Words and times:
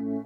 Ähm, 0.00 0.16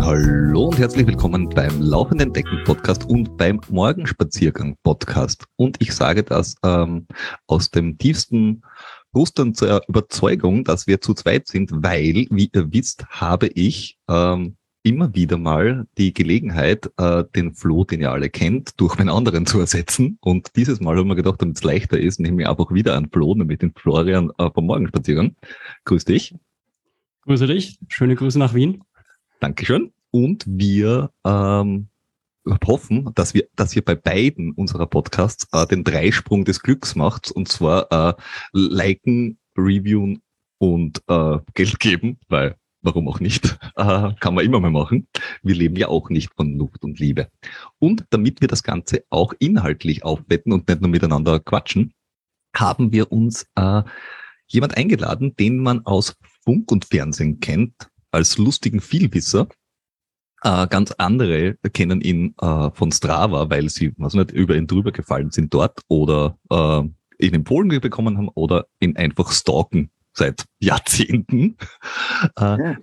hallo 0.00 0.64
und 0.64 0.78
herzlich 0.78 1.06
willkommen 1.06 1.48
beim 1.50 1.80
Laufenden 1.80 2.32
Decken 2.32 2.64
Podcast 2.64 3.08
und 3.08 3.36
beim 3.36 3.60
Morgenspaziergang 3.70 4.76
Podcast. 4.82 5.44
Und 5.54 5.80
ich 5.80 5.94
sage 5.94 6.24
das 6.24 6.56
ähm, 6.64 7.06
aus 7.46 7.70
dem 7.70 7.96
tiefsten 7.96 8.62
Brust 9.12 9.40
zur 9.54 9.82
Überzeugung, 9.86 10.64
dass 10.64 10.88
wir 10.88 11.00
zu 11.00 11.14
zweit 11.14 11.46
sind, 11.46 11.70
weil, 11.72 12.26
wie 12.30 12.50
ihr 12.52 12.72
wisst, 12.72 13.06
habe 13.08 13.46
ich 13.48 13.98
ähm, 14.08 14.56
immer 14.82 15.14
wieder 15.14 15.38
mal 15.38 15.86
die 15.96 16.12
Gelegenheit, 16.12 16.90
äh, 16.96 17.24
den 17.34 17.54
Flo, 17.54 17.84
den 17.84 18.00
ihr 18.00 18.10
alle 18.10 18.30
kennt, 18.30 18.80
durch 18.80 18.98
einen 18.98 19.08
anderen 19.08 19.46
zu 19.46 19.60
ersetzen. 19.60 20.18
Und 20.20 20.56
dieses 20.56 20.80
Mal 20.80 20.96
haben 20.96 21.08
wir 21.08 21.14
gedacht, 21.14 21.40
damit 21.40 21.56
es 21.56 21.64
leichter 21.64 21.98
ist, 21.98 22.20
nehme 22.20 22.42
ich 22.42 22.48
einfach 22.48 22.72
wieder 22.72 22.96
einen 22.96 23.10
Flo, 23.10 23.34
nämlich 23.34 23.58
den 23.58 23.72
Florian 23.74 24.30
äh, 24.38 24.50
vom 24.50 24.66
Morgenspaziergang. 24.66 25.36
Grüß 25.84 26.04
dich. 26.04 26.34
Grüße 27.22 27.46
dich. 27.46 27.78
Schöne 27.88 28.16
Grüße 28.16 28.38
nach 28.38 28.54
Wien. 28.54 28.82
Dankeschön. 29.40 29.92
Und 30.10 30.44
wir 30.46 31.10
ähm, 31.24 31.88
hoffen, 32.66 33.10
dass 33.14 33.34
wir, 33.34 33.46
dass 33.54 33.74
ihr 33.76 33.84
bei 33.84 33.94
beiden 33.94 34.52
unserer 34.52 34.86
Podcasts 34.86 35.46
äh, 35.52 35.66
den 35.66 35.84
Dreisprung 35.84 36.44
des 36.44 36.60
Glücks 36.60 36.96
macht, 36.96 37.30
und 37.30 37.48
zwar 37.48 37.90
äh, 37.92 38.14
liken, 38.52 39.38
reviewen 39.56 40.22
und 40.58 41.02
äh, 41.08 41.38
Geld 41.54 41.78
geben, 41.78 42.18
weil 42.28 42.56
warum 42.82 43.08
auch 43.08 43.20
nicht, 43.20 43.58
äh, 43.76 44.12
kann 44.20 44.34
man 44.34 44.44
immer 44.44 44.60
mal 44.60 44.70
machen. 44.70 45.08
Wir 45.42 45.54
leben 45.54 45.76
ja 45.76 45.88
auch 45.88 46.10
nicht 46.10 46.30
von 46.34 46.56
Luft 46.58 46.82
und 46.84 46.98
Liebe. 46.98 47.28
Und 47.78 48.04
damit 48.10 48.40
wir 48.40 48.48
das 48.48 48.62
Ganze 48.62 49.04
auch 49.10 49.32
inhaltlich 49.38 50.04
aufbetten 50.04 50.52
und 50.52 50.68
nicht 50.68 50.80
nur 50.80 50.90
miteinander 50.90 51.40
quatschen, 51.40 51.94
haben 52.54 52.92
wir 52.92 53.10
uns 53.10 53.46
äh, 53.54 53.82
jemand 54.46 54.76
eingeladen, 54.76 55.34
den 55.36 55.58
man 55.58 55.86
aus 55.86 56.16
Funk 56.44 56.70
und 56.70 56.84
Fernsehen 56.84 57.40
kennt, 57.40 57.88
als 58.10 58.36
lustigen 58.36 58.80
Vielwisser. 58.80 59.48
Äh, 60.42 60.66
ganz 60.66 60.92
andere 60.92 61.56
kennen 61.72 62.00
ihn 62.00 62.34
äh, 62.40 62.70
von 62.74 62.92
Strava, 62.92 63.48
weil 63.48 63.70
sie, 63.70 63.94
was 63.96 64.14
nicht, 64.14 64.32
über 64.32 64.56
ihn 64.56 64.66
drüber 64.66 64.92
gefallen 64.92 65.30
sind 65.30 65.54
dort 65.54 65.80
oder 65.88 66.36
äh, 66.50 66.82
ihn 67.24 67.44
Polen 67.44 67.68
bekommen 67.80 68.18
haben 68.18 68.28
oder 68.28 68.66
ihn 68.80 68.96
einfach 68.96 69.30
stalken 69.30 69.90
seit 70.12 70.44
Jahrzehnten. 70.58 71.56
Äh, 72.38 72.42
ja. 72.42 72.76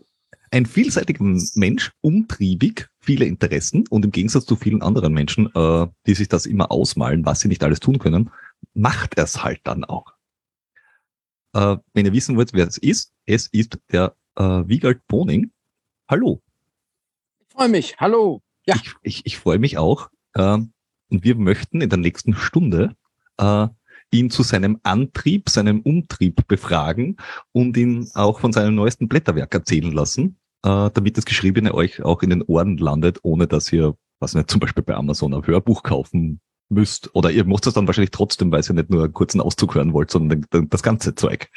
Ein 0.51 0.65
vielseitiger 0.65 1.23
Mensch, 1.55 1.91
umtriebig, 2.01 2.87
viele 2.99 3.25
Interessen 3.25 3.85
und 3.87 4.03
im 4.03 4.11
Gegensatz 4.11 4.45
zu 4.45 4.55
vielen 4.55 4.81
anderen 4.81 5.13
Menschen, 5.13 5.47
äh, 5.53 5.87
die 6.07 6.15
sich 6.15 6.27
das 6.27 6.45
immer 6.45 6.71
ausmalen, 6.71 7.25
was 7.25 7.41
sie 7.41 7.47
nicht 7.47 7.63
alles 7.63 7.79
tun 7.79 7.99
können, 7.99 8.31
macht 8.73 9.17
er 9.17 9.25
es 9.25 9.43
halt 9.43 9.61
dann 9.63 9.83
auch. 9.83 10.13
Äh, 11.53 11.77
wenn 11.93 12.05
ihr 12.05 12.13
wissen 12.13 12.35
wollt, 12.35 12.53
wer 12.53 12.67
es 12.67 12.77
ist, 12.77 13.13
es 13.25 13.47
ist 13.47 13.79
der 13.91 14.15
äh, 14.35 14.43
Wiegald 14.43 15.05
Boning. 15.07 15.51
Hallo. 16.07 16.41
Ich 17.39 17.53
freue 17.53 17.69
mich. 17.69 17.95
Hallo. 17.99 18.41
Ja. 18.65 18.75
Ich, 18.75 18.93
ich, 19.03 19.25
ich 19.25 19.37
freue 19.37 19.59
mich 19.59 19.77
auch. 19.77 20.09
Äh, 20.33 20.57
und 21.09 21.23
wir 21.23 21.35
möchten 21.35 21.81
in 21.81 21.89
der 21.89 21.99
nächsten 21.99 22.33
Stunde 22.33 22.95
äh, 23.37 23.67
ihn 24.11 24.29
zu 24.29 24.43
seinem 24.43 24.79
Antrieb, 24.83 25.49
seinem 25.49 25.81
Umtrieb 25.81 26.47
befragen 26.47 27.17
und 27.51 27.77
ihn 27.77 28.09
auch 28.13 28.39
von 28.39 28.51
seinem 28.51 28.75
neuesten 28.75 29.07
Blätterwerk 29.07 29.53
erzählen 29.53 29.91
lassen, 29.91 30.37
äh, 30.63 30.89
damit 30.91 31.17
das 31.17 31.25
Geschriebene 31.25 31.73
euch 31.73 32.03
auch 32.03 32.23
in 32.23 32.31
den 32.31 32.41
Ohren 32.43 32.77
landet, 32.77 33.19
ohne 33.23 33.47
dass 33.47 33.71
ihr, 33.71 33.95
was 34.19 34.33
nicht, 34.33 34.49
zum 34.49 34.59
Beispiel 34.59 34.83
bei 34.83 34.95
Amazon 34.95 35.33
ein 35.33 35.45
Hörbuch 35.45 35.83
kaufen 35.83 36.41
müsst. 36.69 37.13
Oder 37.15 37.31
ihr 37.31 37.45
macht 37.45 37.65
das 37.65 37.73
dann 37.73 37.87
wahrscheinlich 37.87 38.11
trotzdem, 38.11 38.51
weil 38.51 38.63
ihr 38.63 38.73
nicht 38.73 38.89
nur 38.89 39.03
einen 39.03 39.13
kurzen 39.13 39.41
Auszug 39.41 39.75
hören 39.75 39.93
wollt, 39.93 40.11
sondern 40.11 40.45
das 40.51 40.83
ganze 40.83 41.15
Zeug. 41.15 41.49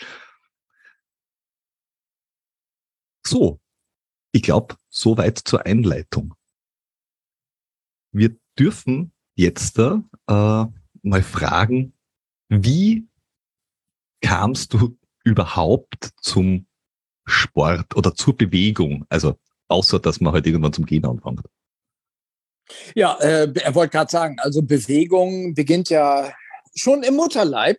So, 3.26 3.60
ich 4.32 4.42
glaube, 4.42 4.76
soweit 4.88 5.38
zur 5.38 5.64
Einleitung. 5.64 6.34
Wir 8.12 8.36
dürfen 8.58 9.12
jetzt 9.36 9.78
äh, 9.78 9.96
mal 10.26 11.22
fragen, 11.22 11.94
wie 12.52 13.06
kamst 14.20 14.74
du 14.74 14.98
überhaupt 15.24 16.10
zum 16.20 16.66
Sport 17.24 17.96
oder 17.96 18.14
zur 18.14 18.36
Bewegung? 18.36 19.06
Also 19.08 19.38
außer, 19.68 19.98
dass 19.98 20.20
man 20.20 20.34
halt 20.34 20.46
irgendwann 20.46 20.72
zum 20.72 20.84
Gehen 20.84 21.06
anfängt. 21.06 21.40
Ja, 22.94 23.18
äh, 23.20 23.52
er 23.54 23.74
wollte 23.74 23.92
gerade 23.92 24.10
sagen, 24.10 24.36
also 24.40 24.62
Bewegung 24.62 25.54
beginnt 25.54 25.88
ja 25.88 26.32
schon 26.74 27.02
im 27.02 27.16
Mutterleib. 27.16 27.78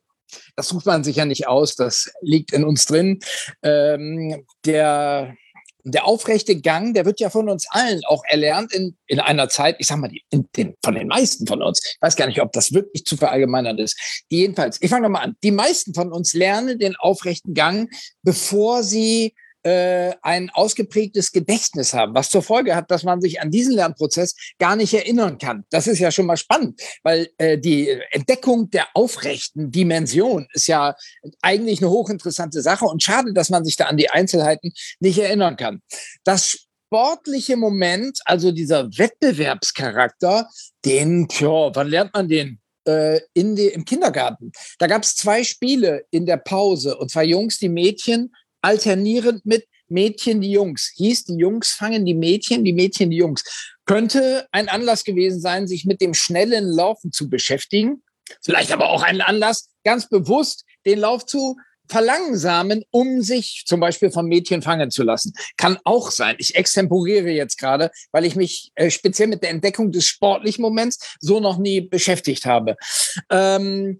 Das 0.56 0.70
sucht 0.70 0.88
man 0.88 1.04
sich 1.04 1.18
ja 1.18 1.26
nicht 1.26 1.48
aus, 1.48 1.76
das 1.76 2.12
liegt 2.22 2.52
in 2.54 2.64
uns 2.64 2.86
drin. 2.86 3.20
Ähm, 3.62 4.46
der 4.66 5.36
der 5.84 6.06
aufrechte 6.06 6.60
Gang, 6.60 6.94
der 6.94 7.06
wird 7.06 7.20
ja 7.20 7.30
von 7.30 7.50
uns 7.50 7.66
allen 7.70 8.02
auch 8.06 8.24
erlernt 8.28 8.74
in, 8.74 8.96
in 9.08 9.20
einer 9.20 9.50
Zeit, 9.50 9.76
ich 9.80 9.88
sag 9.88 9.98
mal, 9.98 10.10
den, 10.32 10.76
von 10.84 10.96
den 10.96 11.08
meisten 11.08 11.46
von 11.46 11.62
uns. 11.62 11.82
Ich 11.84 12.02
weiß 12.02 12.16
gar 12.16 12.28
nicht, 12.28 12.42
ob 12.42 12.52
das 12.54 12.74
wirklich 12.74 13.06
zu 13.06 13.18
verallgemeinern 13.18 13.78
ist. 13.78 14.00
Jedenfalls, 14.30 14.82
ich 14.82 14.90
fange 14.90 15.04
nochmal 15.04 15.26
an. 15.26 15.36
Die 15.44 15.52
meisten 15.52 15.94
von 15.94 16.12
uns 16.12 16.34
lernen 16.34 16.80
den 16.80 16.96
aufrechten 16.96 17.54
Gang, 17.54 17.90
bevor 18.22 18.84
sie 18.84 19.34
äh, 19.64 20.14
ein 20.22 20.50
ausgeprägtes 20.52 21.32
Gedächtnis 21.32 21.94
haben, 21.94 22.14
was 22.14 22.30
zur 22.30 22.44
Folge 22.44 22.76
hat, 22.76 22.92
dass 22.92 23.04
man 23.04 23.22
sich 23.22 23.42
an 23.42 23.52
diesen 23.52 23.74
Lernprozess 23.74 24.36
gar 24.60 24.76
nicht 24.76 24.94
erinnern 24.94 25.38
kann. 25.38 25.66
Das 25.70 25.88
ist 25.88 26.00
ja 26.00 26.12
schon 26.12 26.26
mal 26.26 26.38
spannend, 26.38 26.82
weil 27.04 27.30
äh, 27.38 27.58
die 27.58 27.90
Entdeckung 28.12 28.70
der 28.70 28.88
aufrechten 28.94 29.72
Dimension 29.72 30.48
ist 30.54 30.68
ja 30.68 30.96
eigentlich 31.42 31.82
eine 31.82 31.90
hochinteressante 31.90 32.62
Sache 32.62 32.86
und 32.86 33.02
schade, 33.02 33.34
dass 33.34 33.50
man 33.50 33.66
sich 33.66 33.76
da 33.76 33.86
an 33.86 33.98
die 33.98 34.10
Einzelheiten 34.10 34.72
nicht 35.00 35.18
erinnern 35.18 35.56
kann. 35.56 35.82
Das 36.24 36.68
sportliche 36.94 37.58
Moment, 37.58 38.20
also 38.26 38.52
dieser 38.52 38.86
Wettbewerbscharakter, 38.98 40.48
den, 40.86 41.28
tja, 41.28 41.72
wann 41.74 41.88
lernt 41.88 42.14
man 42.14 42.28
den? 42.28 42.60
Äh, 42.86 43.22
in 43.34 43.56
die, 43.56 43.68
im 43.68 43.86
Kindergarten. 43.86 44.52
Da 44.78 44.88
gab 44.88 45.04
es 45.04 45.16
zwei 45.16 45.46
Spiele 45.46 46.04
in 46.12 46.26
der 46.26 46.36
Pause 46.36 46.98
und 46.98 47.10
zwei 47.10 47.24
Jungs, 47.24 47.58
die 47.58 47.70
Mädchen 47.70 48.34
alternierend 48.64 49.46
mit 49.46 49.68
Mädchen, 49.90 50.42
die 50.42 50.52
Jungs. 50.52 50.92
Hieß, 50.96 51.26
die 51.26 51.36
Jungs 51.36 51.72
fangen 51.72 52.06
die 52.06 52.16
Mädchen, 52.16 52.64
die 52.64 52.74
Mädchen, 52.74 53.12
die 53.12 53.18
Jungs. 53.18 53.44
Könnte 53.86 54.48
ein 54.52 54.70
Anlass 54.70 55.04
gewesen 55.04 55.40
sein, 55.40 55.68
sich 55.68 55.86
mit 55.86 56.02
dem 56.02 56.14
schnellen 56.14 56.66
Laufen 56.66 57.12
zu 57.12 57.30
beschäftigen. 57.30 58.02
Vielleicht 58.42 58.72
aber 58.72 58.90
auch 58.90 59.04
ein 59.04 59.22
Anlass, 59.22 59.70
ganz 59.84 60.10
bewusst 60.10 60.66
den 60.86 61.00
Lauf 61.00 61.26
zu 61.26 61.58
verlangsamen, 61.90 62.84
um 62.92 63.22
sich 63.22 63.64
zum 63.66 63.80
Beispiel 63.80 64.10
vom 64.10 64.28
Mädchen 64.28 64.62
fangen 64.62 64.90
zu 64.90 65.04
lassen. 65.04 65.34
Kann 65.58 65.78
auch 65.84 66.12
sein. 66.12 66.36
Ich 66.40 66.56
extemporiere 66.56 67.30
jetzt 67.30 67.58
gerade, 67.58 67.92
weil 68.12 68.26
ich 68.26 68.36
mich 68.36 68.72
äh, 68.76 68.90
speziell 68.90 69.28
mit 69.28 69.44
der 69.44 69.50
Entdeckung 69.50 69.92
des 69.92 70.06
sportlichen 70.06 70.62
Moments 70.62 71.18
so 71.20 71.40
noch 71.40 71.58
nie 71.58 71.82
beschäftigt 71.82 72.46
habe. 72.46 72.78
Ähm, 73.30 74.00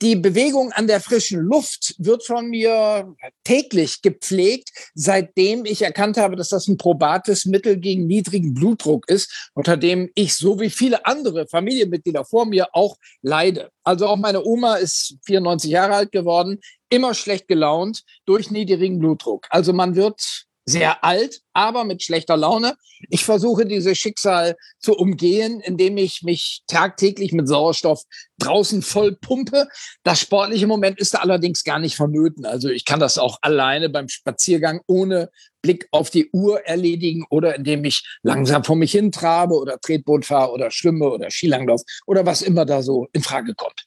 die 0.00 0.14
Bewegung 0.14 0.72
an 0.72 0.86
der 0.86 1.00
frischen 1.00 1.40
Luft 1.40 1.94
wird 1.98 2.24
von 2.24 2.48
mir 2.48 3.14
täglich 3.42 4.00
gepflegt, 4.00 4.70
seitdem 4.94 5.64
ich 5.64 5.82
erkannt 5.82 6.16
habe, 6.16 6.36
dass 6.36 6.50
das 6.50 6.68
ein 6.68 6.76
probates 6.76 7.46
Mittel 7.46 7.78
gegen 7.78 8.06
niedrigen 8.06 8.54
Blutdruck 8.54 9.08
ist, 9.08 9.50
unter 9.54 9.76
dem 9.76 10.10
ich 10.14 10.34
so 10.34 10.60
wie 10.60 10.70
viele 10.70 11.04
andere 11.04 11.48
Familienmitglieder 11.48 12.24
vor 12.24 12.46
mir 12.46 12.68
auch 12.72 12.96
leide. 13.22 13.70
Also 13.82 14.06
auch 14.06 14.16
meine 14.16 14.44
Oma 14.44 14.76
ist 14.76 15.16
94 15.24 15.70
Jahre 15.70 15.94
alt 15.94 16.12
geworden, 16.12 16.60
immer 16.88 17.14
schlecht 17.14 17.48
gelaunt 17.48 18.02
durch 18.24 18.50
niedrigen 18.50 19.00
Blutdruck. 19.00 19.46
Also 19.50 19.72
man 19.72 19.96
wird 19.96 20.46
sehr 20.64 21.02
alt, 21.04 21.40
aber 21.52 21.84
mit 21.84 22.02
schlechter 22.02 22.36
Laune. 22.36 22.76
Ich 23.10 23.24
versuche 23.24 23.66
dieses 23.66 23.98
Schicksal 23.98 24.56
zu 24.78 24.94
umgehen, 24.94 25.60
indem 25.60 25.96
ich 25.96 26.22
mich 26.22 26.62
tagtäglich 26.68 27.32
mit 27.32 27.48
Sauerstoff 27.48 28.02
draußen 28.38 28.82
voll 28.82 29.16
pumpe. 29.16 29.68
Das 30.04 30.20
sportliche 30.20 30.66
Moment 30.66 31.00
ist 31.00 31.14
da 31.14 31.18
allerdings 31.18 31.64
gar 31.64 31.78
nicht 31.78 31.96
vonnöten. 31.96 32.46
Also 32.46 32.68
ich 32.68 32.84
kann 32.84 33.00
das 33.00 33.18
auch 33.18 33.38
alleine 33.42 33.88
beim 33.88 34.08
Spaziergang 34.08 34.80
ohne 34.86 35.30
Blick 35.62 35.88
auf 35.90 36.10
die 36.10 36.30
Uhr 36.32 36.64
erledigen 36.64 37.24
oder 37.30 37.56
indem 37.56 37.84
ich 37.84 38.18
langsam 38.22 38.64
vor 38.64 38.76
mich 38.76 38.92
hin 38.92 39.10
trabe 39.12 39.54
oder 39.54 39.78
Tretboot 39.80 40.24
fahre 40.24 40.52
oder 40.52 40.70
schwimme 40.70 41.08
oder 41.10 41.30
Skilanglauf 41.30 41.82
oder 42.06 42.24
was 42.26 42.42
immer 42.42 42.64
da 42.64 42.82
so 42.82 43.08
in 43.12 43.22
Frage 43.22 43.54
kommt. 43.54 43.86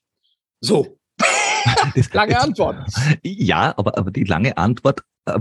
So. 0.61 0.97
lange 2.11 2.39
Antwort. 2.39 2.89
Ja, 3.23 3.73
aber, 3.77 3.97
aber 3.97 4.11
die 4.11 4.25
lange 4.25 4.57
Antwort 4.57 5.03
äh, 5.25 5.39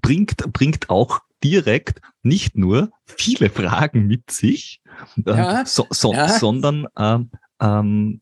bringt, 0.00 0.52
bringt 0.52 0.90
auch 0.90 1.20
direkt 1.42 2.00
nicht 2.22 2.56
nur 2.56 2.90
viele 3.06 3.50
Fragen 3.50 4.06
mit 4.06 4.30
sich, 4.30 4.80
äh, 5.24 5.30
ja, 5.30 5.66
so, 5.66 5.86
so, 5.90 6.12
ja. 6.12 6.28
sondern 6.28 6.86
ähm, 6.98 7.30
ähm, 7.60 8.20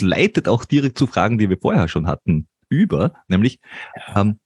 leitet 0.00 0.48
auch 0.48 0.64
direkt 0.64 0.98
zu 0.98 1.06
Fragen, 1.06 1.38
die 1.38 1.50
wir 1.50 1.58
vorher 1.58 1.88
schon 1.88 2.06
hatten, 2.06 2.48
über, 2.68 3.14
nämlich 3.28 3.60
ähm, 4.14 4.38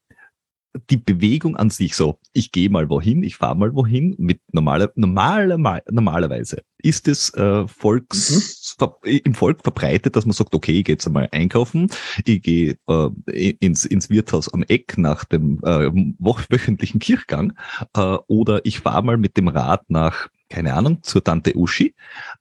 die 0.89 0.97
Bewegung 0.97 1.57
an 1.57 1.71
sich 1.71 1.95
so, 1.95 2.19
ich 2.33 2.51
gehe 2.51 2.71
mal 2.71 2.89
wohin, 2.89 3.23
ich 3.23 3.37
fahre 3.37 3.57
mal 3.57 3.75
wohin, 3.75 4.15
mit 4.19 4.41
normaler, 4.53 4.91
normaler, 4.95 5.83
normalerweise 5.91 6.63
ist 6.79 7.09
es 7.09 7.33
äh, 7.35 7.67
Volks, 7.69 8.77
mhm. 8.81 9.21
im 9.25 9.35
Volk 9.35 9.63
verbreitet, 9.63 10.17
dass 10.17 10.25
man 10.25 10.33
sagt, 10.33 10.55
okay, 10.55 10.79
ich 10.79 10.85
gehe 10.85 10.95
jetzt 10.95 11.07
einmal 11.07 11.29
einkaufen, 11.31 11.91
ich 12.25 12.43
gehe 12.43 12.77
äh, 12.89 13.51
ins, 13.61 13.85
ins 13.85 14.09
Wirtshaus 14.09 14.53
am 14.53 14.63
Eck 14.63 14.97
nach 14.97 15.25
dem 15.25 15.59
äh, 15.63 15.91
wöchentlichen 16.19 17.01
Kirchgang 17.01 17.53
äh, 17.95 18.17
oder 18.27 18.65
ich 18.65 18.81
fahre 18.81 19.03
mal 19.03 19.19
mit 19.19 19.37
dem 19.37 19.49
Rad 19.49 19.89
nach, 19.89 20.29
keine 20.49 20.75
Ahnung, 20.75 21.03
zur 21.03 21.23
Tante 21.23 21.57
Uschi. 21.57 21.95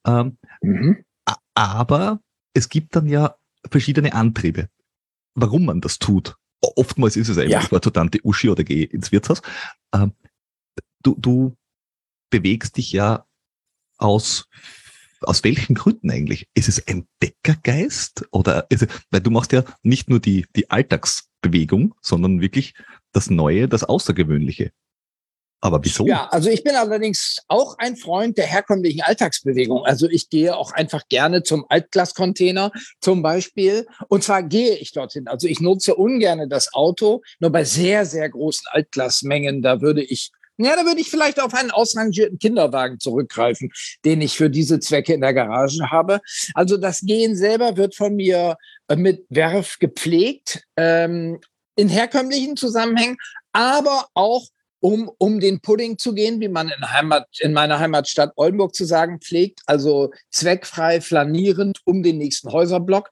Ähm, 0.05 0.37
mhm. 0.61 1.03
Aber 1.53 2.21
es 2.53 2.69
gibt 2.69 2.95
dann 2.95 3.07
ja 3.07 3.35
verschiedene 3.69 4.13
Antriebe, 4.13 4.69
warum 5.35 5.65
man 5.65 5.81
das 5.81 5.99
tut 5.99 6.37
oftmals 6.61 7.15
ist 7.15 7.29
es 7.29 7.37
einfach, 7.37 7.51
ja. 7.51 7.61
ich 7.61 7.71
war 7.71 7.81
zur 7.81 7.93
Tante 7.93 8.19
Uschi 8.23 8.49
oder 8.49 8.63
gehe 8.63 8.85
ins 8.85 9.11
Wirtshaus. 9.11 9.41
Ähm, 9.93 10.13
du, 11.03 11.15
du 11.17 11.57
bewegst 12.29 12.77
dich 12.77 12.91
ja 12.91 13.25
aus, 13.97 14.47
aus 15.21 15.43
welchen 15.43 15.75
Gründen 15.75 16.09
eigentlich? 16.09 16.47
Ist 16.53 16.69
es 16.69 16.85
ein 16.87 17.07
Deckergeist 17.21 18.27
oder 18.31 18.65
ist 18.69 18.83
es, 18.83 18.87
weil 19.11 19.21
du 19.21 19.31
machst 19.31 19.51
ja 19.51 19.63
nicht 19.83 20.09
nur 20.09 20.19
die, 20.19 20.45
die 20.55 20.69
Alltagsbewegung, 20.69 21.95
sondern 22.01 22.41
wirklich 22.41 22.73
das 23.11 23.29
Neue, 23.29 23.67
das 23.67 23.83
Außergewöhnliche. 23.83 24.71
Aber 25.61 25.79
wieso? 25.83 26.07
Ja, 26.07 26.27
also 26.31 26.49
ich 26.49 26.63
bin 26.63 26.75
allerdings 26.75 27.37
auch 27.47 27.77
ein 27.77 27.95
Freund 27.95 28.37
der 28.39 28.47
herkömmlichen 28.47 29.01
Alltagsbewegung. 29.01 29.85
Also 29.85 30.09
ich 30.09 30.29
gehe 30.29 30.57
auch 30.57 30.71
einfach 30.71 31.03
gerne 31.07 31.43
zum 31.43 31.65
Altglascontainer 31.69 32.71
zum 32.99 33.21
Beispiel. 33.21 33.85
Und 34.07 34.23
zwar 34.23 34.41
gehe 34.41 34.75
ich 34.75 34.91
dorthin. 34.91 35.27
Also 35.27 35.47
ich 35.47 35.61
nutze 35.61 35.93
ungern 35.93 36.49
das 36.49 36.73
Auto. 36.73 37.21
Nur 37.39 37.51
bei 37.51 37.63
sehr, 37.63 38.07
sehr 38.07 38.27
großen 38.27 38.65
Altglasmengen, 38.71 39.61
da 39.61 39.81
würde 39.81 40.01
ich 40.03 40.31
ja, 40.57 40.75
da 40.75 40.85
würde 40.85 41.01
ich 41.01 41.09
vielleicht 41.09 41.41
auf 41.41 41.55
einen 41.55 41.71
ausrangierten 41.71 42.37
Kinderwagen 42.37 42.99
zurückgreifen, 42.99 43.71
den 44.05 44.21
ich 44.21 44.37
für 44.37 44.49
diese 44.49 44.79
Zwecke 44.79 45.13
in 45.13 45.21
der 45.21 45.33
Garage 45.33 45.89
habe. 45.89 46.19
Also 46.53 46.77
das 46.77 46.99
Gehen 46.99 47.35
selber 47.35 47.77
wird 47.77 47.95
von 47.95 48.15
mir 48.15 48.57
äh, 48.87 48.95
mit 48.95 49.25
Werf 49.29 49.79
gepflegt, 49.79 50.63
ähm, 50.77 51.39
in 51.75 51.89
herkömmlichen 51.89 52.57
Zusammenhängen, 52.57 53.17
aber 53.53 54.07
auch 54.13 54.45
um, 54.81 55.09
um 55.17 55.39
den 55.39 55.61
Pudding 55.61 55.97
zu 55.97 56.13
gehen, 56.13 56.41
wie 56.41 56.49
man 56.49 56.69
in, 56.69 56.91
Heimat, 56.91 57.27
in 57.39 57.53
meiner 57.53 57.79
Heimatstadt 57.79 58.33
Oldenburg 58.35 58.75
zu 58.75 58.83
sagen 58.83 59.21
pflegt, 59.21 59.61
also 59.67 60.11
zweckfrei 60.29 60.99
flanierend 60.99 61.79
um 61.85 62.03
den 62.03 62.17
nächsten 62.17 62.51
Häuserblock. 62.51 63.09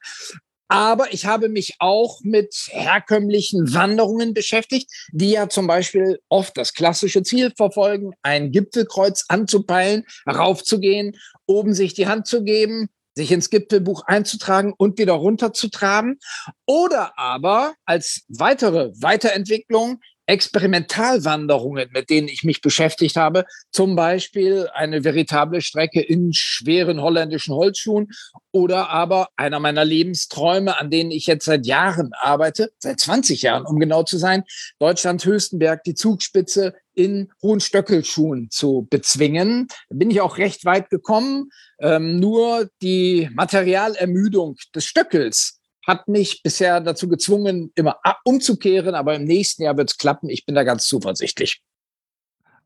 Aber 0.68 1.12
ich 1.12 1.26
habe 1.26 1.48
mich 1.48 1.74
auch 1.80 2.20
mit 2.22 2.54
herkömmlichen 2.70 3.74
Wanderungen 3.74 4.34
beschäftigt, 4.34 4.88
die 5.10 5.32
ja 5.32 5.48
zum 5.48 5.66
Beispiel 5.66 6.20
oft 6.28 6.56
das 6.56 6.74
klassische 6.74 7.24
Ziel 7.24 7.52
verfolgen, 7.56 8.12
ein 8.22 8.52
Gipfelkreuz 8.52 9.24
anzupeilen, 9.26 10.04
raufzugehen, 10.28 11.16
oben 11.46 11.74
sich 11.74 11.94
die 11.94 12.06
Hand 12.06 12.28
zu 12.28 12.44
geben, 12.44 12.88
sich 13.16 13.32
ins 13.32 13.50
Gipfelbuch 13.50 14.04
einzutragen 14.06 14.72
und 14.76 14.98
wieder 14.98 15.14
runterzutraben. 15.14 16.20
Oder 16.66 17.18
aber 17.18 17.74
als 17.84 18.22
weitere 18.28 18.92
Weiterentwicklung 18.94 20.00
Experimentalwanderungen, 20.30 21.90
mit 21.92 22.08
denen 22.08 22.28
ich 22.28 22.44
mich 22.44 22.60
beschäftigt 22.60 23.16
habe, 23.16 23.44
zum 23.72 23.96
Beispiel 23.96 24.68
eine 24.72 25.02
veritable 25.02 25.60
Strecke 25.60 26.00
in 26.00 26.32
schweren 26.32 27.02
holländischen 27.02 27.54
Holzschuhen 27.54 28.08
oder 28.52 28.90
aber 28.90 29.28
einer 29.36 29.58
meiner 29.58 29.84
Lebensträume, 29.84 30.78
an 30.78 30.90
denen 30.90 31.10
ich 31.10 31.26
jetzt 31.26 31.46
seit 31.46 31.66
Jahren 31.66 32.12
arbeite, 32.14 32.70
seit 32.78 33.00
20 33.00 33.42
Jahren, 33.42 33.66
um 33.66 33.80
genau 33.80 34.04
zu 34.04 34.18
sein, 34.18 34.44
Deutschlands 34.78 35.24
höchsten 35.24 35.58
Berg, 35.58 35.82
die 35.82 35.94
Zugspitze 35.94 36.74
in 36.94 37.32
hohen 37.42 37.60
Stöckelschuhen 37.60 38.50
zu 38.50 38.86
bezwingen. 38.88 39.68
Da 39.88 39.96
bin 39.96 40.10
ich 40.10 40.20
auch 40.20 40.38
recht 40.38 40.64
weit 40.64 40.90
gekommen. 40.90 41.50
Ähm, 41.80 42.20
nur 42.20 42.68
die 42.82 43.30
Materialermüdung 43.32 44.56
des 44.74 44.84
Stöckels 44.84 45.59
hat 45.90 46.06
mich 46.06 46.42
bisher 46.44 46.80
dazu 46.80 47.08
gezwungen, 47.08 47.72
immer 47.74 47.96
umzukehren, 48.24 48.94
aber 48.94 49.16
im 49.16 49.24
nächsten 49.24 49.64
Jahr 49.64 49.76
wird 49.76 49.90
es 49.90 49.98
klappen. 49.98 50.30
Ich 50.30 50.46
bin 50.46 50.54
da 50.54 50.62
ganz 50.62 50.86
zuversichtlich. 50.86 51.60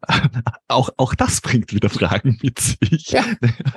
Auch, 0.68 0.90
auch 0.98 1.14
das 1.14 1.40
bringt 1.40 1.72
wieder 1.72 1.88
Fragen 1.88 2.38
mit 2.42 2.58
sich. 2.58 3.08
Ja, 3.08 3.24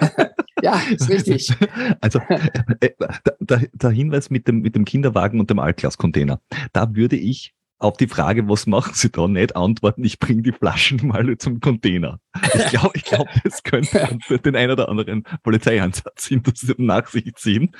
ja 0.61 0.81
ist 0.91 1.09
richtig. 1.09 1.53
Also 2.01 2.19
äh, 2.81 2.89
der, 3.39 3.61
der 3.71 3.89
Hinweis 3.91 4.29
mit 4.29 4.45
dem, 4.49 4.59
mit 4.59 4.75
dem 4.75 4.83
Kinderwagen 4.83 5.39
und 5.39 5.49
dem 5.49 5.59
Altglascontainer. 5.59 6.41
Da 6.73 6.95
würde 6.95 7.15
ich 7.15 7.53
auf 7.79 7.95
die 7.95 8.07
Frage, 8.07 8.49
was 8.49 8.67
machen 8.67 8.93
Sie 8.93 9.09
da, 9.09 9.27
nicht 9.27 9.55
antworten, 9.55 10.03
ich 10.03 10.19
bringe 10.19 10.41
die 10.41 10.51
Flaschen 10.51 11.07
mal 11.07 11.37
zum 11.37 11.61
Container. 11.61 12.19
Ich 12.55 12.65
glaube, 12.71 12.91
ich 12.95 13.05
glaub, 13.05 13.29
das 13.45 13.63
könnte 13.63 14.17
den 14.43 14.55
ein 14.57 14.71
oder 14.71 14.89
anderen 14.89 15.23
Polizeieinsatz 15.43 16.29
nach 16.77 17.07
sich 17.07 17.33
ziehen. 17.35 17.73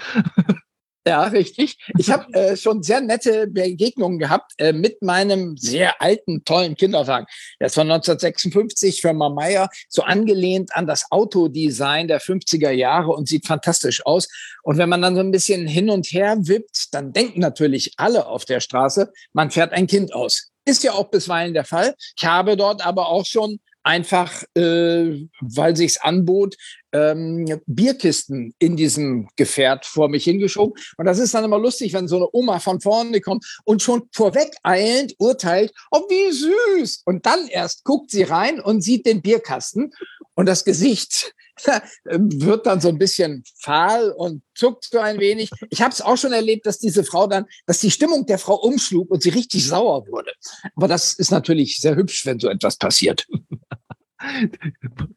Ja, 1.07 1.23
richtig. 1.23 1.77
Ich 1.97 2.11
habe 2.11 2.25
äh, 2.33 2.57
schon 2.57 2.83
sehr 2.83 3.01
nette 3.01 3.47
Begegnungen 3.47 4.19
gehabt 4.19 4.51
äh, 4.57 4.73
mit 4.73 5.01
meinem 5.01 5.55
sehr 5.57 6.01
alten, 6.01 6.43
tollen 6.43 6.75
Kinderwagen. 6.75 7.27
Der 7.59 7.67
ist 7.67 7.75
von 7.75 7.89
1956, 7.89 9.01
Firma 9.01 9.29
Meyer, 9.29 9.69
so 9.87 10.03
angelehnt 10.03 10.75
an 10.75 10.85
das 10.85 11.09
Autodesign 11.11 12.07
der 12.07 12.19
50er 12.19 12.71
Jahre 12.71 13.11
und 13.11 13.27
sieht 13.27 13.47
fantastisch 13.47 14.05
aus. 14.05 14.27
Und 14.63 14.77
wenn 14.77 14.89
man 14.89 15.01
dann 15.01 15.15
so 15.15 15.21
ein 15.21 15.31
bisschen 15.31 15.65
hin 15.65 15.89
und 15.89 16.07
her 16.07 16.35
wippt, 16.41 16.93
dann 16.93 17.13
denken 17.13 17.39
natürlich 17.39 17.93
alle 17.97 18.25
auf 18.27 18.45
der 18.45 18.59
Straße, 18.59 19.11
man 19.31 19.49
fährt 19.49 19.71
ein 19.71 19.87
Kind 19.87 20.13
aus. 20.13 20.51
Ist 20.65 20.83
ja 20.83 20.91
auch 20.91 21.09
bisweilen 21.09 21.53
der 21.53 21.63
Fall. 21.63 21.95
Ich 22.17 22.25
habe 22.25 22.57
dort 22.57 22.85
aber 22.85 23.07
auch 23.07 23.25
schon 23.25 23.59
einfach, 23.87 24.43
äh, 24.53 25.27
weil 25.39 25.77
sich's 25.77 25.97
anbot, 25.97 26.57
ähm, 26.91 27.61
Bierkisten 27.65 28.53
in 28.59 28.75
diesem 28.75 29.29
Gefährt 29.37 29.85
vor 29.85 30.09
mich 30.09 30.25
hingeschoben. 30.25 30.73
Und 30.97 31.05
das 31.05 31.19
ist 31.19 31.33
dann 31.33 31.45
immer 31.45 31.57
lustig, 31.57 31.93
wenn 31.93 32.09
so 32.09 32.17
eine 32.17 32.27
Oma 32.33 32.59
von 32.59 32.81
vorne 32.81 33.21
kommt 33.21 33.45
und 33.63 33.81
schon 33.81 34.03
vorweg 34.11 34.51
eilend 34.63 35.15
urteilt, 35.19 35.71
oh, 35.91 36.01
wie 36.09 36.31
süß. 36.31 37.03
Und 37.05 37.25
dann 37.25 37.47
erst 37.47 37.85
guckt 37.85 38.11
sie 38.11 38.23
rein 38.23 38.59
und 38.59 38.81
sieht 38.81 39.05
den 39.05 39.21
Bierkasten 39.21 39.93
und 40.37 40.45
das 40.45 40.63
Gesicht 40.63 41.33
wird 42.05 42.67
dann 42.67 42.79
so 42.79 42.89
ein 42.89 42.99
bisschen 42.99 43.43
fahl 43.59 44.11
und 44.11 44.43
zuckt 44.53 44.85
so 44.85 44.99
ein 44.99 45.19
wenig. 45.19 45.49
Ich 45.71 45.81
habe 45.81 45.91
es 45.91 46.01
auch 46.01 46.15
schon 46.15 46.31
erlebt, 46.31 46.67
dass 46.67 46.77
diese 46.77 47.03
Frau 47.03 47.25
dann, 47.25 47.45
dass 47.65 47.79
die 47.79 47.89
Stimmung 47.89 48.27
der 48.27 48.37
Frau 48.37 48.55
umschlug 48.55 49.09
und 49.09 49.23
sie 49.23 49.29
richtig 49.29 49.67
sauer 49.67 50.07
wurde. 50.07 50.31
Aber 50.75 50.87
das 50.87 51.13
ist 51.13 51.31
natürlich 51.31 51.79
sehr 51.79 51.95
hübsch, 51.95 52.25
wenn 52.27 52.39
so 52.39 52.49
etwas 52.49 52.77
passiert. 52.77 53.25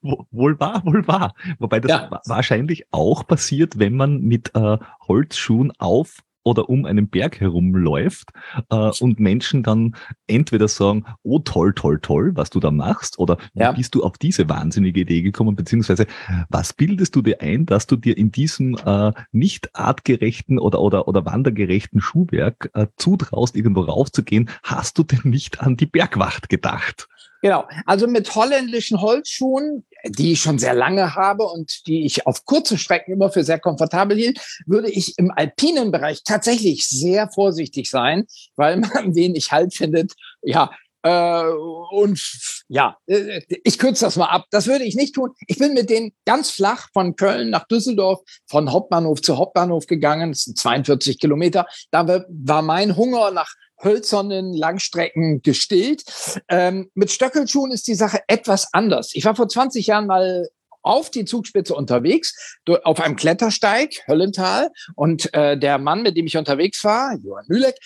wohl 0.00 0.58
wahr, 0.58 0.82
wohl 0.87 1.06
wahr. 1.06 1.34
Wobei 1.58 1.81
das 1.81 1.90
ja. 1.90 2.20
wahrscheinlich 2.25 2.87
auch 2.90 3.26
passiert, 3.26 3.78
wenn 3.78 3.96
man 3.96 4.20
mit 4.20 4.55
äh, 4.55 4.78
Holzschuhen 5.06 5.70
auf 5.78 6.20
oder 6.42 6.69
um 6.69 6.84
einen 6.84 7.08
Berg 7.08 7.40
herumläuft 7.40 8.31
äh, 8.70 8.90
und 9.00 9.20
Menschen 9.20 9.62
dann 9.62 9.97
entweder 10.26 10.68
sagen, 10.68 11.04
oh 11.23 11.38
toll, 11.40 11.73
toll, 11.75 12.00
toll, 12.00 12.32
was 12.35 12.50
du 12.50 12.61
da 12.61 12.70
machst, 12.70 13.18
oder 13.18 13.38
ja. 13.54 13.73
wie 13.73 13.78
bist 13.78 13.94
du 13.94 14.02
auf 14.02 14.18
diese 14.18 14.49
wahnsinnige 14.49 15.00
Idee 15.00 15.23
gekommen, 15.23 15.56
beziehungsweise 15.56 16.06
was 16.49 16.73
bildest 16.73 17.14
du 17.16 17.23
dir 17.23 17.40
ein, 17.40 17.66
dass 17.66 17.87
du 17.87 17.97
dir 17.97 18.16
in 18.16 18.32
diesem 18.32 18.76
äh, 18.85 19.12
nicht 19.32 19.75
artgerechten 19.75 20.59
oder, 20.59 20.80
oder, 20.80 21.09
oder 21.09 21.25
wandergerechten 21.25 22.00
Schuhwerk 22.00 22.70
äh, 22.75 22.87
zutraust, 22.97 23.56
irgendwo 23.56 23.82
raufzugehen, 23.82 24.50
hast 24.62 24.99
du 24.99 25.02
denn 25.02 25.30
nicht 25.30 25.61
an 25.61 25.76
die 25.76 25.87
Bergwacht 25.87 26.49
gedacht? 26.49 27.09
Genau. 27.42 27.66
Also 27.87 28.06
mit 28.06 28.35
holländischen 28.35 29.00
Holzschuhen, 29.00 29.85
die 30.07 30.33
ich 30.33 30.40
schon 30.40 30.59
sehr 30.59 30.75
lange 30.75 31.14
habe 31.14 31.45
und 31.45 31.87
die 31.87 32.04
ich 32.04 32.26
auf 32.26 32.45
kurzen 32.45 32.78
Strecken 32.78 33.12
immer 33.12 33.30
für 33.30 33.45
sehr 33.45 33.59
komfortabel 33.59 34.16
hielt, 34.16 34.40
würde 34.66 34.90
ich 34.90 35.19
im 35.19 35.30
alpinen 35.30 35.90
Bereich 35.90 36.23
tatsächlich 36.25 36.88
sehr 36.88 37.28
vorsichtig 37.30 37.90
sein, 37.90 38.26
weil 38.57 38.78
man 38.78 39.14
wenig 39.14 39.52
Halt 39.52 39.75
findet. 39.75 40.12
Ja, 40.42 40.71
äh, 41.02 41.45
und 41.92 42.21
ja, 42.69 42.97
äh, 43.07 43.40
ich 43.64 43.78
kürze 43.78 44.04
das 44.04 44.16
mal 44.16 44.26
ab. 44.26 44.45
Das 44.50 44.66
würde 44.66 44.85
ich 44.85 44.95
nicht 44.95 45.14
tun. 45.14 45.30
Ich 45.47 45.59
bin 45.59 45.73
mit 45.73 45.88
denen 45.88 46.12
ganz 46.26 46.50
flach 46.50 46.88
von 46.92 47.16
Köln 47.16 47.50
nach 47.50 47.66
Düsseldorf, 47.66 48.21
von 48.47 48.71
Hauptbahnhof 48.71 49.23
zu 49.23 49.38
Hauptbahnhof 49.38 49.87
gegangen. 49.87 50.33
Das 50.33 50.42
sind 50.45 50.59
42 50.59 51.19
Kilometer. 51.19 51.66
Da 51.90 52.25
war 52.28 52.62
mein 52.62 52.97
Hunger 52.97 53.30
nach 53.30 53.54
hölzernen 53.82 54.52
Langstrecken 54.52 55.42
gestillt. 55.42 56.04
Ähm, 56.49 56.90
mit 56.94 57.10
Stöckelschuhen 57.10 57.72
ist 57.72 57.87
die 57.88 57.94
Sache 57.94 58.20
etwas 58.26 58.72
anders. 58.72 59.10
Ich 59.14 59.25
war 59.25 59.34
vor 59.34 59.49
20 59.49 59.87
Jahren 59.87 60.06
mal 60.06 60.49
auf 60.82 61.10
die 61.10 61.25
Zugspitze 61.25 61.75
unterwegs, 61.75 62.58
auf 62.84 63.00
einem 63.00 63.16
Klettersteig, 63.16 64.06
Höllental. 64.08 64.70
Und 64.94 65.32
äh, 65.34 65.58
der 65.58 65.78
Mann, 65.78 66.02
mit 66.02 66.16
dem 66.16 66.26
ich 66.26 66.37
unterwegs 66.37 66.82
war, 66.84 67.16
Johann 67.22 67.44
Mühleck, 67.49 67.76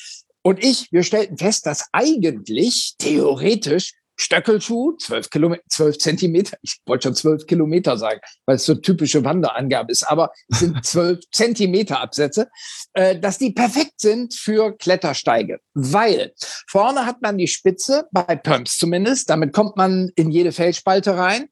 und 0.46 0.62
ich, 0.62 0.92
wir 0.92 1.04
stellten 1.04 1.38
fest, 1.38 1.64
dass 1.64 1.88
eigentlich 1.92 2.96
theoretisch 2.98 3.94
Stöckelschuh, 4.16 4.96
12, 4.98 5.30
Kilometer, 5.30 5.62
12 5.68 5.98
Zentimeter, 5.98 6.56
ich 6.62 6.78
wollte 6.86 7.08
schon 7.08 7.14
12 7.14 7.46
Kilometer 7.46 7.98
sagen, 7.98 8.20
weil 8.46 8.56
es 8.56 8.64
so 8.64 8.74
typische 8.74 9.24
Wanderangabe 9.24 9.90
ist, 9.90 10.04
aber 10.04 10.30
es 10.48 10.60
sind 10.60 10.84
12 10.84 11.20
Zentimeter 11.32 12.00
Absätze, 12.00 12.48
äh, 12.92 13.18
dass 13.18 13.38
die 13.38 13.52
perfekt 13.52 14.00
sind 14.00 14.34
für 14.34 14.76
Klettersteige, 14.76 15.60
weil 15.74 16.32
vorne 16.68 17.06
hat 17.06 17.22
man 17.22 17.38
die 17.38 17.48
Spitze, 17.48 18.06
bei 18.12 18.36
Pumps 18.36 18.76
zumindest, 18.76 19.30
damit 19.30 19.52
kommt 19.52 19.76
man 19.76 20.10
in 20.14 20.30
jede 20.30 20.52
Felsspalte 20.52 21.16
rein 21.16 21.48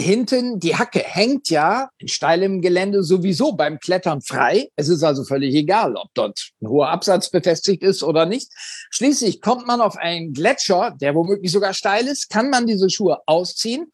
hinten, 0.00 0.58
die 0.60 0.76
Hacke 0.76 1.00
hängt 1.00 1.50
ja 1.50 1.90
in 1.98 2.08
steilem 2.08 2.60
Gelände 2.60 3.02
sowieso 3.02 3.52
beim 3.52 3.78
Klettern 3.78 4.20
frei. 4.22 4.70
Es 4.76 4.88
ist 4.88 5.02
also 5.02 5.24
völlig 5.24 5.54
egal, 5.54 5.96
ob 5.96 6.08
dort 6.14 6.50
ein 6.60 6.68
hoher 6.68 6.88
Absatz 6.88 7.30
befestigt 7.30 7.82
ist 7.82 8.02
oder 8.02 8.26
nicht. 8.26 8.50
Schließlich 8.90 9.40
kommt 9.40 9.66
man 9.66 9.80
auf 9.80 9.96
einen 9.96 10.32
Gletscher, 10.32 10.96
der 11.00 11.14
womöglich 11.14 11.52
sogar 11.52 11.74
steil 11.74 12.06
ist, 12.06 12.30
kann 12.30 12.50
man 12.50 12.66
diese 12.66 12.90
Schuhe 12.90 13.18
ausziehen, 13.26 13.90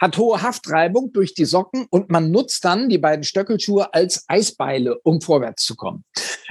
hat 0.00 0.16
hohe 0.16 0.42
Haftreibung 0.42 1.12
durch 1.12 1.34
die 1.34 1.44
Socken 1.44 1.86
und 1.90 2.10
man 2.10 2.30
nutzt 2.30 2.64
dann 2.64 2.88
die 2.88 2.98
beiden 2.98 3.24
Stöckelschuhe 3.24 3.92
als 3.92 4.24
Eisbeile, 4.28 4.98
um 5.04 5.20
vorwärts 5.20 5.64
zu 5.64 5.76
kommen. 5.76 6.04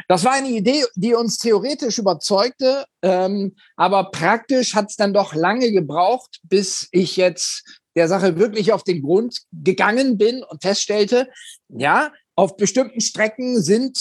Das 0.07 0.23
war 0.23 0.33
eine 0.33 0.49
Idee, 0.49 0.85
die 0.95 1.13
uns 1.13 1.37
theoretisch 1.37 1.99
überzeugte, 1.99 2.85
ähm, 3.01 3.55
aber 3.75 4.11
praktisch 4.11 4.75
hat 4.75 4.89
es 4.89 4.95
dann 4.95 5.13
doch 5.13 5.33
lange 5.33 5.71
gebraucht, 5.71 6.39
bis 6.43 6.87
ich 6.91 7.15
jetzt 7.17 7.78
der 7.99 8.07
Sache 8.07 8.37
wirklich 8.37 8.71
auf 8.71 8.83
den 8.85 9.01
Grund 9.01 9.41
gegangen 9.51 10.17
bin 10.17 10.41
und 10.41 10.61
feststellte, 10.61 11.27
ja, 11.67 12.13
auf 12.35 12.55
bestimmten 12.55 13.01
Strecken 13.01 13.61
sind 13.61 13.99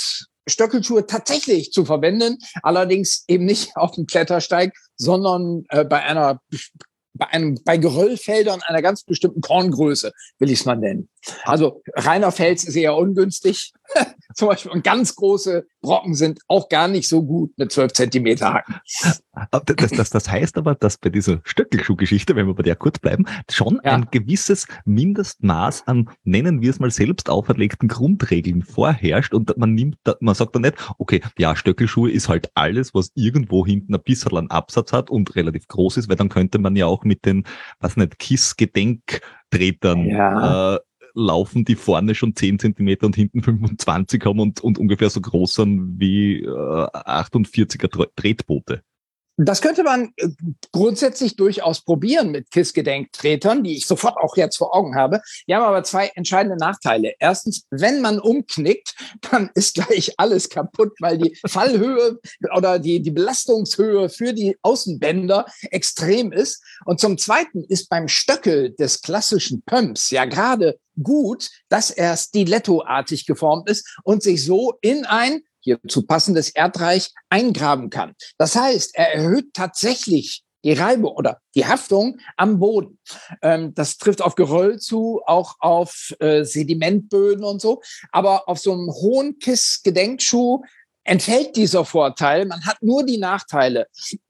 Stöckelschuhe 0.48 1.04
tatsächlich 1.04 1.72
zu 1.72 1.84
verwenden, 1.84 2.38
allerdings 2.62 3.24
eben 3.26 3.44
nicht 3.44 3.72
auf 3.76 3.90
dem 3.90 4.06
Klettersteig, 4.06 4.72
sondern 4.96 5.64
äh, 5.70 5.84
bei 5.84 6.02
einer 6.02 6.40
bei 7.14 7.26
einem 7.30 7.58
bei 7.64 7.76
Geröllfeldern 7.76 8.62
einer 8.62 8.80
ganz 8.80 9.02
bestimmten 9.02 9.40
Korngröße, 9.40 10.12
will 10.38 10.52
ich 10.52 10.60
es 10.60 10.64
mal 10.64 10.76
nennen. 10.76 11.08
Also 11.44 11.82
reiner 11.94 12.32
Fels 12.32 12.64
ist 12.64 12.76
eher 12.76 12.96
ungünstig. 12.96 13.72
Zum 14.34 14.48
Beispiel 14.48 14.70
und 14.70 14.84
ganz 14.84 15.14
große 15.14 15.66
Brocken 15.80 16.14
sind 16.14 16.40
auch 16.48 16.68
gar 16.68 16.88
nicht 16.88 17.08
so 17.08 17.24
gut 17.24 17.52
mit 17.56 17.72
12 17.72 17.92
Zentimeter 17.92 18.54
Hacken. 18.54 18.76
Das, 19.50 19.90
das, 19.90 20.10
das 20.10 20.28
heißt 20.28 20.58
aber, 20.58 20.74
dass 20.74 20.98
bei 20.98 21.08
dieser 21.08 21.40
Stöckelschuhgeschichte, 21.44 22.36
wenn 22.36 22.46
wir 22.46 22.54
bei 22.54 22.62
der 22.62 22.76
kurz 22.76 22.98
bleiben, 22.98 23.24
schon 23.50 23.80
ja. 23.84 23.92
ein 23.92 24.08
gewisses 24.10 24.66
Mindestmaß 24.84 25.86
an, 25.86 26.10
nennen 26.24 26.60
wir 26.60 26.70
es 26.70 26.78
mal 26.78 26.90
selbst 26.90 27.30
auferlegten 27.30 27.88
Grundregeln 27.88 28.62
vorherrscht 28.62 29.32
und 29.32 29.56
man 29.56 29.74
nimmt, 29.74 29.96
man 30.20 30.34
sagt 30.34 30.54
dann 30.54 30.62
nicht, 30.62 30.76
okay, 30.98 31.22
ja, 31.38 31.56
Stöckelschuhe 31.56 32.10
ist 32.10 32.28
halt 32.28 32.50
alles, 32.54 32.94
was 32.94 33.10
irgendwo 33.14 33.64
hinten 33.64 33.94
ein 33.94 34.02
bisschen 34.02 34.36
einen 34.36 34.50
Absatz 34.50 34.92
hat 34.92 35.08
und 35.10 35.34
relativ 35.36 35.66
groß 35.68 35.96
ist, 35.96 36.08
weil 36.08 36.16
dann 36.16 36.28
könnte 36.28 36.58
man 36.58 36.76
ja 36.76 36.86
auch 36.86 37.04
mit 37.04 37.24
den, 37.24 37.44
was 37.80 37.96
nicht, 37.96 38.18
KISS-Gedenktretern 38.18 40.06
ja. 40.06 40.74
äh, 40.74 40.78
laufen, 41.18 41.64
die 41.64 41.74
vorne 41.74 42.14
schon 42.14 42.34
10 42.34 42.58
Zentimeter 42.58 43.06
und 43.06 43.16
hinten 43.16 43.42
25 43.42 44.24
haben 44.24 44.40
und, 44.40 44.60
und 44.60 44.78
ungefähr 44.78 45.10
so 45.10 45.20
groß 45.20 45.54
sind 45.54 45.98
wie 45.98 46.42
äh, 46.42 46.46
48er 46.46 48.08
Tretboote. 48.16 48.82
Das 49.40 49.62
könnte 49.62 49.84
man 49.84 50.12
äh, 50.16 50.28
grundsätzlich 50.72 51.36
durchaus 51.36 51.84
probieren 51.84 52.32
mit 52.32 52.50
KISS-Gedenktretern, 52.50 53.62
die 53.62 53.76
ich 53.76 53.86
sofort 53.86 54.16
auch 54.16 54.36
jetzt 54.36 54.56
vor 54.56 54.74
Augen 54.74 54.96
habe. 54.96 55.22
Die 55.46 55.54
haben 55.54 55.62
aber 55.62 55.84
zwei 55.84 56.10
entscheidende 56.16 56.56
Nachteile. 56.56 57.14
Erstens, 57.20 57.64
wenn 57.70 58.00
man 58.00 58.18
umknickt, 58.18 58.96
dann 59.30 59.48
ist 59.54 59.76
gleich 59.76 60.14
alles 60.18 60.48
kaputt, 60.48 60.92
weil 60.98 61.18
die 61.18 61.38
Fallhöhe 61.46 62.18
oder 62.56 62.80
die, 62.80 63.00
die 63.00 63.12
Belastungshöhe 63.12 64.08
für 64.08 64.32
die 64.32 64.56
Außenbänder 64.62 65.46
extrem 65.70 66.32
ist. 66.32 66.60
Und 66.84 66.98
zum 66.98 67.16
Zweiten 67.16 67.62
ist 67.62 67.88
beim 67.88 68.08
Stöckel 68.08 68.74
des 68.74 69.02
klassischen 69.02 69.62
Pumps 69.62 70.10
ja 70.10 70.24
gerade 70.24 70.80
gut, 71.02 71.50
dass 71.68 71.90
er 71.90 72.16
stilettoartig 72.16 73.26
geformt 73.26 73.68
ist 73.68 73.86
und 74.04 74.22
sich 74.22 74.44
so 74.44 74.74
in 74.80 75.04
ein 75.04 75.42
hierzu 75.60 76.06
passendes 76.06 76.50
Erdreich 76.50 77.10
eingraben 77.28 77.90
kann. 77.90 78.14
Das 78.38 78.56
heißt, 78.56 78.94
er 78.94 79.14
erhöht 79.14 79.52
tatsächlich 79.54 80.44
die 80.64 80.72
Reibung 80.72 81.12
oder 81.12 81.40
die 81.54 81.66
Haftung 81.66 82.18
am 82.36 82.58
Boden. 82.58 82.98
Ähm, 83.42 83.74
das 83.74 83.96
trifft 83.96 84.22
auf 84.22 84.34
Geröll 84.34 84.78
zu, 84.78 85.20
auch 85.24 85.54
auf 85.60 86.14
äh, 86.20 86.44
Sedimentböden 86.44 87.44
und 87.44 87.60
so. 87.60 87.80
Aber 88.10 88.48
auf 88.48 88.58
so 88.58 88.72
einem 88.72 88.88
hohen 88.88 89.38
Kiss-Gedenkschuh 89.38 90.62
entfällt 91.08 91.56
dieser 91.56 91.84
Vorteil. 91.84 92.44
Man 92.44 92.64
hat 92.66 92.82
nur 92.82 93.04
die 93.04 93.18
Nachteile 93.18 93.86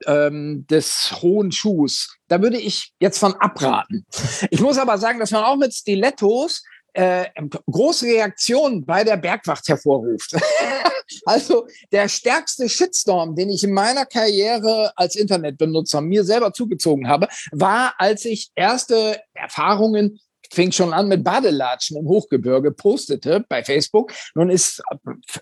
ähm, 0.06 0.64
des 0.70 1.12
hohen 1.20 1.50
Schuhs. 1.50 2.16
Da 2.28 2.40
würde 2.40 2.58
ich 2.58 2.92
jetzt 3.00 3.18
von 3.18 3.34
abraten. 3.34 4.06
Ich 4.50 4.60
muss 4.60 4.78
aber 4.78 4.96
sagen, 4.98 5.18
dass 5.18 5.32
man 5.32 5.44
auch 5.44 5.56
mit 5.56 5.74
Stilettos 5.74 6.62
äh, 6.92 7.26
große 7.70 8.06
Reaktionen 8.06 8.84
bei 8.86 9.02
der 9.02 9.16
Bergwacht 9.16 9.68
hervorruft. 9.68 10.36
also 11.24 11.66
der 11.90 12.08
stärkste 12.08 12.68
Shitstorm, 12.68 13.34
den 13.34 13.50
ich 13.50 13.64
in 13.64 13.72
meiner 13.72 14.06
Karriere 14.06 14.92
als 14.96 15.16
Internetbenutzer 15.16 16.00
mir 16.00 16.24
selber 16.24 16.52
zugezogen 16.52 17.08
habe, 17.08 17.28
war, 17.50 17.94
als 17.98 18.24
ich 18.24 18.50
erste 18.54 19.20
Erfahrungen 19.34 20.20
fing 20.52 20.72
schon 20.72 20.92
an 20.92 21.08
mit 21.08 21.24
Badelatschen 21.24 21.96
im 21.96 22.06
Hochgebirge, 22.06 22.72
postete 22.72 23.44
bei 23.48 23.64
Facebook. 23.64 24.12
Nun 24.34 24.50
ist 24.50 24.82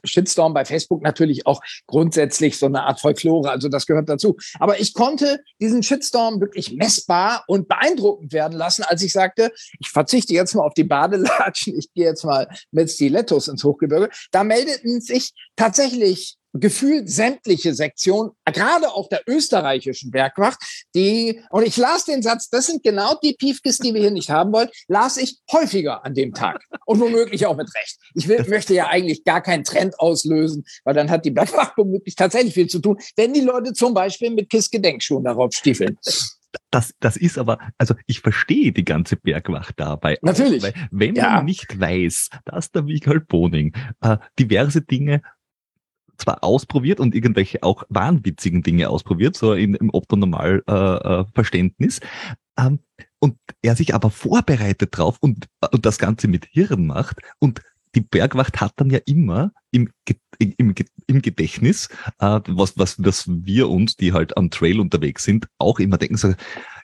Shitstorm 0.05 0.55
bei 0.55 0.65
Facebook 0.65 1.03
natürlich 1.03 1.47
auch 1.47 1.61
grundsätzlich 1.87 2.59
so 2.59 2.67
eine 2.67 2.83
Art 2.83 3.01
Folklore, 3.01 3.51
also 3.51 3.69
das 3.69 3.87
gehört 3.87 4.09
dazu. 4.09 4.37
Aber 4.59 4.81
ich 4.81 4.95
konnte 4.95 5.41
diesen 5.61 5.83
Shitstorm 5.83 6.41
wirklich 6.41 6.73
messbar 6.73 7.45
und 7.47 7.69
beeindruckend 7.69 8.33
werden 8.33 8.57
lassen, 8.57 8.85
als 8.85 9.03
ich 9.03 9.13
sagte, 9.13 9.53
ich 9.79 9.89
verzichte 9.91 10.35
jetzt 10.35 10.55
mal 10.55 10.65
auf 10.65 10.75
die 10.75 10.85
Badelatschen, 10.85 11.79
ich 11.79 11.93
gehe 11.95 12.07
jetzt 12.07 12.25
mal 12.25 12.49
mit 12.71 12.91
Stilettos 12.91 13.49
ins 13.49 13.65
Hochgebirge. 13.65 14.11
Da 14.31 14.45
meldeten 14.45 15.01
sich 15.01 15.33
tatsächlich 15.57 16.37
gefühlt 16.61 17.11
sämtliche 17.11 17.75
Sektionen, 17.75 18.33
gerade 18.45 18.89
auch 18.89 19.09
der 19.09 19.23
österreichischen 19.27 20.11
Bergwacht, 20.11 20.59
die, 20.95 21.41
und 21.51 21.67
ich 21.67 21.77
las 21.77 22.05
den 22.05 22.23
Satz, 22.23 22.49
das 22.49 22.67
sind 22.67 22.83
genau 22.83 23.15
die 23.23 23.35
Piefkes, 23.35 23.79
die 23.79 23.95
wir 23.95 24.01
hier 24.01 24.11
nicht 24.11 24.31
haben 24.31 24.53
wollen, 24.53 24.69
las 24.89 25.17
ich 25.17 25.39
häufiger 25.51 26.05
an 26.05 26.15
dem 26.15 26.35
Tag. 26.35 26.63
Und 26.85 27.01
womöglich 27.01 27.47
auch 27.47 27.57
mit 27.57 27.73
Recht. 27.75 27.99
Ich 28.15 28.29
will, 28.29 28.45
möchte 28.49 28.75
ja 28.75 28.89
eigentlich 28.89 29.25
gar 29.25 29.41
keinen 29.41 29.65
Trend 29.65 29.99
auslösen, 29.99 30.65
weil 30.85 30.95
dann 30.95 31.11
hat 31.11 31.25
die 31.25 31.31
Bergwacht 31.31 31.73
womöglich 31.77 32.15
tatsächlich 32.15 32.55
viel 32.55 32.69
zu 32.69 32.79
tun, 32.79 32.99
wenn 33.17 33.33
die 33.33 33.41
Leute 33.41 33.73
zum 33.73 33.95
Beispiel 33.95 34.31
mit 34.31 34.51
KISS-Gedenkschuhen 34.51 35.25
darauf 35.25 35.53
stiefeln. 35.53 35.99
Das, 36.71 36.95
das 37.01 37.17
ist 37.17 37.39
aber, 37.39 37.59
also 37.79 37.95
ich 38.07 38.21
verstehe 38.21 38.73
die 38.73 38.85
ganze 38.85 39.17
Bergwacht 39.17 39.75
dabei. 39.77 40.19
Natürlich. 40.23 40.65
Auch, 40.65 40.73
wenn 40.91 41.15
ja. 41.15 41.37
man 41.37 41.45
nicht 41.45 41.79
weiß, 41.79 42.31
dass 42.45 42.71
der 42.71 42.83
Michael 42.83 43.21
Boning 43.21 43.75
äh, 44.01 44.17
diverse 44.39 44.81
Dinge 44.81 45.23
zwar 46.19 46.45
ausprobiert 46.45 47.01
und 47.01 47.15
irgendwelche 47.15 47.63
auch 47.63 47.85
wahnwitzigen 47.89 48.63
Dinge 48.63 48.91
ausprobiert, 48.91 49.37
so 49.37 49.55
in, 49.55 49.75
im 49.75 49.89
Optonormal-Verständnis, 49.91 51.99
äh, 51.99 52.03
äh 52.03 52.07
ähm, 52.59 52.81
und 53.19 53.37
er 53.63 53.77
sich 53.77 53.95
aber 53.95 54.11
vorbereitet 54.11 54.91
drauf 54.93 55.17
und, 55.21 55.47
und 55.73 55.85
das 55.85 55.99
Ganze 55.99 56.29
mit 56.29 56.47
Hirn 56.47 56.87
macht 56.87 57.19
und 57.39 57.63
die 57.95 58.01
Bergwacht 58.03 58.61
hat 58.61 58.73
dann 58.77 58.91
ja 58.91 58.99
immer 59.07 59.53
im, 59.71 59.91
im, 60.39 60.75
im 61.07 61.23
Gedächtnis, 61.23 61.89
äh, 62.19 62.41
was, 62.47 62.77
was, 62.77 63.03
was 63.03 63.25
wir 63.27 63.71
uns, 63.71 63.97
die 63.97 64.13
halt 64.13 64.37
am 64.37 64.51
Trail 64.51 64.81
unterwegs 64.81 65.25
sind, 65.25 65.49
auch 65.59 65.79
immer 65.79 65.97
denken, 65.97 66.19
so, 66.19 66.35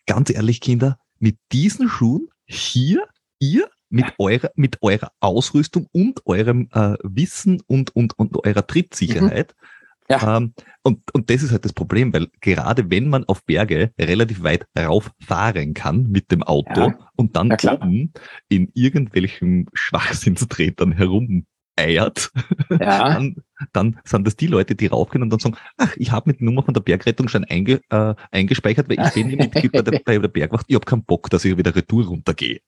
ganz 0.06 0.30
ehrlich, 0.30 0.60
Kinder, 0.60 0.98
mit 1.18 1.36
diesen 1.52 1.88
Schuhen 1.88 2.28
hier, 2.46 3.06
ihr 3.38 3.68
mit 3.92 4.06
eurer, 4.18 4.50
mit 4.56 4.78
eurer 4.82 5.12
Ausrüstung 5.20 5.86
und 5.92 6.26
eurem 6.26 6.68
äh, 6.72 6.96
Wissen 7.02 7.62
und, 7.66 7.94
und, 7.94 8.18
und 8.18 8.44
eurer 8.44 8.66
Trittsicherheit. 8.66 9.54
Mhm. 9.58 9.66
Ja. 10.08 10.36
Ähm, 10.36 10.54
und, 10.82 11.14
und 11.14 11.30
das 11.30 11.42
ist 11.42 11.52
halt 11.52 11.64
das 11.64 11.72
Problem, 11.72 12.12
weil 12.12 12.28
gerade 12.40 12.90
wenn 12.90 13.08
man 13.08 13.24
auf 13.24 13.44
Berge 13.44 13.92
relativ 13.98 14.42
weit 14.42 14.66
rauffahren 14.76 15.74
kann 15.74 16.08
mit 16.10 16.32
dem 16.32 16.42
Auto 16.42 16.80
ja. 16.80 16.98
und 17.16 17.36
dann 17.36 17.52
oben 17.52 18.12
in 18.48 18.70
irgendwelchen 18.74 19.66
Schwachsinnstretern 19.74 20.92
herumeiert, 20.96 22.32
ja. 22.68 23.14
dann, 23.14 23.36
dann 23.72 24.00
sind 24.04 24.26
das 24.26 24.36
die 24.36 24.48
Leute, 24.48 24.74
die 24.74 24.86
raufgehen 24.86 25.22
und 25.22 25.30
dann 25.30 25.38
sagen, 25.38 25.56
ach, 25.76 25.94
ich 25.96 26.10
habe 26.10 26.30
mit 26.30 26.40
der 26.40 26.46
Nummer 26.46 26.62
von 26.62 26.74
der 26.74 26.80
Bergrettung 26.80 27.28
schon 27.28 27.44
einge, 27.44 27.80
äh, 27.90 28.14
eingespeichert, 28.30 28.88
weil 28.88 29.06
ich 29.06 29.14
bin 29.14 29.28
nämlich 29.28 29.50
bei 29.70 29.82
der, 29.82 30.00
bei 30.04 30.18
der 30.18 30.28
Bergwacht, 30.28 30.66
ich 30.68 30.74
habe 30.74 30.84
keinen 30.84 31.04
Bock, 31.04 31.30
dass 31.30 31.44
ich 31.44 31.56
wieder 31.56 31.74
retour 31.74 32.06
runtergehe. 32.06 32.60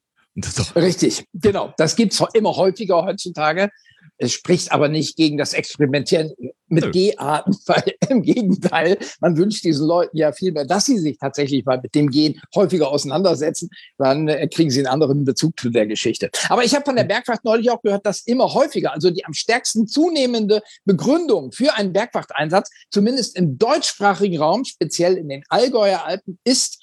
Richtig, 0.75 1.25
genau. 1.33 1.73
Das 1.77 1.97
gibt's 1.97 2.23
immer 2.35 2.57
häufiger 2.57 3.05
heutzutage. 3.05 3.71
Es 4.17 4.33
spricht 4.33 4.71
aber 4.71 4.89
nicht 4.89 5.17
gegen 5.17 5.39
das 5.39 5.55
Experimentieren 5.55 6.33
mit 6.69 6.93
G-Arten, 6.93 7.57
weil 7.67 7.95
im 8.09 8.23
Gegenteil, 8.23 8.97
man 9.21 9.37
wünscht 9.37 9.65
diesen 9.65 9.87
Leuten 9.87 10.17
ja 10.17 10.33
viel 10.33 10.53
mehr, 10.53 10.65
dass 10.65 10.85
sie 10.87 10.99
sich 10.99 11.19
tatsächlich 11.19 11.65
mal 11.65 11.81
mit 11.81 11.95
dem 11.95 12.11
Gen 12.11 12.41
häufiger 12.55 12.91
auseinandersetzen. 12.91 13.71
Dann 13.99 14.29
äh, 14.29 14.47
kriegen 14.49 14.71
sie 14.71 14.81
einen 14.81 14.87
anderen 14.87 15.25
Bezug 15.25 15.59
zu 15.59 15.71
der 15.71 15.87
Geschichte. 15.87 16.31
Aber 16.49 16.65
ich 16.65 16.75
habe 16.75 16.85
von 16.85 16.97
der 16.97 17.05
Bergwacht 17.05 17.45
neulich 17.45 17.71
auch 17.71 17.83
gehört, 17.83 18.07
dass 18.07 18.21
immer 18.21 18.55
häufiger, 18.55 18.93
also 18.93 19.11
die 19.11 19.25
am 19.25 19.35
stärksten 19.35 19.87
zunehmende 19.87 20.63
Begründung 20.85 21.51
für 21.51 21.75
einen 21.75 21.93
Bergwachteinsatz, 21.93 22.71
zumindest 22.91 23.37
im 23.37 23.59
deutschsprachigen 23.59 24.39
Raum, 24.39 24.65
speziell 24.65 25.17
in 25.17 25.29
den 25.29 25.43
Allgäuer 25.49 26.05
Alpen, 26.05 26.39
ist, 26.45 26.83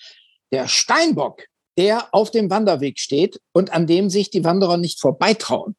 der 0.51 0.67
Steinbock, 0.67 1.45
der 1.77 2.13
auf 2.13 2.31
dem 2.31 2.49
Wanderweg 2.49 2.99
steht 2.99 3.39
und 3.53 3.73
an 3.73 3.87
dem 3.87 4.09
sich 4.09 4.29
die 4.29 4.43
Wanderer 4.43 4.77
nicht 4.77 4.99
vorbeitrauen 4.99 5.75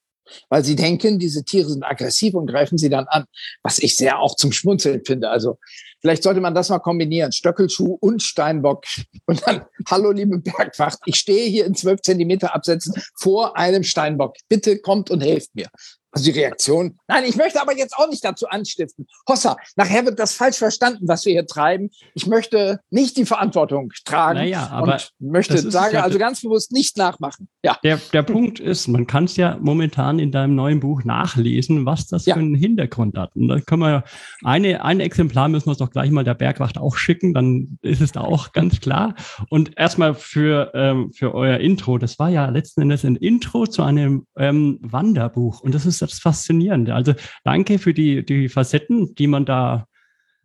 weil 0.49 0.65
sie 0.65 0.77
denken, 0.77 1.19
diese 1.19 1.45
Tiere 1.45 1.69
sind 1.69 1.85
aggressiv 1.85 2.35
und 2.35 2.47
greifen 2.47 2.79
sie 2.79 2.91
dann 2.91 3.07
an, 3.09 3.25
was 3.63 3.79
ich 3.79 3.97
sehr 3.97 4.19
auch 4.19 4.37
zum 4.37 4.53
Schmunzeln 4.53 5.03
finde. 5.05 5.31
Also 5.31 5.59
vielleicht 6.01 6.23
sollte 6.23 6.41
man 6.41 6.55
das 6.55 6.69
mal 6.69 6.79
kombinieren, 6.79 7.33
Stöckelschuh 7.33 7.97
und 8.01 8.23
Steinbock 8.23 8.85
und 9.27 9.47
dann, 9.47 9.67
hallo 9.89 10.11
liebe 10.11 10.39
Bergwacht, 10.39 10.99
ich 11.07 11.17
stehe 11.17 11.49
hier 11.49 11.67
in 11.67 11.75
zwölf 11.75 12.01
Zentimeter 12.03 12.55
Absätzen 12.55 12.95
vor 13.19 13.57
einem 13.57 13.83
Steinbock. 13.83 14.37
Bitte 14.49 14.79
kommt 14.79 15.11
und 15.11 15.23
helft 15.23 15.55
mir. 15.55 15.69
Also 16.13 16.31
die 16.31 16.39
Reaktion, 16.39 16.99
nein, 17.09 17.25
ich 17.27 17.37
möchte 17.37 17.61
aber 17.61 17.77
jetzt 17.77 17.97
auch 17.97 18.09
nicht 18.09 18.23
dazu 18.23 18.47
anstiften. 18.47 19.07
Hossa, 19.27 19.57
nachher 19.77 20.05
wird 20.05 20.19
das 20.19 20.35
falsch 20.35 20.59
verstanden, 20.59 21.09
was 21.09 21.25
wir 21.25 21.33
hier 21.33 21.47
treiben. 21.47 21.91
Ich 22.15 22.27
möchte 22.27 22.81
nicht 22.91 23.17
die 23.17 23.25
Verantwortung 23.25 23.91
tragen 24.05 24.41
naja, 24.41 24.69
aber 24.71 24.95
und 24.95 25.13
möchte 25.31 25.59
sagen, 25.71 25.95
ja, 25.95 26.03
also 26.03 26.19
ganz 26.19 26.43
bewusst 26.43 26.71
nicht 26.71 26.99
nachmachen. 26.99 27.49
Ja. 27.65 27.79
Der, 27.83 27.99
der 28.13 28.23
Punkt 28.23 28.61
ist, 28.61 28.89
man 28.89 29.07
kann 29.07 29.25
es 29.25 29.37
ja 29.37 29.57
momentan 29.61 30.19
in 30.19 30.31
deinem 30.33 30.55
neuen 30.55 30.81
Buch 30.81 31.03
nachlesen, 31.05 31.87
was 31.87 32.09
das 32.09 32.27
ja. 32.27 32.35
für 32.35 32.41
einen 32.41 32.55
Hintergrund 32.55 33.17
hat. 33.17 33.35
Und 33.35 33.49
da 33.49 33.61
können 33.61 33.81
wir 33.81 34.05
eine, 34.45 34.85
ein 34.85 35.01
Exemplar 35.01 35.49
müssen 35.49 35.67
wir 35.67 35.71
uns 35.71 35.79
doch 35.79 35.91
gleich 35.91 36.11
mal 36.11 36.25
der 36.25 36.35
Bergwacht 36.35 36.77
auch 36.77 36.97
schicken, 36.97 37.33
dann 37.33 37.79
ist 37.81 38.03
es 38.03 38.13
da 38.13 38.21
auch 38.21 38.53
ganz 38.53 38.81
klar. 38.81 39.15
Und 39.49 39.79
erstmal 39.79 40.15
für, 40.15 40.73
ähm, 40.75 41.11
für 41.13 41.35
euer 41.35 41.59
Intro, 41.59 41.97
das 41.97 42.19
war 42.19 42.29
ja 42.29 42.51
letzten 42.51 42.83
Endes 42.83 43.05
ein 43.05 43.17
Intro 43.17 43.67
zu 43.67 43.83
einem 43.83 44.27
ähm, 44.37 44.79
Wanderbuch. 44.83 45.61
Und 45.61 45.75
das 45.75 45.87
ist 45.87 46.02
das 46.11 46.19
Faszinierende. 46.19 46.95
Also 46.95 47.15
danke 47.45 47.79
für 47.79 47.95
die, 47.95 48.25
die 48.25 48.49
Facetten, 48.49 49.15
die 49.15 49.27
man 49.27 49.45
da 49.45 49.87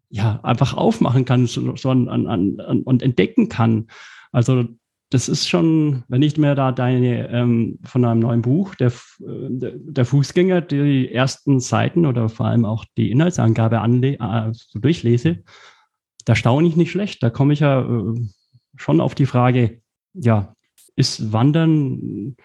ja 0.09 0.39
einfach 0.43 0.73
aufmachen 0.73 1.25
kann 1.25 1.47
so, 1.47 1.75
so 1.75 1.89
an, 1.89 2.07
an, 2.07 2.27
an, 2.27 2.81
und 2.83 3.01
entdecken 3.01 3.49
kann. 3.49 3.87
Also 4.31 4.65
das 5.09 5.29
ist 5.29 5.47
schon, 5.47 6.03
wenn 6.09 6.21
ich 6.21 6.37
mir 6.37 6.53
da 6.55 6.71
deine 6.71 7.29
ähm, 7.29 7.79
von 7.83 8.03
einem 8.03 8.19
neuen 8.19 8.41
Buch, 8.41 8.75
der, 8.75 8.87
äh, 8.87 9.47
der 9.49 10.05
Fußgänger, 10.05 10.61
die 10.61 11.11
ersten 11.11 11.59
Seiten 11.59 12.05
oder 12.05 12.27
vor 12.29 12.47
allem 12.47 12.65
auch 12.65 12.85
die 12.97 13.11
Inhaltsangabe 13.11 13.79
anle 13.79 14.17
äh, 14.19 14.51
durchlese, 14.73 15.43
da 16.25 16.35
staune 16.35 16.67
ich 16.67 16.75
nicht 16.75 16.91
schlecht. 16.91 17.23
Da 17.23 17.29
komme 17.29 17.53
ich 17.53 17.61
ja 17.61 17.81
äh, 17.81 18.27
schon 18.75 18.99
auf 18.99 19.15
die 19.15 19.25
Frage, 19.25 19.81
ja, 20.13 20.53
ist 20.97 21.31
Wandern 21.31 22.35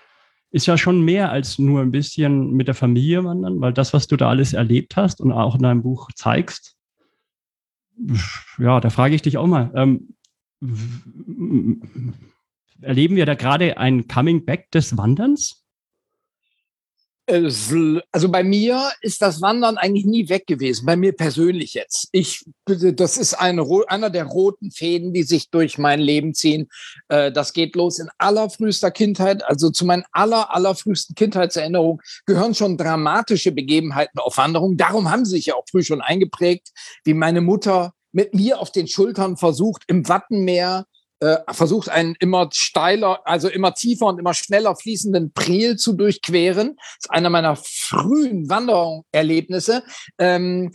ist 0.53 0.67
ja 0.67 0.77
schon 0.77 1.03
mehr 1.03 1.33
als 1.33 1.59
nur 1.59 1.81
ein 1.81 1.91
bisschen 1.91 2.53
mit 2.53 2.69
der 2.69 2.75
Familie 2.75 3.25
wandern, 3.25 3.61
weil 3.61 3.73
das, 3.73 3.93
was 3.95 4.07
du 4.07 4.17
da 4.17 4.29
alles 4.29 4.53
erlebt 4.53 4.97
hast 4.97 5.21
und 5.21 5.33
auch 5.33 5.55
in 5.55 5.63
deinem 5.63 5.83
Buch 5.83 6.11
zeigst, 6.15 6.77
ja, 8.59 8.81
da 8.81 8.91
frage 8.91 9.15
ich 9.15 9.23
dich 9.23 9.39
auch 9.39 9.47
mal, 9.47 9.71
ähm, 9.75 10.15
erleben 12.81 13.17
wir 13.17 13.27
da 13.27 13.35
gerade 13.35 13.79
ein 13.79 14.09
Coming 14.09 14.45
Back 14.45 14.71
des 14.71 14.97
Wanderns? 14.97 15.62
Also 17.33 18.29
bei 18.29 18.45
mir 18.45 18.91
ist 19.01 19.23
das 19.23 19.41
Wandern 19.41 19.79
eigentlich 19.79 20.05
nie 20.05 20.29
weg 20.29 20.47
gewesen, 20.47 20.85
bei 20.85 20.97
mir 20.97 21.13
persönlich 21.13 21.75
jetzt. 21.75 22.09
Ich, 22.13 22.45
das 22.67 23.17
ist 23.17 23.35
eine, 23.35 23.67
einer 23.89 24.11
der 24.11 24.25
roten 24.25 24.71
Fäden, 24.71 25.13
die 25.13 25.23
sich 25.23 25.51
durch 25.51 25.79
mein 25.79 26.01
Leben 26.01 26.35
ziehen. 26.35 26.69
Äh, 27.09 27.33
das 27.33 27.53
geht 27.53 27.75
los 27.75 27.99
in 27.99 28.09
allerfrühester 28.19 28.91
Kindheit. 28.91 29.45
Also 29.45 29.71
zu 29.71 29.87
meinen 29.87 30.05
aller, 30.13 30.55
allerfrühesten 30.55 31.15
Kindheitserinnerungen 31.15 32.01
gehören 32.27 32.55
schon 32.55 32.77
dramatische 32.77 33.53
Begebenheiten 33.53 34.19
auf 34.19 34.37
Wanderung. 34.37 34.77
Darum 34.77 35.11
haben 35.11 35.25
sie 35.25 35.37
sich 35.37 35.47
ja 35.47 35.55
auch 35.55 35.65
früh 35.71 35.83
schon 35.83 36.03
eingeprägt, 36.03 36.69
wie 37.05 37.15
meine 37.15 37.41
Mutter 37.41 37.95
mit 38.13 38.35
mir 38.35 38.61
auf 38.61 38.71
den 38.71 38.89
Schultern 38.89 39.39
versucht, 39.39 39.85
im 39.87 40.07
Wattenmeer 40.07 40.87
äh, 41.23 41.39
versucht, 41.53 41.89
einen 41.89 42.17
immer 42.19 42.49
steiler, 42.53 43.21
also 43.25 43.49
immer 43.49 43.75
tiefer 43.75 44.07
und 44.07 44.19
immer 44.19 44.35
schneller 44.35 44.75
fließenden 44.75 45.33
Priel 45.33 45.77
zu 45.77 45.93
durchqueren. 45.93 46.75
Das 46.77 47.05
ist 47.05 47.11
einer 47.11 47.31
meiner 47.31 47.55
frühen 47.55 48.51
Wandererlebnisse. 48.51 49.85
Ähm, 50.19 50.73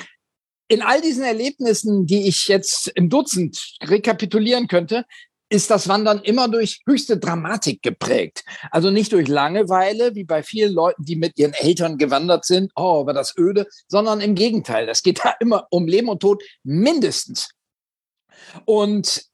in 0.70 0.82
all 0.82 1.02
diesen 1.02 1.24
Erlebnissen, 1.24 2.06
die 2.06 2.28
ich 2.30 2.48
jetzt 2.48 2.88
im 2.96 3.10
Dutzend 3.10 3.76
rekapitulieren 3.84 4.70
könnte, 4.70 5.06
ist 5.50 5.70
das 5.70 5.90
Wandern 5.90 6.22
immer 6.22 6.48
durch 6.48 6.80
höchste 6.86 7.18
Dramatik 7.18 7.82
geprägt. 7.82 8.46
Also 8.72 8.90
nicht 8.90 9.12
durch 9.12 9.28
Langeweile, 9.28 10.16
wie 10.16 10.24
bei 10.24 10.44
vielen 10.44 10.74
Leuten, 10.74 11.04
die 11.04 11.18
mit 11.18 11.38
ihren 11.38 11.54
Eltern 11.54 11.98
gewandert 11.98 12.46
sind, 12.46 12.72
oh, 12.76 13.06
war 13.06 13.14
das 13.14 13.38
öde, 13.38 13.68
sondern 13.90 14.22
im 14.22 14.36
Gegenteil. 14.36 14.88
Es 14.88 15.04
geht 15.04 15.20
da 15.26 15.34
immer 15.42 15.68
um 15.72 15.88
Leben 15.88 16.08
und 16.08 16.22
Tod 16.22 16.42
mindestens. 16.64 17.50
Und 18.66 19.26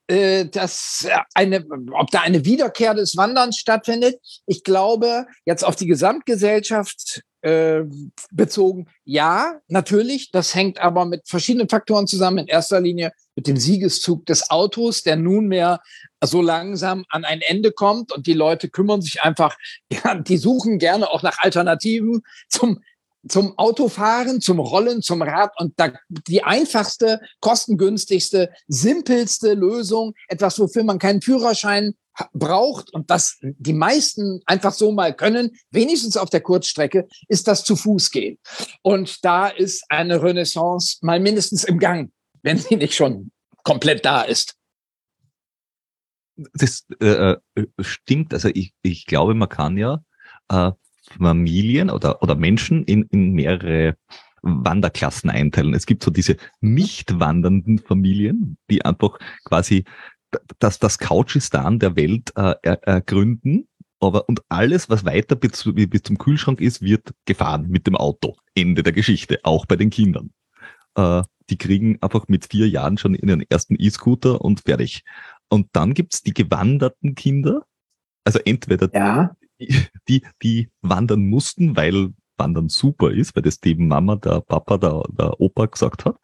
dass 0.52 1.08
eine, 1.34 1.66
ob 1.94 2.12
da 2.12 2.22
eine 2.22 2.46
Wiederkehr 2.46 2.94
des 2.94 3.18
Wanderns 3.18 3.58
stattfindet, 3.58 4.20
ich 4.46 4.64
glaube, 4.64 5.26
jetzt 5.46 5.64
auf 5.64 5.76
die 5.76 5.88
Gesamtgesellschaft 5.88 7.24
äh, 7.42 7.84
bezogen, 8.32 8.88
ja, 9.04 9.60
natürlich. 9.68 10.32
Das 10.32 10.56
hängt 10.56 10.80
aber 10.80 11.06
mit 11.06 11.28
verschiedenen 11.28 11.68
Faktoren 11.68 12.08
zusammen. 12.08 12.38
In 12.38 12.48
erster 12.48 12.80
Linie 12.80 13.12
mit 13.36 13.48
dem 13.48 13.58
Siegeszug 13.58 14.26
des 14.26 14.50
Autos, 14.50 15.04
der 15.04 15.18
nunmehr 15.18 15.82
so 16.24 16.42
langsam 16.42 17.04
an 17.10 17.26
ein 17.26 17.42
Ende 17.42 17.72
kommt 17.72 18.14
und 18.14 18.28
die 18.28 18.34
Leute 18.34 18.70
kümmern 18.70 19.02
sich 19.02 19.24
einfach, 19.24 19.58
die 20.28 20.38
suchen 20.38 20.80
gerne 20.80 21.10
auch 21.10 21.22
nach 21.22 21.40
Alternativen 21.40 22.24
zum 22.48 22.80
zum 23.28 23.58
Autofahren, 23.58 24.42
zum 24.42 24.60
Rollen, 24.60 25.02
zum 25.02 25.22
Rad 25.22 25.52
und 25.60 25.74
da 25.78 25.94
die 26.10 26.44
einfachste, 26.44 27.20
kostengünstigste, 27.40 28.50
simpelste 28.68 29.54
Lösung, 29.54 30.14
etwas, 30.28 30.60
wofür 30.60 30.84
man 30.84 31.00
keinen 31.00 31.22
Führerschein 31.22 31.94
braucht 32.34 32.94
und 32.94 33.10
das 33.10 33.40
die 33.42 33.74
meisten 33.74 34.42
einfach 34.46 34.74
so 34.74 34.92
mal 34.92 35.16
können, 35.16 35.52
wenigstens 35.72 36.18
auf 36.18 36.30
der 36.30 36.42
Kurzstrecke, 36.42 37.08
ist 37.28 37.48
das 37.48 37.64
zu 37.64 37.76
Fuß 37.76 38.12
gehen. 38.12 38.38
Und 38.82 39.24
da 39.26 39.48
ist 39.48 39.84
eine 39.90 40.22
Renaissance 40.22 40.98
mal 41.02 41.20
mindestens 41.20 41.64
im 41.64 41.80
Gang, 41.80 42.12
wenn 42.44 42.58
sie 42.58 42.76
nicht 42.76 42.94
schon 42.94 43.32
komplett 43.64 44.06
da 44.06 44.22
ist. 44.22 44.56
Das 46.54 46.86
äh, 47.00 47.36
äh 47.56 47.68
stimmt. 47.80 48.34
Also 48.34 48.50
ich, 48.54 48.74
ich 48.82 49.06
glaube, 49.06 49.34
man 49.34 49.50
kann 49.50 49.78
ja 49.78 50.04
äh, 50.50 50.72
Familien 51.18 51.90
oder, 51.90 52.22
oder 52.22 52.36
Menschen 52.36 52.84
in, 52.84 53.04
in 53.04 53.34
mehrere 53.34 53.96
Wanderklassen 54.44 55.30
einteilen. 55.30 55.74
Es 55.74 55.86
gibt 55.86 56.04
so 56.04 56.12
diese 56.12 56.38
nicht 56.62 57.20
wandernden 57.20 57.80
Familien, 57.80 58.58
die 58.70 58.86
einfach 58.86 59.18
quasi 59.46 59.86
das, 60.60 60.80
das 60.80 61.00
Couchistan 61.00 61.80
der 61.80 61.96
Welt 61.96 62.34
äh, 62.36 62.56
ergründen. 62.62 63.68
Aber, 64.00 64.28
und 64.28 64.42
alles, 64.50 64.90
was 64.90 65.06
weiter 65.06 65.36
bis, 65.36 65.64
bis 65.74 66.02
zum 66.04 66.18
Kühlschrank 66.18 66.60
ist, 66.60 66.82
wird 66.82 67.14
gefahren 67.26 67.70
mit 67.70 67.88
dem 67.88 67.96
Auto. 67.96 68.36
Ende 68.54 68.84
der 68.84 68.92
Geschichte, 68.92 69.40
auch 69.44 69.66
bei 69.66 69.78
den 69.78 69.90
Kindern. 69.90 70.32
Äh, 70.96 71.24
die 71.50 71.58
kriegen 71.58 72.02
einfach 72.02 72.28
mit 72.28 72.48
vier 72.52 72.68
Jahren 72.68 72.98
schon 72.98 73.16
ihren 73.16 73.44
ersten 73.50 73.76
E-Scooter 73.80 74.42
und 74.42 74.62
fertig. 74.62 75.04
Und 75.50 75.68
dann 75.74 75.94
gibt's 75.94 76.22
die 76.22 76.34
gewanderten 76.34 77.16
Kinder, 77.16 77.66
also 78.26 78.40
entweder 78.44 78.90
ja 78.94 79.36
die, 80.08 80.26
die 80.42 80.70
wandern 80.82 81.28
mussten, 81.28 81.76
weil 81.76 82.14
Wandern 82.38 82.70
super 82.70 83.12
ist, 83.12 83.36
weil 83.36 83.44
das 83.44 83.60
die 83.60 83.76
Mama, 83.76 84.16
der 84.16 84.42
Papa, 84.42 84.78
der, 84.78 85.04
der 85.10 85.40
Opa 85.40 85.66
gesagt 85.68 86.06
hat. 86.06 86.18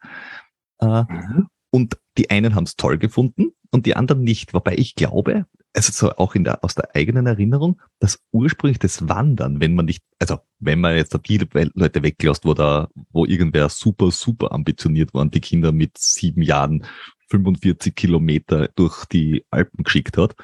Äh, 0.80 1.04
mhm. 1.12 1.48
Und 1.70 1.98
die 2.18 2.30
einen 2.30 2.54
haben 2.54 2.64
es 2.64 2.76
toll 2.76 2.98
gefunden 2.98 3.52
und 3.70 3.86
die 3.86 3.96
anderen 3.96 4.22
nicht. 4.22 4.54
Wobei 4.54 4.74
ich 4.76 4.96
glaube, 4.96 5.46
also 5.72 5.92
so 5.92 6.16
auch 6.16 6.34
in 6.34 6.44
der, 6.44 6.64
aus 6.64 6.74
der 6.74 6.94
eigenen 6.96 7.26
Erinnerung, 7.26 7.80
dass 8.00 8.18
ursprünglich 8.32 8.80
das 8.80 9.08
Wandern, 9.08 9.60
wenn 9.60 9.74
man 9.74 9.86
nicht, 9.86 10.02
also 10.18 10.38
wenn 10.58 10.80
man 10.80 10.96
jetzt 10.96 11.16
die 11.28 11.38
Leute 11.38 12.02
weglässt, 12.02 12.44
wo 12.44 12.54
da, 12.54 12.88
wo 13.10 13.24
irgendwer 13.24 13.68
super, 13.68 14.10
super 14.10 14.52
ambitioniert 14.52 15.14
waren, 15.14 15.30
die 15.30 15.40
Kinder 15.40 15.70
mit 15.70 15.96
sieben 15.96 16.42
Jahren 16.42 16.84
45 17.28 17.94
Kilometer 17.94 18.68
durch 18.74 19.04
die 19.06 19.44
Alpen 19.50 19.84
geschickt 19.84 20.16
hat, 20.18 20.34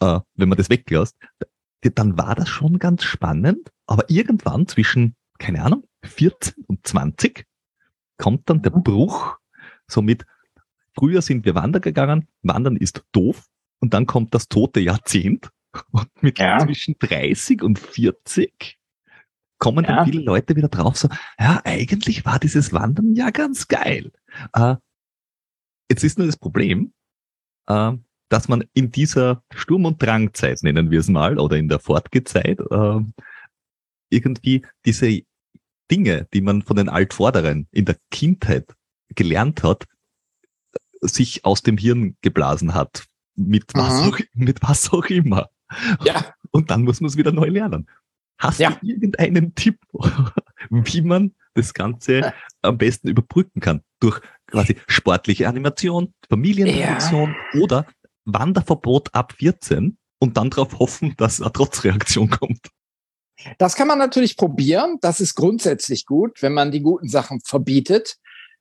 äh, 0.00 0.20
wenn 0.34 0.48
man 0.48 0.56
das 0.56 0.70
weglässt, 0.70 1.16
dann 1.82 2.18
war 2.18 2.34
das 2.34 2.48
schon 2.48 2.78
ganz 2.78 3.04
spannend. 3.04 3.70
Aber 3.86 4.08
irgendwann 4.08 4.66
zwischen, 4.66 5.14
keine 5.38 5.62
Ahnung, 5.62 5.84
14 6.04 6.64
und 6.66 6.86
20 6.86 7.46
kommt 8.18 8.48
dann 8.50 8.62
der 8.62 8.76
mhm. 8.76 8.82
Bruch. 8.82 9.36
Somit, 9.86 10.26
früher 10.94 11.22
sind 11.22 11.44
wir 11.44 11.54
wandern 11.54 11.82
gegangen, 11.82 12.28
wandern 12.42 12.76
ist 12.76 13.02
doof. 13.12 13.46
Und 13.80 13.94
dann 13.94 14.06
kommt 14.06 14.34
das 14.34 14.48
tote 14.48 14.80
Jahrzehnt. 14.80 15.50
Und 15.90 16.08
mit 16.22 16.38
ja. 16.38 16.58
zwischen 16.58 16.96
30 16.98 17.62
und 17.62 17.78
40 17.78 18.80
kommen 19.60 19.84
ja. 19.84 19.96
dann 19.96 20.06
viele 20.06 20.22
Leute 20.22 20.56
wieder 20.56 20.68
drauf, 20.68 20.96
so, 20.96 21.08
ja, 21.38 21.60
eigentlich 21.64 22.24
war 22.24 22.40
dieses 22.40 22.72
Wandern 22.72 23.14
ja 23.14 23.30
ganz 23.30 23.68
geil. 23.68 24.10
Äh, 24.52 24.76
jetzt 25.88 26.02
ist 26.02 26.18
nur 26.18 26.26
das 26.26 26.36
Problem, 26.36 26.92
äh, 27.68 27.92
dass 28.30 28.48
man 28.48 28.64
in 28.72 28.90
dieser 28.90 29.42
Sturm- 29.54 29.84
und 29.84 30.00
Drangzeit, 30.02 30.62
nennen 30.62 30.90
wir 30.90 31.00
es 31.00 31.08
mal, 31.08 31.38
oder 31.38 31.56
in 31.58 31.68
der 31.68 31.80
Fortgezeit, 31.80 32.58
äh, 32.60 33.00
irgendwie 34.08 34.64
diese 34.86 35.20
Dinge, 35.90 36.26
die 36.32 36.40
man 36.40 36.62
von 36.62 36.76
den 36.76 36.88
Altvorderen 36.88 37.66
in 37.72 37.84
der 37.84 37.96
Kindheit 38.10 38.72
gelernt 39.14 39.62
hat, 39.62 39.86
sich 41.00 41.44
aus 41.44 41.62
dem 41.62 41.76
Hirn 41.76 42.16
geblasen 42.22 42.72
hat. 42.74 43.06
mit 43.36 43.64
was, 43.74 44.02
auch, 44.02 44.18
mit 44.34 44.60
was 44.62 44.92
auch 44.92 45.06
immer. 45.06 45.48
Ja. 46.04 46.34
Und 46.50 46.70
dann 46.70 46.82
muss 46.82 47.00
man 47.00 47.08
es 47.08 47.16
wieder 47.16 47.32
neu 47.32 47.48
lernen. 47.48 47.88
Hast 48.38 48.58
Ja. 48.60 48.70
du 48.72 48.86
irgendeinen 48.86 49.54
Tipp, 49.54 49.78
wie 50.70 51.00
man 51.02 51.34
das 51.54 51.72
Ganze 51.74 52.34
am 52.62 52.76
besten 52.76 53.08
überbrücken 53.08 53.60
kann? 53.60 53.82
Durch 53.98 54.20
quasi 54.46 54.76
sportliche 54.88 55.48
Animation, 55.48 56.12
Familienanimation 56.28 57.34
oder 57.60 57.86
Wanderverbot 58.24 59.14
ab 59.14 59.34
14 59.38 59.96
und 60.18 60.36
dann 60.36 60.50
darauf 60.50 60.78
hoffen, 60.78 61.14
dass 61.16 61.40
eine 61.40 61.52
Trotzreaktion 61.52 62.30
kommt. 62.30 62.68
Das 63.58 63.74
kann 63.74 63.88
man 63.88 63.98
natürlich 63.98 64.36
probieren. 64.36 64.98
Das 65.00 65.20
ist 65.20 65.34
grundsätzlich 65.34 66.04
gut, 66.06 66.42
wenn 66.42 66.52
man 66.52 66.70
die 66.70 66.82
guten 66.82 67.08
Sachen 67.08 67.40
verbietet. 67.40 68.16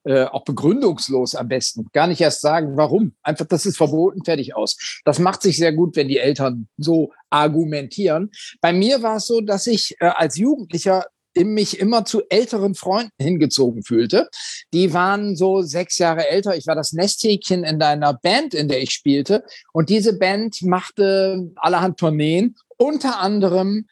Äh, 0.05 0.23
auch 0.23 0.45
begründungslos 0.45 1.35
am 1.35 1.49
besten. 1.49 1.87
Gar 1.91 2.07
nicht 2.07 2.21
erst 2.21 2.39
sagen, 2.39 2.77
warum. 2.77 3.15
Einfach, 3.21 3.45
das 3.45 3.65
ist 3.65 3.75
verboten, 3.75 4.23
fertig 4.23 4.55
aus. 4.55 5.01
Das 5.03 5.19
macht 5.19 5.41
sich 5.41 5.57
sehr 5.57 5.73
gut, 5.73 5.97
wenn 5.97 6.07
die 6.07 6.19
Eltern 6.19 6.69
so 6.77 7.11
argumentieren. 7.29 8.31
Bei 8.61 8.71
mir 8.71 9.03
war 9.03 9.17
es 9.17 9.27
so, 9.27 9.41
dass 9.41 9.67
ich 9.67 9.97
äh, 9.99 10.05
als 10.05 10.37
Jugendlicher 10.37 11.05
mich 11.45 11.79
immer 11.79 12.05
zu 12.05 12.21
älteren 12.29 12.75
Freunden 12.75 13.11
hingezogen 13.19 13.83
fühlte. 13.83 14.29
Die 14.73 14.93
waren 14.93 15.35
so 15.35 15.61
sechs 15.61 15.97
Jahre 15.97 16.27
älter. 16.29 16.55
Ich 16.55 16.67
war 16.67 16.75
das 16.75 16.93
Nesthäkchen 16.93 17.63
in 17.63 17.79
deiner 17.79 18.13
Band, 18.13 18.53
in 18.53 18.67
der 18.67 18.81
ich 18.81 18.91
spielte. 18.91 19.43
Und 19.73 19.89
diese 19.89 20.17
Band 20.17 20.61
machte 20.61 21.51
allerhand 21.55 21.99
Tourneen, 21.99 22.55
unter 22.77 23.19
anderem 23.19 23.87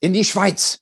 in 0.00 0.12
die 0.12 0.24
Schweiz. 0.24 0.80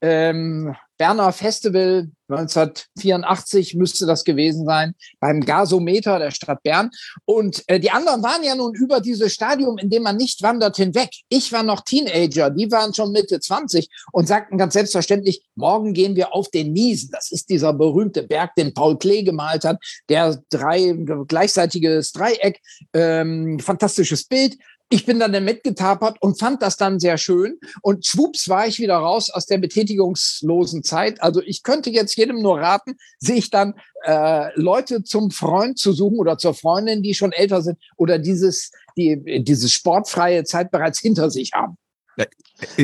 Ähm, 0.00 0.74
Berner 0.98 1.32
Festival 1.32 2.10
1984 2.28 3.74
müsste 3.74 4.04
das 4.04 4.24
gewesen 4.24 4.66
sein, 4.66 4.94
beim 5.20 5.40
Gasometer 5.40 6.18
der 6.18 6.30
Stadt 6.30 6.62
Bern. 6.62 6.90
Und 7.24 7.62
äh, 7.68 7.80
die 7.80 7.90
anderen 7.90 8.22
waren 8.22 8.42
ja 8.42 8.54
nun 8.54 8.74
über 8.74 9.00
dieses 9.00 9.32
Stadium, 9.32 9.78
in 9.78 9.88
dem 9.88 10.02
man 10.02 10.16
nicht 10.16 10.42
wandert, 10.42 10.76
hinweg. 10.76 11.10
Ich 11.28 11.52
war 11.52 11.62
noch 11.62 11.82
Teenager, 11.82 12.50
die 12.50 12.70
waren 12.70 12.92
schon 12.92 13.12
Mitte 13.12 13.40
20 13.40 13.88
und 14.12 14.28
sagten 14.28 14.58
ganz 14.58 14.74
selbstverständlich, 14.74 15.42
morgen 15.54 15.94
gehen 15.94 16.16
wir 16.16 16.34
auf 16.34 16.50
den 16.50 16.72
Niesen. 16.72 17.10
Das 17.12 17.30
ist 17.30 17.48
dieser 17.48 17.72
berühmte 17.72 18.24
Berg, 18.24 18.54
den 18.56 18.74
Paul 18.74 18.98
Klee 18.98 19.22
gemalt 19.22 19.64
hat, 19.64 19.78
der 20.08 20.42
drei 20.50 20.92
gleichseitiges 21.26 22.12
Dreieck, 22.12 22.60
ähm, 22.92 23.58
fantastisches 23.60 24.24
Bild. 24.24 24.56
Ich 24.90 25.04
bin 25.04 25.18
dann 25.18 25.32
mitgetapert 25.44 26.16
und 26.20 26.38
fand 26.38 26.62
das 26.62 26.76
dann 26.76 26.98
sehr 26.98 27.18
schön. 27.18 27.58
Und 27.82 28.06
schwupps 28.06 28.48
war 28.48 28.66
ich 28.66 28.78
wieder 28.78 28.96
raus 28.96 29.28
aus 29.30 29.46
der 29.46 29.58
betätigungslosen 29.58 30.82
Zeit. 30.82 31.22
Also 31.22 31.42
ich 31.42 31.62
könnte 31.62 31.90
jetzt 31.90 32.16
jedem 32.16 32.40
nur 32.40 32.58
raten, 32.58 32.96
sich 33.18 33.50
dann 33.50 33.74
äh, 34.04 34.48
Leute 34.58 35.04
zum 35.04 35.30
Freund 35.30 35.78
zu 35.78 35.92
suchen 35.92 36.18
oder 36.18 36.38
zur 36.38 36.54
Freundin, 36.54 37.02
die 37.02 37.14
schon 37.14 37.32
älter 37.32 37.60
sind 37.60 37.78
oder 37.96 38.18
dieses, 38.18 38.70
die, 38.96 39.42
dieses 39.44 39.72
sportfreie 39.72 40.44
Zeit 40.44 40.70
bereits 40.70 41.00
hinter 41.00 41.30
sich 41.30 41.52
haben. 41.52 41.76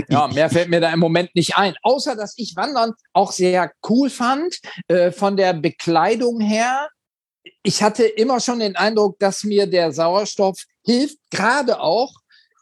Ja, 0.09 0.29
mehr 0.29 0.49
fällt 0.51 0.69
mir 0.69 0.81
da 0.81 0.93
im 0.93 1.01
Moment 1.01 1.35
nicht 1.35 1.57
ein. 1.57 1.75
Außer, 1.83 2.15
dass 2.17 2.35
ich 2.37 2.55
Wandern 2.57 2.93
auch 3.13 3.33
sehr 3.33 3.73
cool 3.89 4.11
fand, 4.11 4.61
äh, 4.89 5.11
von 5.11 5.37
der 5.37 5.55
Bekleidung 5.55 6.41
her. 6.41 6.89
Ich 7.63 7.83
hatte 7.83 8.05
immer 8.05 8.41
schon 8.41 8.61
den 8.61 8.77
Eindruck, 8.77 9.19
dass 9.19 9.45
mir 9.45 9.67
der 9.67 9.93
Sauerstoff 9.93 10.63
hilft, 10.85 11.19
gerade 11.31 11.81
auch 11.81 12.13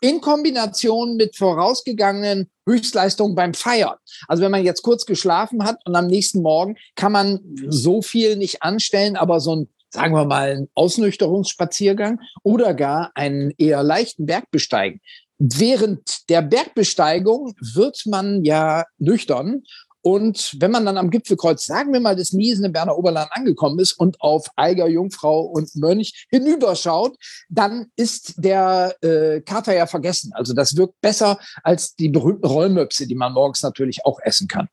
in 0.01 0.21
Kombination 0.21 1.17
mit 1.17 1.37
vorausgegangenen 1.37 2.51
Höchstleistungen 2.69 3.37
beim 3.37 3.55
Feiern. 3.55 3.97
Also 4.27 4.43
wenn 4.43 4.51
man 4.51 4.65
jetzt 4.65 4.83
kurz 4.83 5.07
geschlafen 5.07 5.65
hat 5.65 5.79
und 5.87 5.95
am 5.95 6.09
nächsten 6.09 6.43
Morgen 6.43 6.77
kann 6.97 7.13
man 7.13 7.41
so 7.69 8.03
viel 8.03 8.37
nicht 8.37 8.63
anstellen, 8.63 9.17
aber 9.17 9.41
so 9.41 9.57
ein 9.57 9.69
sagen 9.95 10.15
wir 10.15 10.25
mal, 10.25 10.51
einen 10.51 10.69
Ausnüchterungsspaziergang 10.75 12.19
oder 12.43 12.73
gar 12.75 13.13
einen 13.15 13.53
eher 13.59 13.83
leichten 13.83 14.27
Berg 14.27 14.51
besteigen. 14.51 15.01
Während 15.39 16.31
der 16.31 16.41
Bergbesteigung 16.41 17.55
wird 17.75 18.03
man 18.07 18.45
ja 18.45 18.85
nüchtern 18.99 19.63
und 20.03 20.57
wenn 20.59 20.71
man 20.71 20.85
dann 20.85 20.99
am 20.99 21.11
Gipfelkreuz, 21.11 21.65
sagen 21.65 21.93
wir 21.93 22.01
mal, 22.01 22.17
des 22.17 22.33
Niesen 22.33 22.65
im 22.65 22.73
Berner 22.73 22.99
Oberland 22.99 23.31
angekommen 23.33 23.79
ist 23.79 23.93
und 23.93 24.21
auf 24.21 24.47
Eiger, 24.57 24.89
Jungfrau 24.89 25.43
und 25.43 25.75
Mönch 25.77 26.27
hinüberschaut, 26.29 27.17
dann 27.49 27.87
ist 27.97 28.35
der 28.37 28.97
äh, 29.03 29.41
Kater 29.41 29.75
ja 29.75 29.87
vergessen. 29.87 30.33
Also 30.35 30.55
das 30.55 30.77
wirkt 30.77 31.01
besser 31.01 31.39
als 31.63 31.95
die 31.95 32.09
berühmten 32.09 32.47
Rollmöpse, 32.47 33.07
die 33.07 33.15
man 33.15 33.33
morgens 33.33 33.63
natürlich 33.63 34.05
auch 34.05 34.19
essen 34.23 34.49
kann. 34.49 34.69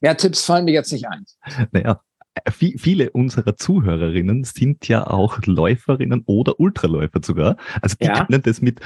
Mehr 0.00 0.16
Tipps 0.16 0.44
fallen 0.44 0.64
mir 0.64 0.72
jetzt 0.72 0.92
nicht 0.92 1.06
ein. 1.06 1.24
Naja, 1.72 2.00
viele 2.48 3.10
unserer 3.10 3.56
Zuhörerinnen 3.56 4.44
sind 4.44 4.88
ja 4.88 5.06
auch 5.06 5.38
Läuferinnen 5.44 6.22
oder 6.26 6.58
Ultraläufer 6.58 7.20
sogar. 7.22 7.56
Also 7.82 7.96
die 8.00 8.06
Ja. 8.06 8.24
können 8.24 8.42
das 8.42 8.60
mit 8.60 8.80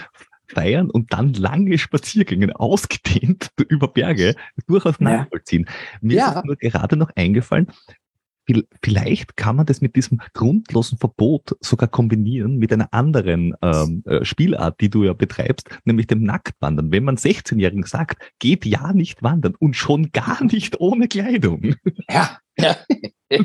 Feiern 0.54 0.90
und 0.90 1.12
dann 1.12 1.34
lange 1.34 1.76
Spaziergänge 1.78 2.58
ausgedehnt 2.58 3.50
über 3.68 3.88
Berge 3.88 4.34
durchaus 4.66 4.94
Ja. 5.00 5.04
nachvollziehen. 5.18 5.66
Mir 6.00 6.16
Ja. 6.18 6.38
ist 6.38 6.44
nur 6.44 6.56
gerade 6.56 6.96
noch 6.96 7.10
eingefallen, 7.16 7.66
vielleicht 8.82 9.36
kann 9.38 9.56
man 9.56 9.64
das 9.66 9.80
mit 9.80 9.96
diesem 9.96 10.18
grundlosen 10.34 10.98
Verbot 10.98 11.56
sogar 11.60 11.88
kombinieren 11.88 12.58
mit 12.58 12.72
einer 12.72 12.92
anderen 12.92 13.54
ähm, 13.62 14.02
äh, 14.06 14.22
Spielart, 14.24 14.80
die 14.82 14.90
du 14.90 15.04
ja 15.04 15.14
betreibst, 15.14 15.68
nämlich 15.84 16.06
dem 16.08 16.22
Nacktwandern. 16.22 16.92
Wenn 16.92 17.04
man 17.04 17.16
16-Jährigen 17.16 17.84
sagt, 17.84 18.18
geht 18.38 18.66
ja 18.66 18.92
nicht 18.92 19.22
wandern 19.22 19.54
und 19.58 19.76
schon 19.76 20.12
gar 20.12 20.44
nicht 20.44 20.78
ohne 20.80 21.08
Kleidung. 21.08 21.74
Ja, 22.10 22.38
ja. 22.58 22.76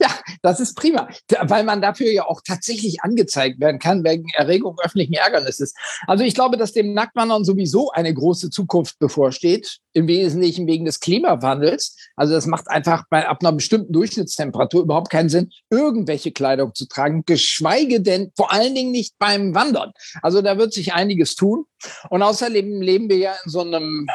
ja, 0.00 0.08
das 0.42 0.60
ist 0.60 0.74
prima, 0.76 1.08
weil 1.42 1.64
man 1.64 1.82
dafür 1.82 2.10
ja 2.10 2.26
auch 2.26 2.40
tatsächlich 2.46 3.02
angezeigt 3.02 3.60
werden 3.60 3.78
kann 3.78 4.04
wegen 4.04 4.26
Erregung 4.34 4.76
öffentlichen 4.82 5.14
Ärgernisses. 5.14 5.74
Also 6.06 6.24
ich 6.24 6.34
glaube, 6.34 6.56
dass 6.56 6.72
dem 6.72 6.94
Nacktwandern 6.94 7.44
sowieso 7.44 7.90
eine 7.90 8.12
große 8.12 8.50
Zukunft 8.50 8.98
bevorsteht, 8.98 9.78
im 9.92 10.08
Wesentlichen 10.08 10.66
wegen 10.66 10.84
des 10.84 11.00
Klimawandels. 11.00 11.96
Also 12.16 12.34
das 12.34 12.46
macht 12.46 12.68
einfach 12.68 13.04
bei 13.10 13.28
ab 13.28 13.38
einer 13.40 13.52
bestimmten 13.52 13.92
Durchschnittstemperatur 13.92 14.82
überhaupt 14.82 15.10
keinen 15.10 15.28
Sinn, 15.28 15.50
irgendwelche 15.70 16.32
Kleidung 16.32 16.74
zu 16.74 16.86
tragen, 16.86 17.24
geschweige 17.26 18.00
denn 18.00 18.32
vor 18.36 18.52
allen 18.52 18.74
Dingen 18.74 18.90
nicht 18.90 19.14
beim 19.18 19.54
Wandern. 19.54 19.92
Also 20.22 20.42
da 20.42 20.58
wird 20.58 20.72
sich 20.72 20.94
einiges 20.94 21.34
tun. 21.34 21.66
Und 22.10 22.22
außerdem 22.22 22.80
leben 22.80 23.08
wir 23.08 23.18
ja 23.18 23.34
in 23.44 23.50
so 23.50 23.60
einem 23.60 24.08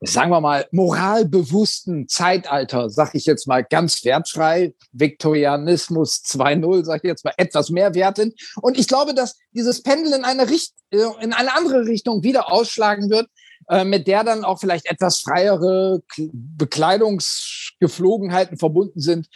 sagen 0.00 0.30
wir 0.30 0.40
mal, 0.40 0.66
moralbewussten 0.70 2.08
Zeitalter, 2.08 2.88
sag 2.90 3.14
ich 3.14 3.26
jetzt 3.26 3.46
mal 3.46 3.64
ganz 3.64 4.04
wertfrei, 4.04 4.74
Viktorianismus 4.92 6.22
2.0, 6.24 6.84
sag 6.84 7.04
ich 7.04 7.08
jetzt 7.08 7.24
mal 7.24 7.34
etwas 7.36 7.70
mehr 7.70 7.94
wertend. 7.94 8.34
Und 8.60 8.76
ich 8.78 8.88
glaube, 8.88 9.14
dass 9.14 9.38
dieses 9.52 9.82
Pendel 9.82 10.12
in 10.12 10.24
eine, 10.24 10.50
Richt 10.50 10.74
äh, 10.90 11.04
in 11.20 11.32
eine 11.32 11.56
andere 11.56 11.86
Richtung 11.86 12.22
wieder 12.22 12.52
ausschlagen 12.52 13.08
wird, 13.10 13.28
äh, 13.68 13.84
mit 13.84 14.08
der 14.08 14.24
dann 14.24 14.44
auch 14.44 14.60
vielleicht 14.60 14.86
etwas 14.86 15.20
freiere 15.20 16.02
Bekleidungsgeflogenheiten 16.16 18.58
verbunden 18.58 19.00
sind. 19.00 19.28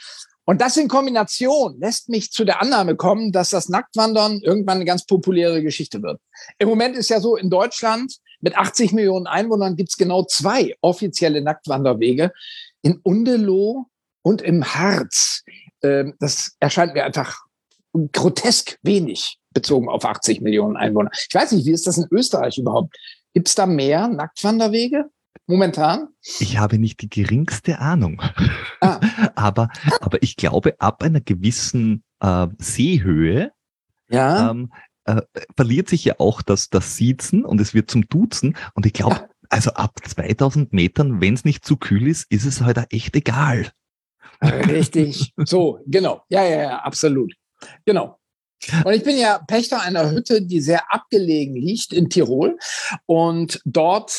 Und 0.44 0.60
das 0.60 0.76
in 0.76 0.88
Kombination 0.88 1.80
lässt 1.80 2.08
mich 2.08 2.30
zu 2.30 2.44
der 2.44 2.62
Annahme 2.62 2.94
kommen, 2.94 3.32
dass 3.32 3.50
das 3.50 3.68
Nacktwandern 3.68 4.40
irgendwann 4.42 4.76
eine 4.76 4.84
ganz 4.84 5.04
populäre 5.04 5.60
Geschichte 5.60 6.00
wird. 6.02 6.20
Im 6.58 6.68
Moment 6.68 6.96
ist 6.96 7.08
ja 7.08 7.18
so, 7.20 7.34
in 7.36 7.50
Deutschland 7.50 8.20
mit 8.40 8.56
80 8.56 8.92
Millionen 8.92 9.26
Einwohnern 9.26 9.76
gibt's 9.76 9.96
genau 9.96 10.24
zwei 10.24 10.74
offizielle 10.80 11.40
Nacktwanderwege 11.42 12.32
in 12.82 12.98
Undeloh 13.02 13.86
und 14.22 14.42
im 14.42 14.64
Harz. 14.64 15.42
Ähm, 15.82 16.14
Das 16.20 16.56
erscheint 16.60 16.94
mir 16.94 17.04
einfach 17.04 17.40
grotesk 18.12 18.78
wenig 18.82 19.38
bezogen 19.52 19.88
auf 19.88 20.04
80 20.04 20.40
Millionen 20.42 20.76
Einwohner. 20.76 21.10
Ich 21.28 21.34
weiß 21.34 21.52
nicht, 21.52 21.66
wie 21.66 21.72
ist 21.72 21.86
das 21.86 21.96
in 21.98 22.06
Österreich 22.10 22.58
überhaupt? 22.58 22.94
Gibt's 23.32 23.54
da 23.54 23.64
mehr 23.66 24.08
Nacktwanderwege 24.08 25.06
momentan? 25.46 26.08
Ich 26.40 26.58
habe 26.58 26.78
nicht 26.78 27.00
die 27.00 27.08
geringste 27.08 27.78
Ahnung. 27.78 28.20
Ah. 28.80 29.00
aber, 29.34 29.70
aber 30.00 30.22
ich 30.22 30.36
glaube, 30.36 30.74
ab 30.78 31.02
einer 31.02 31.20
gewissen 31.20 32.02
äh, 32.20 32.46
Seehöhe 32.58 33.52
Ja. 34.10 34.50
ähm, 34.50 34.72
äh, 35.06 35.22
verliert 35.56 35.88
sich 35.88 36.04
ja 36.04 36.14
auch 36.18 36.42
das, 36.42 36.68
das 36.68 36.96
Siezen 36.96 37.44
und 37.44 37.60
es 37.60 37.74
wird 37.74 37.90
zum 37.90 38.08
Duzen. 38.08 38.56
Und 38.74 38.86
ich 38.86 38.92
glaube, 38.92 39.16
Ja. 39.16 39.28
also 39.48 39.70
ab 39.72 39.98
2000 40.06 40.72
Metern, 40.72 41.20
wenn 41.20 41.34
es 41.34 41.44
nicht 41.44 41.64
zu 41.64 41.76
kühl 41.76 42.08
ist, 42.08 42.30
ist 42.30 42.44
es 42.44 42.60
halt 42.60 42.78
echt 42.90 43.16
egal. 43.16 43.70
Richtig. 44.42 45.32
So, 45.44 45.80
genau. 45.86 46.22
Ja, 46.28 46.44
ja, 46.44 46.62
ja, 46.62 46.78
absolut. 46.80 47.32
Genau. 47.84 48.18
Und 48.84 48.92
ich 48.94 49.04
bin 49.04 49.16
ja 49.18 49.38
Pächter 49.46 49.82
einer 49.82 50.10
Hütte, 50.10 50.42
die 50.42 50.60
sehr 50.60 50.92
abgelegen 50.92 51.54
liegt 51.54 51.92
in 51.92 52.08
Tirol. 52.08 52.58
Und 53.04 53.60
dort 53.64 54.18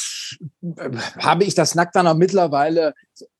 äh, 0.62 0.91
habe 1.19 1.43
ich 1.43 1.56
das 1.56 1.76
Nacktwandern 1.76 2.17
mittlerweile 2.17 2.93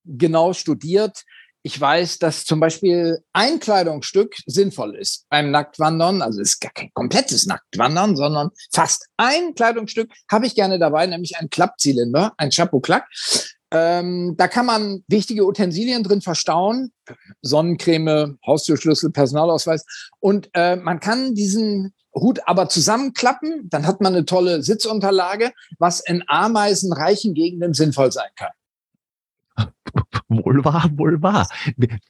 genau 0.06 0.54
studiert. 0.54 1.24
Ich 1.68 1.82
weiß, 1.82 2.20
dass 2.20 2.46
zum 2.46 2.62
Beispiel 2.62 3.20
ein 3.34 3.60
Kleidungsstück 3.60 4.38
sinnvoll 4.46 4.96
ist 4.96 5.26
beim 5.28 5.52
Nacktwandern. 5.52 6.22
Also 6.22 6.40
es 6.40 6.54
ist 6.54 6.62
gar 6.62 6.72
kein 6.72 6.92
komplettes 6.94 7.46
Nacktwandern, 7.46 8.16
sondern 8.16 8.52
fast 8.72 9.10
ein 9.18 9.54
Kleidungsstück 9.54 10.10
habe 10.32 10.46
ich 10.46 10.56
gerne 10.56 10.80
dabei, 10.80 11.06
nämlich 11.08 11.36
ein 11.36 11.50
Klappzylinder, 11.50 12.32
ein 12.38 12.52
Chapeau-Klack. 12.52 13.10
Ähm, 13.72 14.36
da 14.38 14.48
kann 14.48 14.66
man 14.66 15.04
wichtige 15.10 15.46
Utensilien 15.46 16.04
drin 16.04 16.22
verstauen, 16.22 16.94
Sonnencreme, 17.42 18.40
Haustürschlüssel, 18.48 19.12
Personalausweis. 19.12 19.84
Und 20.22 20.50
äh, 20.54 20.78
man 20.78 21.02
kann 21.02 21.36
diesen 21.36 21.94
Hut 22.16 22.40
aber 22.46 22.70
zusammenklappen, 22.70 23.68
dann 23.70 23.86
hat 23.86 24.00
man 24.00 24.16
eine 24.16 24.24
tolle 24.24 24.64
Sitzunterlage, 24.64 25.52
was 25.80 26.00
in 26.00 26.24
ameisenreichen 26.28 27.34
Gegenden 27.34 27.74
sinnvoll 27.74 28.14
sein 28.14 28.30
kann. 28.38 28.52
Wohl 30.28 30.64
wahr, 30.64 30.90
wohl 30.96 31.22
wahr. 31.22 31.48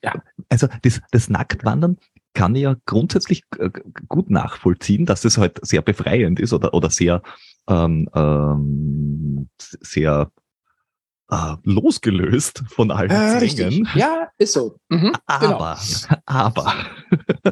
Ja. 0.02 0.14
Also 0.50 0.68
das, 0.82 1.02
das 1.12 1.30
Nacktwandern 1.30 1.98
kann 2.34 2.56
ich 2.56 2.64
ja 2.64 2.76
grundsätzlich 2.86 3.44
äh, 3.58 3.70
gut 4.08 4.30
nachvollziehen, 4.30 5.06
dass 5.06 5.26
es 5.26 5.38
halt 5.38 5.60
sehr 5.66 5.82
befreiend 5.82 6.40
ist 6.40 6.54
oder, 6.54 6.74
oder 6.74 6.90
sehr, 6.90 7.22
ähm, 7.68 8.10
ähm, 8.14 9.50
sehr 9.60 10.32
äh, 11.30 11.56
losgelöst 11.64 12.64
von 12.70 12.92
allen 12.92 13.12
äh, 13.12 13.40
Zwängen. 13.40 13.88
Ja, 13.96 14.30
ist 14.38 14.54
so. 14.54 14.78
Mhm, 14.90 15.14
aber, 15.26 15.78
genau. 15.80 16.22
aber, 16.26 16.74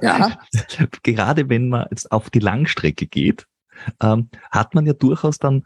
ja. 0.02 0.38
gerade 1.04 1.50
wenn 1.50 1.70
man 1.70 1.88
jetzt 1.90 2.12
auf 2.12 2.30
die 2.30 2.40
Langstrecke 2.40 3.08
geht, 3.08 3.48
ähm, 4.02 4.30
hat 4.52 4.74
man 4.74 4.86
ja 4.86 4.94
durchaus 4.94 5.38
dann 5.38 5.64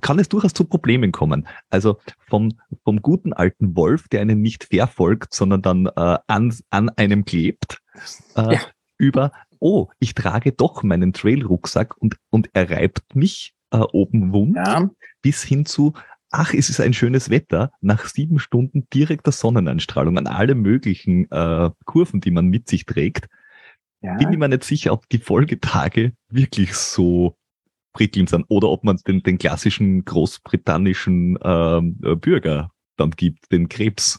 kann 0.00 0.18
es 0.18 0.28
durchaus 0.28 0.54
zu 0.54 0.64
Problemen 0.64 1.12
kommen. 1.12 1.46
Also 1.70 1.98
vom, 2.28 2.58
vom 2.84 3.02
guten 3.02 3.32
alten 3.32 3.76
Wolf, 3.76 4.08
der 4.08 4.20
einen 4.20 4.40
nicht 4.40 4.64
verfolgt, 4.64 5.34
sondern 5.34 5.62
dann 5.62 5.86
äh, 5.86 6.18
an, 6.26 6.54
an 6.70 6.88
einem 6.90 7.24
klebt, 7.24 7.80
äh, 8.36 8.54
ja. 8.54 8.60
über, 8.96 9.32
oh, 9.60 9.88
ich 9.98 10.14
trage 10.14 10.52
doch 10.52 10.82
meinen 10.82 11.12
Trail-Rucksack 11.12 11.96
und, 11.98 12.16
und 12.30 12.50
er 12.52 12.70
reibt 12.70 13.14
mich 13.14 13.54
äh, 13.70 13.78
oben 13.78 14.32
wund, 14.32 14.56
ja. 14.56 14.88
bis 15.22 15.42
hin 15.42 15.66
zu, 15.66 15.92
ach, 16.30 16.54
es 16.54 16.70
ist 16.70 16.80
ein 16.80 16.94
schönes 16.94 17.30
Wetter, 17.30 17.70
nach 17.80 18.06
sieben 18.06 18.38
Stunden 18.38 18.86
direkter 18.92 19.32
Sonneneinstrahlung 19.32 20.18
an 20.18 20.26
alle 20.26 20.54
möglichen 20.54 21.30
äh, 21.30 21.70
Kurven, 21.84 22.20
die 22.20 22.30
man 22.30 22.46
mit 22.46 22.68
sich 22.68 22.86
trägt. 22.86 23.26
Ja. 24.00 24.14
Bin 24.16 24.32
ich 24.32 24.38
mir 24.38 24.48
nicht 24.48 24.64
sicher, 24.64 24.92
ob 24.92 25.08
die 25.08 25.18
Folgetage 25.18 26.12
wirklich 26.30 26.74
so 26.74 27.34
prickelnd 27.92 28.30
sind 28.30 28.44
oder 28.48 28.68
ob 28.68 28.84
man 28.84 28.98
den, 29.06 29.22
den 29.22 29.38
klassischen 29.38 30.04
großbritannischen 30.04 31.38
ähm, 31.42 32.00
äh, 32.04 32.14
Bürger 32.14 32.70
dann 32.96 33.10
gibt, 33.12 33.50
den 33.52 33.68
Krebs. 33.68 34.18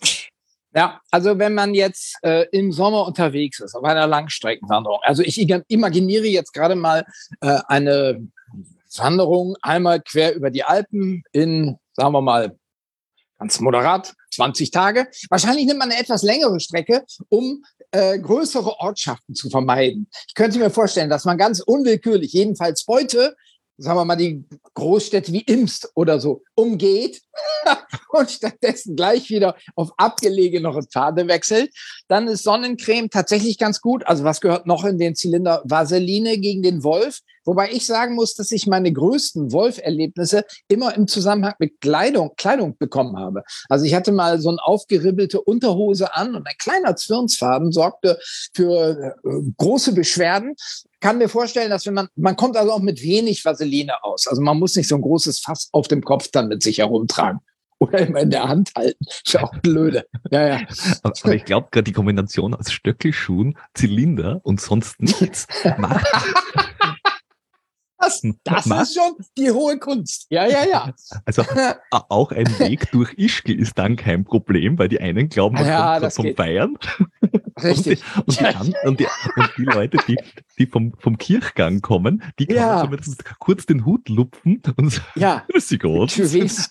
Ja, 0.76 1.02
also 1.10 1.40
wenn 1.40 1.56
man 1.56 1.74
jetzt 1.74 2.16
äh, 2.22 2.46
im 2.52 2.72
Sommer 2.72 3.06
unterwegs 3.06 3.60
ist, 3.60 3.76
auf 3.76 3.84
einer 3.84 4.06
Langstreckenwanderung, 4.06 5.00
also 5.02 5.24
ich 5.24 5.40
imaginiere 5.68 6.28
jetzt 6.28 6.54
gerade 6.54 6.76
mal 6.76 7.06
äh, 7.42 7.60
eine 7.68 8.28
Wanderung 8.98 9.56
einmal 9.62 10.02
quer 10.02 10.36
über 10.36 10.52
die 10.52 10.64
Alpen 10.64 11.24
in, 11.32 11.78
sagen 11.94 12.14
wir 12.14 12.22
mal, 12.22 12.56
ganz 13.40 13.60
moderat, 13.60 14.14
20 14.32 14.70
Tage. 14.72 15.08
Wahrscheinlich 15.30 15.66
nimmt 15.66 15.80
man 15.80 15.92
eine 15.92 16.00
etwas 16.00 16.24
längere 16.24 16.60
Strecke, 16.60 17.06
um 17.30 17.64
äh, 17.92 18.20
größere 18.20 18.80
Ortschaften 18.80 19.34
zu 19.34 19.50
vermeiden. 19.50 20.08
Ich 20.28 20.36
könnte 20.36 20.60
mir 20.60 20.70
vorstellen, 20.70 21.10
dass 21.10 21.26
man 21.26 21.38
ganz 21.38 21.62
unwillkürlich, 21.62 22.34
jedenfalls 22.34 22.86
heute, 22.88 23.36
sagen 23.80 23.98
wir 23.98 24.06
mal, 24.06 24.16
die 24.16 24.44
Großstädte 24.74 25.32
wie 25.32 25.42
Imst 25.42 25.90
oder 25.96 26.20
so 26.20 26.44
umgeht 26.56 27.22
und 28.12 28.30
stattdessen 28.30 28.96
gleich 28.96 29.30
wieder 29.30 29.56
auf 29.76 29.92
abgelegenere 29.98 30.84
Pfade 30.84 31.28
wechselt, 31.28 31.72
dann 32.08 32.28
ist 32.28 32.44
Sonnencreme 32.44 33.10
tatsächlich 33.10 33.58
ganz 33.58 33.82
gut. 33.82 34.06
Also 34.06 34.24
was 34.24 34.42
gehört 34.42 34.68
noch 34.68 34.84
in 34.86 34.98
den 34.98 35.16
Zylinder? 35.16 35.62
Vaseline 35.66 36.38
gegen 36.38 36.62
den 36.62 36.84
Wolf. 36.84 37.20
Wobei 37.50 37.72
ich 37.72 37.88
sagen 37.88 38.14
muss, 38.14 38.36
dass 38.36 38.52
ich 38.52 38.68
meine 38.68 38.94
größten 38.94 39.52
Wolf-Erlebnisse 39.52 40.46
immer 40.68 40.96
im 40.96 41.08
Zusammenhang 41.08 41.56
mit 41.58 41.82
Kleidung, 41.82 42.36
Kleidung 42.38 42.78
bekommen 42.78 43.18
habe. 43.18 43.42
Also 43.70 43.86
ich 43.86 43.96
hatte 43.96 44.12
mal 44.12 44.40
so 44.40 44.50
eine 44.50 44.64
aufgeribbelte 44.64 45.42
Unterhose 45.42 46.14
an 46.14 46.36
und 46.36 46.46
ein 46.46 46.54
kleiner 46.60 46.96
Zwirnsfaden 46.96 47.72
sorgte 47.72 48.20
für 48.54 49.16
äh, 49.26 49.30
große 49.58 49.94
Beschwerden 49.94 50.54
kann 51.00 51.18
mir 51.18 51.30
vorstellen, 51.30 51.72
dass 51.72 51.88
wenn 51.88 51.96
man, 51.96 52.10
man 52.16 52.36
kommt 52.36 52.56
also 52.56 52.72
auch 52.72 52.82
mit 52.82 53.02
wenig 53.02 53.44
Vaseline 53.44 54.04
aus. 54.04 54.28
Also 54.28 54.44
man 54.44 54.60
muss 54.60 54.76
nicht 54.76 54.88
so 54.88 54.96
ein 54.96 55.02
großes 55.02 55.40
Fass 55.40 55.70
auf 55.72 55.88
dem 55.88 56.04
Kopf 56.04 56.30
dann 56.32 56.50
mit 56.50 56.62
sich 56.62 56.78
herumtragen. 56.78 57.40
Oder 57.80 58.00
immer 58.00 58.20
in 58.20 58.30
der 58.30 58.48
Hand 58.48 58.72
halten. 58.76 59.06
Ist 59.08 59.34
ja 59.34 59.42
auch 59.42 59.54
blöde. 59.62 60.06
Ja, 60.30 60.48
ja. 60.48 60.62
Aber, 61.02 61.16
aber 61.24 61.34
ich 61.34 61.46
glaube, 61.46 61.70
gerade 61.72 61.86
die 61.86 61.94
Kombination 61.94 62.54
aus 62.54 62.72
Stöckelschuhen, 62.72 63.58
Zylinder 63.74 64.42
und 64.44 64.60
sonst 64.60 65.02
nichts 65.02 65.48
macht, 65.78 66.06
das, 68.00 68.22
das 68.44 68.66
ist 68.66 68.96
schon 68.96 69.14
die 69.38 69.52
hohe 69.52 69.78
Kunst. 69.78 70.28
Ja, 70.30 70.48
ja, 70.48 70.66
ja. 70.66 70.94
Also 71.26 71.44
auch 71.92 72.32
ein 72.32 72.48
Weg 72.60 72.92
durch 72.92 73.14
Ischgl 73.18 73.60
ist 73.60 73.78
dann 73.78 73.96
kein 73.96 74.24
Problem, 74.24 74.78
weil 74.80 74.88
die 74.88 75.00
einen 75.00 75.30
glauben, 75.30 75.56
man 75.56 75.68
ja, 75.68 76.00
kommt 76.00 76.14
vom 76.14 76.26
geht. 76.26 76.38
Feiern. 76.38 76.78
Richtig. 77.64 78.02
Und 78.26 78.40
die, 78.40 78.46
und, 78.46 78.66
die, 78.66 78.88
und, 78.88 79.00
die, 79.00 79.08
und 79.36 79.52
die, 79.58 79.64
Leute, 79.64 79.98
die, 80.08 80.18
die 80.58 80.66
vom, 80.66 80.94
vom 80.98 81.18
Kirchgang 81.18 81.82
kommen, 81.82 82.24
die 82.40 82.46
können 82.46 82.60
ja. 82.60 82.82
zumindest 82.82 83.24
kurz 83.40 83.66
den 83.66 83.86
Hut 83.86 84.08
lupfen 84.08 84.62
und 84.78 84.92
sagen, 84.92 85.06
ja. 85.16 85.46
grüß 85.50 85.76
Gott. 85.80 86.14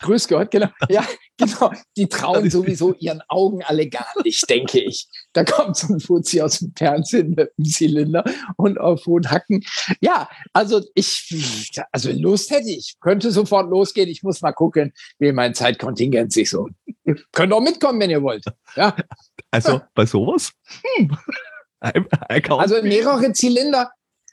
Grüß 0.01 0.29
Gott, 0.29 0.51
genau. 0.51 0.69
Ja, 0.89 1.05
genau. 1.37 1.73
Die 1.97 2.09
trauen 2.09 2.49
sowieso 2.51 2.95
ihren 2.95 3.21
Augen 3.29 3.63
alle 3.65 3.89
gar 3.89 4.07
nicht, 4.25 4.49
denke 4.49 4.81
ich. 4.81 5.09
Da 5.33 5.45
kommt 5.45 5.77
so 5.77 5.93
ein 5.93 6.01
Fuzzi 6.01 6.41
aus 6.41 6.61
dem 6.61 6.73
Fernsehen 6.77 7.31
mit 7.31 7.51
einem 7.57 7.67
Zylinder 7.67 8.25
und 8.57 8.81
auf 8.81 9.05
hohen 9.07 9.31
Hacken. 9.31 9.65
Ja, 10.01 10.29
also 10.53 10.81
ich, 10.95 11.18
also 11.93 12.13
Lust 12.13 12.51
hätte 12.51 12.71
ich. 12.71 12.95
Könnte 13.01 13.31
sofort 13.31 13.71
losgehen. 13.71 14.09
Ich 14.09 14.23
muss 14.23 14.41
mal 14.41 14.53
gucken, 14.53 14.93
wie 15.19 15.33
mein 15.33 15.55
Zeitkontingent 15.55 16.33
sich 16.33 16.51
so. 16.51 16.69
Könnt 17.33 17.53
auch 17.53 17.61
mitkommen, 17.61 18.01
wenn 18.01 18.11
ihr 18.11 18.23
wollt. 18.23 18.45
Ja. 18.77 18.97
Also 19.51 19.81
bei 19.95 20.07
sowas? 20.07 20.53
Hm. 20.97 21.17
Also 22.61 22.83
mehrere 22.83 23.33
Zylinder. 23.33 23.91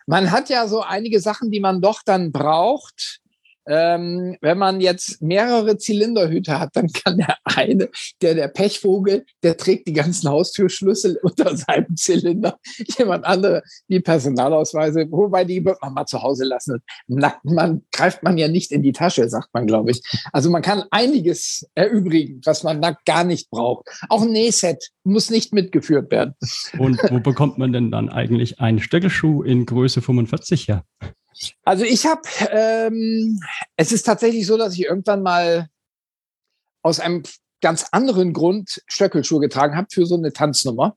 Man 0.08 0.32
hat 0.32 0.50
ja 0.50 0.68
so 0.68 0.82
einige 0.82 1.20
Sachen, 1.20 1.52
die 1.52 1.60
man 1.60 1.82
doch 1.82 2.02
dann 2.06 2.32
braucht. 2.32 3.20
Ähm, 3.68 4.38
wenn 4.42 4.58
man 4.58 4.82
jetzt 4.82 5.22
mehrere 5.22 5.78
Zylinderhüte 5.78 6.60
hat, 6.60 6.76
dann 6.76 6.88
kann 6.88 7.18
der 7.18 7.38
eine, 7.44 7.90
der 8.22 8.36
der 8.36 8.48
Pechvogel, 8.48 9.26
der 9.44 9.58
trägt 9.58 9.88
die 9.88 9.94
ganzen 9.94 10.30
Haustürschlüssel 10.30 11.20
unter 11.24 11.56
seinem 11.56 11.96
Zylinder. 11.96 12.58
Jemand 12.98 13.26
andere 13.26 13.64
die 13.88 14.00
Personalausweise, 14.00 15.08
wobei 15.10 15.46
die 15.46 15.64
wird 15.64 15.82
man 15.82 15.94
mal 15.94 16.06
zu 16.06 16.22
Hause 16.22 16.46
lassen. 16.46 16.82
Nackt 17.08 17.44
man 17.46 17.84
greift 17.92 18.24
man 18.24 18.38
ja 18.38 18.48
nicht 18.48 18.72
in 18.72 18.84
die 18.84 18.92
Tasche, 18.92 19.28
sagt 19.30 19.50
man, 19.54 19.68
glaube 19.68 19.92
ich. 19.92 20.02
Also 20.32 20.50
man 20.50 20.62
kann 20.62 20.84
einiges 20.92 21.68
erübrigen, 21.76 22.42
was 22.46 22.64
man 22.64 22.80
nackt 22.80 23.06
gar 23.06 23.24
nicht 23.24 23.50
braucht. 23.50 23.88
Auch 24.10 24.24
ein 24.24 24.32
Nähset 24.32 24.92
muss 25.04 25.30
nicht 25.30 25.54
mitgeführt 25.54 26.12
werden. 26.12 26.36
Und 26.78 27.00
wo 27.10 27.20
bekommt 27.20 27.58
man 27.58 27.74
denn 27.74 27.92
dann 27.92 28.10
eigentlich 28.10 28.60
einen 28.60 28.80
Stöckelschuh 28.80 29.44
in 29.44 29.66
Größe 29.66 30.02
45 30.02 30.68
her? 30.68 30.84
Also 31.64 31.84
ich 31.84 32.06
habe, 32.06 32.22
ähm, 32.52 33.40
es 33.76 33.92
ist 33.92 34.04
tatsächlich 34.04 34.46
so, 34.46 34.58
dass 34.58 34.74
ich 34.74 34.86
irgendwann 34.86 35.22
mal 35.24 35.68
aus 36.82 37.00
einem 37.00 37.24
ganz 37.62 37.88
anderen 37.92 38.34
Grund 38.34 38.82
Stöckelschuhe 38.88 39.40
getragen 39.40 39.76
habe 39.76 39.88
für 39.92 40.06
so 40.06 40.16
eine 40.16 40.32
Tanznummer. 40.32 40.96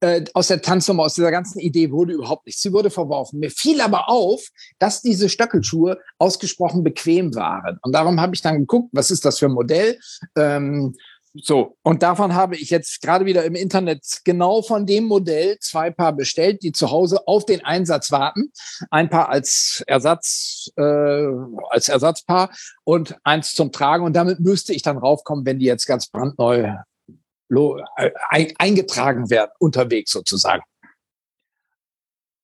Äh, 0.00 0.24
aus 0.32 0.48
der 0.48 0.62
Tanznummer, 0.62 1.04
aus 1.04 1.14
dieser 1.14 1.30
ganzen 1.30 1.60
Idee 1.60 1.90
wurde 1.90 2.14
überhaupt 2.14 2.46
nichts. 2.46 2.62
Sie 2.62 2.72
wurde 2.72 2.90
verworfen. 2.90 3.38
Mir 3.38 3.50
fiel 3.50 3.80
aber 3.80 4.08
auf, 4.08 4.42
dass 4.78 5.02
diese 5.02 5.28
Stöckelschuhe 5.28 5.98
ausgesprochen 6.18 6.82
bequem 6.82 7.34
waren. 7.34 7.78
Und 7.82 7.92
darum 7.92 8.20
habe 8.20 8.34
ich 8.34 8.40
dann 8.40 8.60
geguckt, 8.60 8.90
was 8.92 9.10
ist 9.10 9.24
das 9.24 9.38
für 9.38 9.46
ein 9.46 9.52
Modell? 9.52 9.98
Ähm, 10.36 10.96
so, 11.34 11.76
und 11.82 12.02
davon 12.02 12.34
habe 12.34 12.56
ich 12.56 12.70
jetzt 12.70 13.02
gerade 13.02 13.24
wieder 13.24 13.44
im 13.44 13.54
Internet 13.54 14.04
genau 14.24 14.62
von 14.62 14.84
dem 14.84 15.04
Modell 15.04 15.58
zwei 15.60 15.90
Paar 15.90 16.12
bestellt, 16.12 16.62
die 16.64 16.72
zu 16.72 16.90
Hause 16.90 17.26
auf 17.28 17.46
den 17.46 17.64
Einsatz 17.64 18.10
warten. 18.10 18.50
Ein 18.90 19.10
Paar 19.10 19.28
als 19.28 19.84
Ersatz, 19.86 20.72
äh, 20.76 20.82
als 21.70 21.88
Ersatzpaar 21.88 22.50
und 22.82 23.16
eins 23.22 23.54
zum 23.54 23.70
Tragen. 23.70 24.04
Und 24.04 24.14
damit 24.14 24.40
müsste 24.40 24.72
ich 24.72 24.82
dann 24.82 24.98
raufkommen, 24.98 25.46
wenn 25.46 25.60
die 25.60 25.66
jetzt 25.66 25.86
ganz 25.86 26.08
brandneu 26.08 26.74
äh, 27.48 28.10
eingetragen 28.58 29.30
werden, 29.30 29.50
unterwegs 29.60 30.10
sozusagen. 30.10 30.62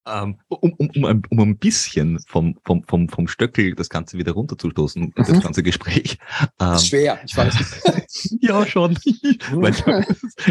Ähm, 0.06 0.38
um, 0.48 0.72
um, 0.74 0.90
um, 0.94 1.04
ein, 1.04 1.22
um 1.30 1.40
ein 1.40 1.58
bisschen 1.58 2.20
vom, 2.26 2.58
vom, 2.64 2.84
vom, 2.84 3.08
vom 3.08 3.26
Stöckel 3.26 3.74
das 3.74 3.88
Ganze 3.88 4.18
wieder 4.18 4.32
runterzustoßen, 4.32 5.02
mhm. 5.02 5.12
das 5.16 5.42
ganze 5.42 5.62
Gespräch. 5.62 6.18
Ähm, 6.60 6.74
ist 6.74 6.88
schwer, 6.88 7.18
ich 7.24 7.36
weiß. 7.36 8.06
ja, 8.40 8.64
schon. 8.66 8.96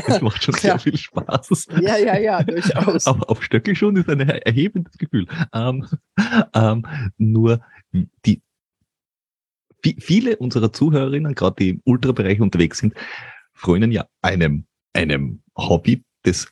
es 0.08 0.22
macht 0.22 0.44
schon 0.44 0.56
sehr 0.56 0.72
ja. 0.72 0.78
viel 0.78 0.98
Spaß. 0.98 1.68
Ja, 1.82 1.98
ja, 1.98 2.18
ja, 2.18 2.44
durchaus. 2.44 3.08
Aber 3.08 3.30
auf 3.30 3.44
Stöckel 3.44 3.76
schon 3.76 3.96
ist 3.96 4.10
ein 4.10 4.20
erhebendes 4.20 4.98
Gefühl. 4.98 5.28
Ähm, 5.54 5.88
ähm, 6.54 6.86
nur 7.18 7.62
die, 8.26 8.42
viele 10.00 10.38
unserer 10.38 10.74
Zuhörerinnen, 10.74 11.36
gerade 11.36 11.56
die 11.60 11.70
im 11.70 11.82
Ultrabereich 11.86 12.42
unterwegs 12.42 12.80
sind, 12.80 12.94
frönen 13.54 13.92
ja 13.92 14.06
einem, 14.22 14.66
einem 14.94 15.44
Hobby, 15.56 16.04
das 16.24 16.52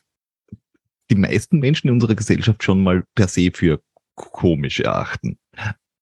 die 1.10 1.16
meisten 1.16 1.58
Menschen 1.58 1.88
in 1.88 1.94
unserer 1.94 2.14
Gesellschaft 2.14 2.62
schon 2.62 2.82
mal 2.82 3.04
per 3.14 3.28
se 3.28 3.50
für 3.52 3.82
komisch 4.14 4.80
erachten. 4.80 5.38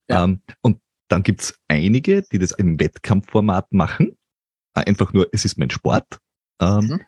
Ja. 0.08 0.24
Ähm, 0.24 0.42
und 0.62 0.80
Dann 1.08 1.22
gibt's 1.22 1.58
einige, 1.68 2.22
die 2.22 2.38
das 2.38 2.52
im 2.52 2.80
Wettkampfformat 2.80 3.72
machen. 3.74 4.16
Äh, 4.74 4.84
einfach 4.86 5.12
nur, 5.12 5.28
es 5.32 5.44
ist 5.44 5.58
mein 5.58 5.68
Sport. 5.68 6.18
Ähm, 6.58 6.86
mhm. 6.86 7.00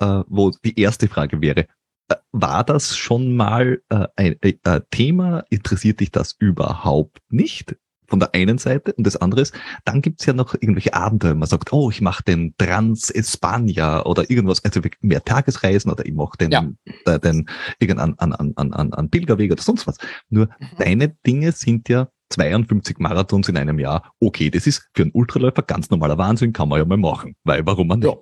äh, 0.00 0.24
wo 0.28 0.50
die 0.50 0.78
erste 0.78 1.08
Frage 1.08 1.40
wäre, 1.40 1.66
äh, 2.08 2.16
war 2.32 2.64
das 2.64 2.96
schon 2.98 3.34
mal 3.34 3.82
äh, 3.88 4.08
ein, 4.16 4.36
ein 4.42 4.58
äh, 4.62 4.80
Thema? 4.90 5.44
Interessiert 5.48 6.00
dich 6.00 6.10
das 6.10 6.36
überhaupt 6.38 7.20
nicht? 7.30 7.76
Von 8.08 8.20
der 8.20 8.34
einen 8.34 8.58
Seite 8.58 8.92
und 8.94 9.06
das 9.06 9.16
andere 9.16 9.42
ist, 9.42 9.54
dann 9.84 10.02
gibt's 10.02 10.26
ja 10.26 10.32
noch 10.32 10.54
irgendwelche 10.54 10.94
Abenteuer. 10.94 11.34
Man 11.34 11.48
sagt, 11.48 11.72
oh, 11.72 11.90
ich 11.90 12.00
mache 12.00 12.22
den 12.24 12.54
Trans 12.58 13.10
Espania 13.10 14.04
oder 14.04 14.28
irgendwas, 14.30 14.64
also 14.64 14.80
mehr 15.00 15.24
Tagesreisen 15.24 15.90
oder 15.90 16.04
ich 16.06 16.14
mache 16.14 16.38
den, 16.38 16.50
ja. 16.50 16.68
äh, 17.04 17.18
den 17.18 17.48
irgendeinen 17.78 18.18
an, 18.18 18.32
an, 18.32 18.52
an, 18.56 18.72
an, 18.72 18.92
an 18.92 19.10
Pilgerweg 19.10 19.52
oder 19.52 19.62
sonst 19.62 19.86
was. 19.86 19.98
Nur 20.28 20.46
mhm. 20.46 20.66
deine 20.78 21.08
Dinge 21.26 21.52
sind 21.52 21.88
ja 21.88 22.08
52 22.30 22.98
Marathons 22.98 23.48
in 23.48 23.56
einem 23.56 23.78
Jahr. 23.78 24.12
Okay, 24.20 24.50
das 24.50 24.66
ist 24.66 24.88
für 24.94 25.02
einen 25.02 25.12
Ultraläufer 25.12 25.62
ganz 25.62 25.90
normaler 25.90 26.18
Wahnsinn, 26.18 26.52
kann 26.52 26.68
man 26.68 26.78
ja 26.78 26.84
mal 26.84 26.96
machen, 26.96 27.36
weil 27.44 27.64
warum 27.66 27.88
man 27.88 28.00
nicht? 28.00 28.08
Ja. 28.08 28.16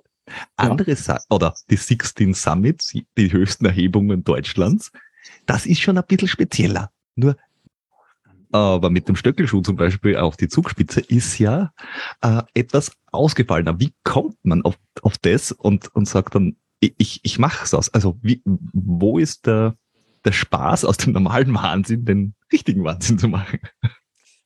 Andere 0.55 0.93
ja. 0.93 1.19
oder 1.29 1.53
die 1.69 1.77
16 1.77 2.33
Summits, 2.33 2.93
die 3.17 3.31
höchsten 3.31 3.65
Erhebungen 3.65 4.23
Deutschlands, 4.23 4.91
das 5.45 5.65
ist 5.65 5.81
schon 5.81 5.97
ein 5.97 6.03
bisschen 6.07 6.27
spezieller. 6.27 6.91
Nur 7.15 7.37
aber 8.55 8.89
mit 8.89 9.07
dem 9.07 9.15
Stöckelschuh 9.15 9.61
zum 9.61 9.75
Beispiel 9.75 10.17
auf 10.17 10.37
die 10.37 10.47
Zugspitze 10.47 11.01
ist 11.01 11.39
ja 11.39 11.71
äh, 12.21 12.41
etwas 12.53 12.91
ausgefallener. 13.11 13.79
Wie 13.79 13.93
kommt 14.03 14.37
man 14.43 14.61
auf, 14.63 14.77
auf 15.01 15.17
das 15.17 15.51
und, 15.51 15.93
und 15.95 16.07
sagt 16.07 16.35
dann, 16.35 16.57
ich, 16.79 17.19
ich 17.23 17.39
mache 17.39 17.63
es 17.63 17.73
Also 17.89 18.17
wie, 18.21 18.41
wo 18.45 19.17
ist 19.17 19.47
der, 19.47 19.75
der 20.23 20.31
Spaß 20.31 20.85
aus 20.85 20.97
dem 20.97 21.13
normalen 21.13 21.53
Wahnsinn, 21.53 22.05
den 22.05 22.35
richtigen 22.51 22.83
Wahnsinn 22.83 23.17
zu 23.17 23.27
machen? 23.27 23.59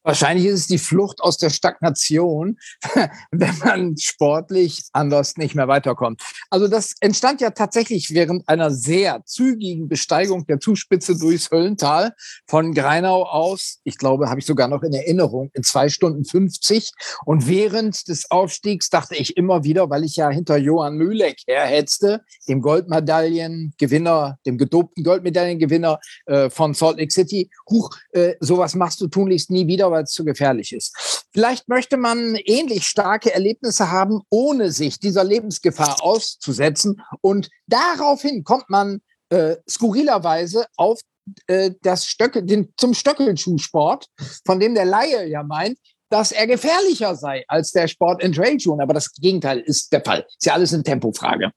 Wahrscheinlich 0.09 0.47
ist 0.47 0.61
es 0.61 0.65
die 0.65 0.79
Flucht 0.79 1.21
aus 1.21 1.37
der 1.37 1.51
Stagnation, 1.51 2.57
wenn 3.31 3.57
man 3.59 3.95
sportlich 3.95 4.85
anders 4.91 5.37
nicht 5.37 5.53
mehr 5.53 5.67
weiterkommt. 5.67 6.23
Also 6.49 6.67
das 6.67 6.95
entstand 6.99 7.41
ja 7.41 7.51
tatsächlich 7.51 8.11
während 8.11 8.49
einer 8.49 8.71
sehr 8.71 9.21
zügigen 9.25 9.87
Besteigung 9.87 10.47
der 10.47 10.59
Zuspitze 10.59 11.15
durchs 11.15 11.51
Höllental 11.51 12.15
von 12.47 12.73
Greinau 12.73 13.21
aus. 13.21 13.81
Ich 13.83 13.99
glaube, 13.99 14.31
habe 14.31 14.39
ich 14.39 14.47
sogar 14.47 14.67
noch 14.67 14.81
in 14.81 14.93
Erinnerung, 14.93 15.51
in 15.53 15.61
zwei 15.61 15.89
Stunden 15.89 16.25
50. 16.25 16.89
Und 17.25 17.47
während 17.47 18.07
des 18.07 18.31
Aufstiegs 18.31 18.89
dachte 18.89 19.15
ich 19.15 19.37
immer 19.37 19.63
wieder, 19.63 19.91
weil 19.91 20.03
ich 20.03 20.15
ja 20.15 20.31
hinter 20.31 20.57
Johann 20.57 20.95
Mühleck 20.95 21.37
herhetzte, 21.45 22.23
dem 22.47 22.61
Goldmedaillengewinner, 22.61 24.39
dem 24.43 24.57
gedopten 24.57 25.03
Goldmedaillengewinner 25.03 25.99
äh, 26.25 26.49
von 26.49 26.73
Salt 26.73 26.97
Lake 26.97 27.11
City, 27.11 27.51
huch, 27.69 27.91
äh, 28.13 28.33
sowas 28.39 28.73
machst 28.73 29.01
du 29.01 29.07
tunlichst 29.07 29.51
nie 29.51 29.67
wieder 29.67 29.91
weil 29.99 30.07
zu 30.07 30.25
gefährlich 30.25 30.73
ist. 30.73 31.27
Vielleicht 31.31 31.67
möchte 31.67 31.97
man 31.97 32.35
ähnlich 32.35 32.85
starke 32.85 33.33
Erlebnisse 33.33 33.91
haben, 33.91 34.21
ohne 34.29 34.71
sich 34.71 34.99
dieser 34.99 35.23
Lebensgefahr 35.23 36.03
auszusetzen. 36.03 37.01
Und 37.21 37.49
daraufhin 37.67 38.43
kommt 38.43 38.69
man 38.69 39.01
äh, 39.29 39.57
skurrilerweise 39.69 40.65
auf 40.75 40.99
äh, 41.47 41.71
das 41.81 42.05
Stöcke, 42.05 42.43
den, 42.43 42.73
zum 42.77 42.93
Stöckelschuhsport, 42.93 44.07
von 44.45 44.59
dem 44.59 44.73
der 44.73 44.85
Laie 44.85 45.27
ja 45.27 45.43
meint, 45.43 45.77
dass 46.09 46.31
er 46.31 46.47
gefährlicher 46.47 47.15
sei 47.15 47.43
als 47.47 47.71
der 47.71 47.87
Sport 47.87 48.23
in 48.23 48.33
Trailschuhen. 48.33 48.81
Aber 48.81 48.93
das 48.93 49.13
Gegenteil 49.13 49.59
ist 49.59 49.91
der 49.93 50.01
Fall. 50.01 50.25
Ist 50.27 50.45
ja 50.45 50.53
alles 50.53 50.73
eine 50.73 50.83
Tempofrage. 50.83 51.51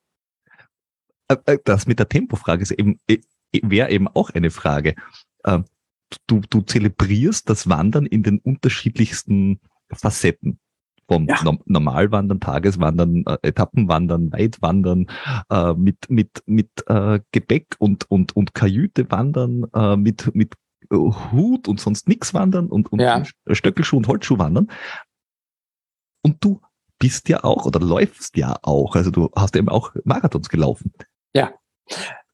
Äh, 1.28 1.36
äh, 1.46 1.58
das 1.64 1.86
mit 1.86 1.98
der 1.98 2.08
Tempofrage 2.08 2.62
ist 2.62 2.72
eben, 2.72 3.00
äh, 3.08 3.18
wäre 3.62 3.90
eben 3.90 4.08
auch 4.08 4.30
eine 4.30 4.50
Frage. 4.50 4.94
Ähm, 5.46 5.64
du, 6.26 6.40
du 6.48 6.62
zelebrierst 6.62 7.48
das 7.48 7.68
Wandern 7.68 8.06
in 8.06 8.22
den 8.22 8.38
unterschiedlichsten 8.38 9.60
Facetten. 9.92 10.58
Vom 11.08 11.26
ja. 11.26 11.36
Normalwandern, 11.66 12.38
Tageswandern, 12.40 13.24
äh, 13.26 13.36
Etappenwandern, 13.42 14.32
Weitwandern, 14.32 15.08
äh, 15.50 15.74
mit, 15.74 16.08
mit, 16.08 16.42
mit 16.46 16.70
äh, 16.86 17.20
Gepäck 17.32 17.74
und, 17.78 18.08
und, 18.08 18.34
und 18.36 18.54
Kajüte 18.54 19.10
wandern, 19.10 19.66
äh, 19.74 19.96
mit, 19.96 20.34
mit 20.34 20.54
äh, 20.90 20.96
Hut 20.96 21.66
und 21.66 21.80
sonst 21.80 22.08
nix 22.08 22.32
wandern 22.34 22.68
und, 22.68 22.90
und 22.92 23.00
ja. 23.00 23.24
Stöckelschuh 23.50 23.96
und 23.96 24.08
Holzschuh 24.08 24.38
wandern. 24.38 24.70
Und 26.22 26.42
du 26.42 26.60
bist 26.98 27.28
ja 27.28 27.42
auch 27.42 27.66
oder 27.66 27.80
läufst 27.80 28.36
ja 28.36 28.56
auch, 28.62 28.94
also 28.94 29.10
du 29.10 29.28
hast 29.34 29.56
eben 29.56 29.68
auch 29.68 29.92
Marathons 30.04 30.48
gelaufen. 30.48 30.92
Ja. 31.34 31.52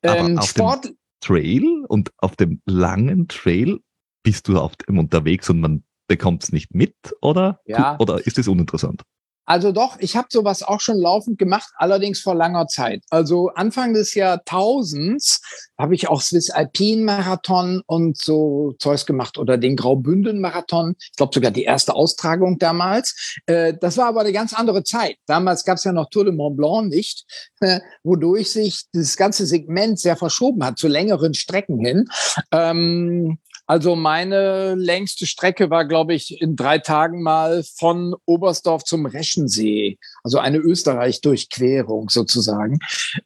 Ähm, 0.03 0.41
Sport, 0.43 0.93
Trail 1.21 1.85
und 1.89 2.13
auf 2.19 2.37
dem 2.37 2.61
langen 2.67 3.29
Trail 3.29 3.81
bist 4.23 4.49
du 4.49 4.59
auf 4.59 4.77
dem 4.77 4.99
unterwegs 4.99 5.49
und 5.51 5.61
man 5.61 5.85
bekommt 6.09 6.45
es 6.45 6.53
nicht 6.53 6.75
mit 6.75 6.95
oder, 7.21 7.61
ja. 7.67 7.99
oder 7.99 8.27
ist 8.27 8.39
es 8.39 8.49
uninteressant? 8.49 9.03
Also 9.49 9.73
doch, 9.73 9.97
ich 9.99 10.15
habe 10.15 10.29
sowas 10.31 10.63
auch 10.63 10.81
schon 10.81 10.99
laufend 10.99 11.39
gemacht, 11.39 11.71
allerdings 11.77 12.21
vor 12.21 12.35
langer 12.35 12.67
Zeit. 12.67 13.03
Also 13.09 13.49
Anfang 13.55 13.95
des 13.95 14.15
Jahrtausends 14.15 15.41
habe 15.79 15.95
ich 15.95 16.09
auch 16.09 16.21
Swiss 16.21 16.51
Alpine 16.51 17.03
Marathon 17.03 17.81
und 17.87 18.19
so 18.19 18.75
Zeugs 18.79 19.07
gemacht 19.07 19.39
oder 19.39 19.57
den 19.57 19.75
Graubünden 19.75 20.43
Marathon. 20.43 20.97
Ich 20.99 21.17
glaube 21.17 21.33
sogar 21.33 21.51
die 21.51 21.63
erste 21.63 21.95
Austragung 21.95 22.59
damals. 22.59 23.39
Äh, 23.47 23.73
das 23.81 23.97
war 23.97 24.09
aber 24.09 24.21
eine 24.21 24.33
ganz 24.33 24.53
andere 24.53 24.85
Zeit. 24.85 25.17
Damals 25.27 25.65
gab 25.65 25.79
es 25.79 25.85
ja 25.85 25.93
noch 25.93 26.11
Tour 26.11 26.27
de 26.27 26.35
Mont 26.35 26.59
Blanc 26.59 26.91
nicht, 26.91 27.25
äh, 27.61 27.81
wodurch 28.03 28.51
sich 28.51 28.85
das 28.93 29.17
ganze 29.17 29.47
Segment 29.47 29.99
sehr 29.99 30.17
verschoben 30.17 30.63
hat 30.63 30.77
zu 30.77 30.89
längeren 30.89 31.33
Strecken 31.33 31.79
hin. 31.83 32.05
Also 33.69 33.97
meine 33.97 34.75
längste 34.77 35.27
Strecke 35.27 35.69
war, 35.69 35.85
glaube 35.85 36.15
ich, 36.15 36.41
in 36.41 36.57
drei 36.57 36.79
Tagen 36.79 37.23
mal 37.23 37.63
von 37.63 38.17
Oberstdorf 38.25 38.83
zum 38.83 39.05
Reschensee. 39.05 39.99
Also 40.25 40.39
eine 40.39 40.57
Österreich-Durchquerung 40.57 42.09
sozusagen. 42.09 42.79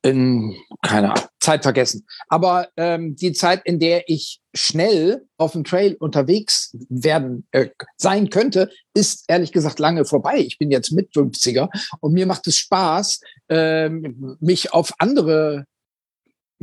In, 0.02 0.56
keine 0.82 1.12
Ahnung, 1.12 1.24
Zeit 1.38 1.62
vergessen. 1.62 2.04
Aber 2.26 2.68
ähm, 2.76 3.14
die 3.14 3.32
Zeit, 3.32 3.62
in 3.64 3.78
der 3.78 4.08
ich 4.08 4.40
schnell 4.52 5.24
auf 5.36 5.52
dem 5.52 5.62
Trail 5.62 5.94
unterwegs 5.94 6.76
werden 6.88 7.46
äh, 7.52 7.68
sein 7.96 8.28
könnte, 8.28 8.68
ist 8.94 9.24
ehrlich 9.28 9.52
gesagt 9.52 9.78
lange 9.78 10.04
vorbei. 10.04 10.38
Ich 10.38 10.58
bin 10.58 10.72
jetzt 10.72 10.90
mit 10.90 11.12
50er 11.12 11.68
und 12.00 12.14
mir 12.14 12.26
macht 12.26 12.48
es 12.48 12.56
Spaß, 12.56 13.20
ähm, 13.48 14.36
mich 14.40 14.72
auf 14.74 14.92
andere 14.98 15.66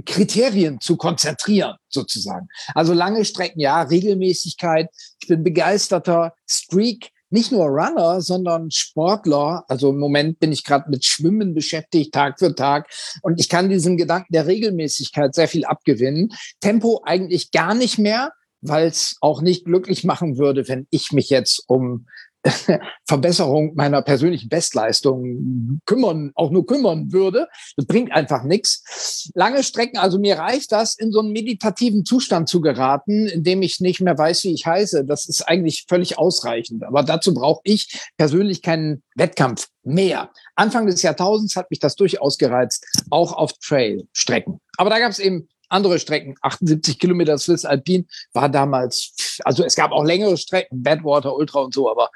Kriterien 0.06 0.80
zu 0.82 0.98
konzentrieren, 0.98 1.76
sozusagen. 1.90 2.48
Also 2.74 2.94
lange 2.94 3.26
Strecken, 3.26 3.60
ja, 3.60 3.82
Regelmäßigkeit. 3.82 4.90
Ich 5.22 5.28
bin 5.28 5.44
begeisterter 5.44 6.34
Streak, 6.48 7.12
nicht 7.30 7.52
nur 7.52 7.66
Runner, 7.66 8.22
sondern 8.22 8.72
Sportler. 8.72 9.64
Also 9.68 9.92
im 9.92 10.00
Moment 10.00 10.40
bin 10.40 10.52
ich 10.52 10.64
gerade 10.64 10.90
mit 10.90 11.06
Schwimmen 11.06 11.54
beschäftigt, 11.54 12.14
Tag 12.14 12.40
für 12.40 12.56
Tag. 12.56 12.90
Und 13.22 13.40
ich 13.40 13.50
kann 13.50 13.70
diesem 13.70 13.98
Gedanken 13.98 14.34
der 14.34 14.48
Regelmäßigkeit 14.48 15.36
sehr 15.36 15.48
viel 15.48 15.66
abgewinnen. 15.66 16.30
Tempo 16.60 17.02
eigentlich 17.04 17.52
gar 17.52 17.76
nicht 17.76 18.00
mehr, 18.00 18.32
weil 18.62 18.88
es 18.88 19.18
auch 19.22 19.42
nicht 19.42 19.66
glücklich 19.66 20.04
machen 20.04 20.38
würde, 20.38 20.68
wenn 20.68 20.88
ich 20.90 21.12
mich 21.12 21.30
jetzt 21.30 21.64
um 21.68 22.08
Verbesserung 23.08 23.73
meiner 23.75 24.02
persönlichen 24.02 24.49
Bestleistung 24.49 25.82
kümmern, 25.86 26.32
auch 26.36 26.52
nur 26.52 26.65
kümmern 26.65 27.12
würde. 27.12 27.47
Das 27.75 27.86
bringt 27.86 28.12
einfach 28.12 28.43
nichts. 28.43 29.30
Lange 29.34 29.63
Strecken, 29.63 29.97
also 29.97 30.19
mir 30.19 30.38
reicht 30.38 30.71
das, 30.71 30.97
in 30.97 31.12
so 31.12 31.19
einen 31.19 31.32
meditativen 31.32 32.06
Zustand 32.06 32.47
zu 32.47 32.62
geraten, 32.62 33.28
in 33.28 33.43
dem 33.43 33.62
ich 33.62 33.80
nicht 33.80 34.02
mehr 34.02 34.17
weiß, 34.17 34.43
wie 34.45 34.54
ich 34.54 34.65
heiße. 34.65 35.06
Das 35.06 35.28
ist 35.28 35.41
eigentlich 35.41 35.86
völlig 35.88 36.17
ausreichend. 36.17 36.84
Aber 36.84 37.04
dazu 37.04 37.34
brauche 37.34 37.62
ich 37.63 37.99
persönlich 38.17 38.62
keinen 38.62 39.04
Wettkampf 39.15 39.67
mehr. 39.84 40.32
Anfang 40.56 40.86
des 40.88 41.02
Jahrtausends 41.02 41.56
hat 41.56 41.69
mich 41.69 41.80
das 41.80 41.95
durchaus 41.95 42.38
gereizt, 42.38 42.86
auch 43.10 43.34
auf 43.34 43.54
Trail-Strecken. 43.54 44.60
Aber 44.78 44.89
da 44.89 44.99
gab 44.99 45.12
es 45.12 45.19
eben 45.19 45.49
andere 45.69 45.99
Strecken. 45.99 46.36
78 46.41 46.99
Kilometer 46.99 47.38
Swiss 47.38 47.65
Alpin 47.65 48.08
war 48.34 48.49
damals, 48.49 49.13
also 49.43 49.63
es 49.63 49.75
gab 49.75 49.91
auch 49.91 50.03
längere 50.03 50.38
Strecken, 50.38 50.84
Badwater, 50.84 51.36
Ultra 51.36 51.60
und 51.60 51.73
so, 51.73 51.89
aber 51.89 52.10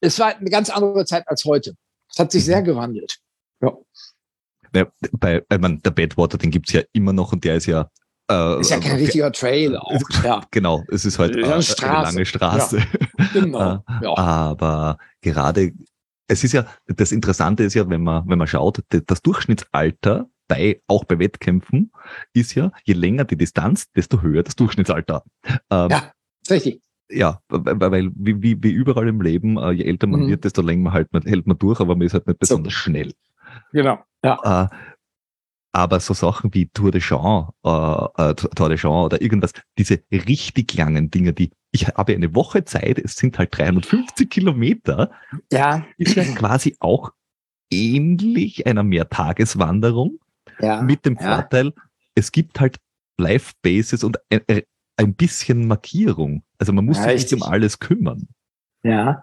es 0.00 0.18
war 0.18 0.36
eine 0.36 0.50
ganz 0.50 0.70
andere 0.70 1.04
Zeit 1.04 1.28
als 1.28 1.44
heute. 1.44 1.74
Es 2.10 2.18
hat 2.18 2.32
sich 2.32 2.44
sehr 2.44 2.62
gewandelt. 2.62 3.18
Ja. 3.60 3.76
ja 4.74 4.86
bei, 5.12 5.42
ich 5.50 5.58
meine, 5.58 5.78
der 5.78 5.90
Badwater, 5.90 6.38
den 6.38 6.50
gibt's 6.50 6.72
ja 6.72 6.82
immer 6.92 7.12
noch 7.12 7.32
und 7.32 7.44
der 7.44 7.56
ist 7.56 7.66
ja 7.66 7.90
äh, 8.30 8.60
ist 8.60 8.70
ja 8.70 8.78
kein 8.78 8.96
richtiger 8.96 9.32
Trail 9.32 9.76
auch. 9.76 10.00
Ja. 10.24 10.40
Genau, 10.50 10.84
es 10.88 11.04
ist 11.04 11.18
halt 11.18 11.36
eine, 11.36 11.62
Straße. 11.62 11.86
eine 11.86 12.02
lange 12.02 12.26
Straße. 12.26 12.78
Ja, 12.78 13.26
genau. 13.32 13.74
Äh, 13.74 13.78
ja. 14.04 14.16
Aber 14.16 14.98
gerade, 15.20 15.72
es 16.28 16.44
ist 16.44 16.52
ja, 16.52 16.66
das 16.86 17.12
Interessante 17.12 17.64
ist 17.64 17.74
ja, 17.74 17.88
wenn 17.88 18.02
man, 18.02 18.28
wenn 18.28 18.38
man 18.38 18.46
schaut, 18.46 18.82
das 18.88 19.22
Durchschnittsalter 19.22 20.28
bei, 20.50 20.82
auch 20.88 21.04
bei 21.04 21.20
Wettkämpfen, 21.20 21.92
ist 22.34 22.56
ja, 22.56 22.72
je 22.84 22.94
länger 22.94 23.24
die 23.24 23.36
Distanz, 23.36 23.90
desto 23.92 24.20
höher 24.20 24.42
das 24.42 24.56
Durchschnittsalter. 24.56 25.22
Ähm, 25.70 25.88
ja, 25.90 26.12
richtig. 26.50 26.82
Ja, 27.08 27.40
weil, 27.48 27.80
weil 27.80 28.10
wie, 28.14 28.42
wie, 28.42 28.62
wie 28.62 28.72
überall 28.72 29.08
im 29.08 29.20
Leben, 29.20 29.56
äh, 29.58 29.70
je 29.70 29.84
älter 29.84 30.08
man 30.08 30.22
mhm. 30.22 30.28
wird, 30.28 30.44
desto 30.44 30.60
länger 30.60 30.92
halt 30.92 31.12
man, 31.12 31.22
hält 31.22 31.46
man 31.46 31.56
durch, 31.56 31.80
aber 31.80 31.94
man 31.94 32.06
ist 32.06 32.14
halt 32.14 32.26
nicht 32.26 32.40
besonders 32.40 32.72
so. 32.72 32.78
schnell. 32.80 33.12
Genau, 33.72 33.98
ja. 34.24 34.64
Äh, 34.64 34.76
aber 35.72 36.00
so 36.00 36.14
Sachen 36.14 36.52
wie 36.52 36.66
Tour 36.66 36.90
de 36.90 37.00
Champ, 37.00 37.50
äh, 37.64 38.30
äh, 38.30 38.34
Tour 38.34 38.68
de 38.68 38.76
Champ 38.76 39.06
oder 39.06 39.22
irgendwas, 39.22 39.52
diese 39.78 40.00
richtig 40.10 40.74
langen 40.74 41.10
Dinge, 41.12 41.32
die 41.32 41.52
ich 41.72 41.86
habe 41.86 42.12
eine 42.12 42.34
Woche 42.34 42.64
Zeit, 42.64 42.98
es 42.98 43.14
sind 43.14 43.38
halt 43.38 43.56
350 43.56 44.28
Kilometer, 44.28 45.12
ja. 45.52 45.86
ist 45.98 46.16
ja 46.16 46.24
quasi 46.24 46.76
auch 46.80 47.12
ähnlich 47.70 48.66
einer 48.66 48.82
Mehrtageswanderung 48.82 50.18
ja. 50.62 50.82
mit 50.82 51.04
dem 51.04 51.16
ja. 51.16 51.36
Vorteil, 51.36 51.72
es 52.14 52.32
gibt 52.32 52.60
halt 52.60 52.78
Live-Bases 53.18 54.04
und 54.04 54.18
ein, 54.30 54.40
ein, 54.96 55.14
bisschen 55.14 55.66
Markierung. 55.66 56.42
Also 56.58 56.72
man 56.72 56.84
muss 56.84 56.98
ja, 56.98 57.04
sich 57.04 57.12
richtig. 57.12 57.32
nicht 57.32 57.42
um 57.42 57.52
alles 57.52 57.78
kümmern. 57.78 58.28
Ja. 58.82 59.22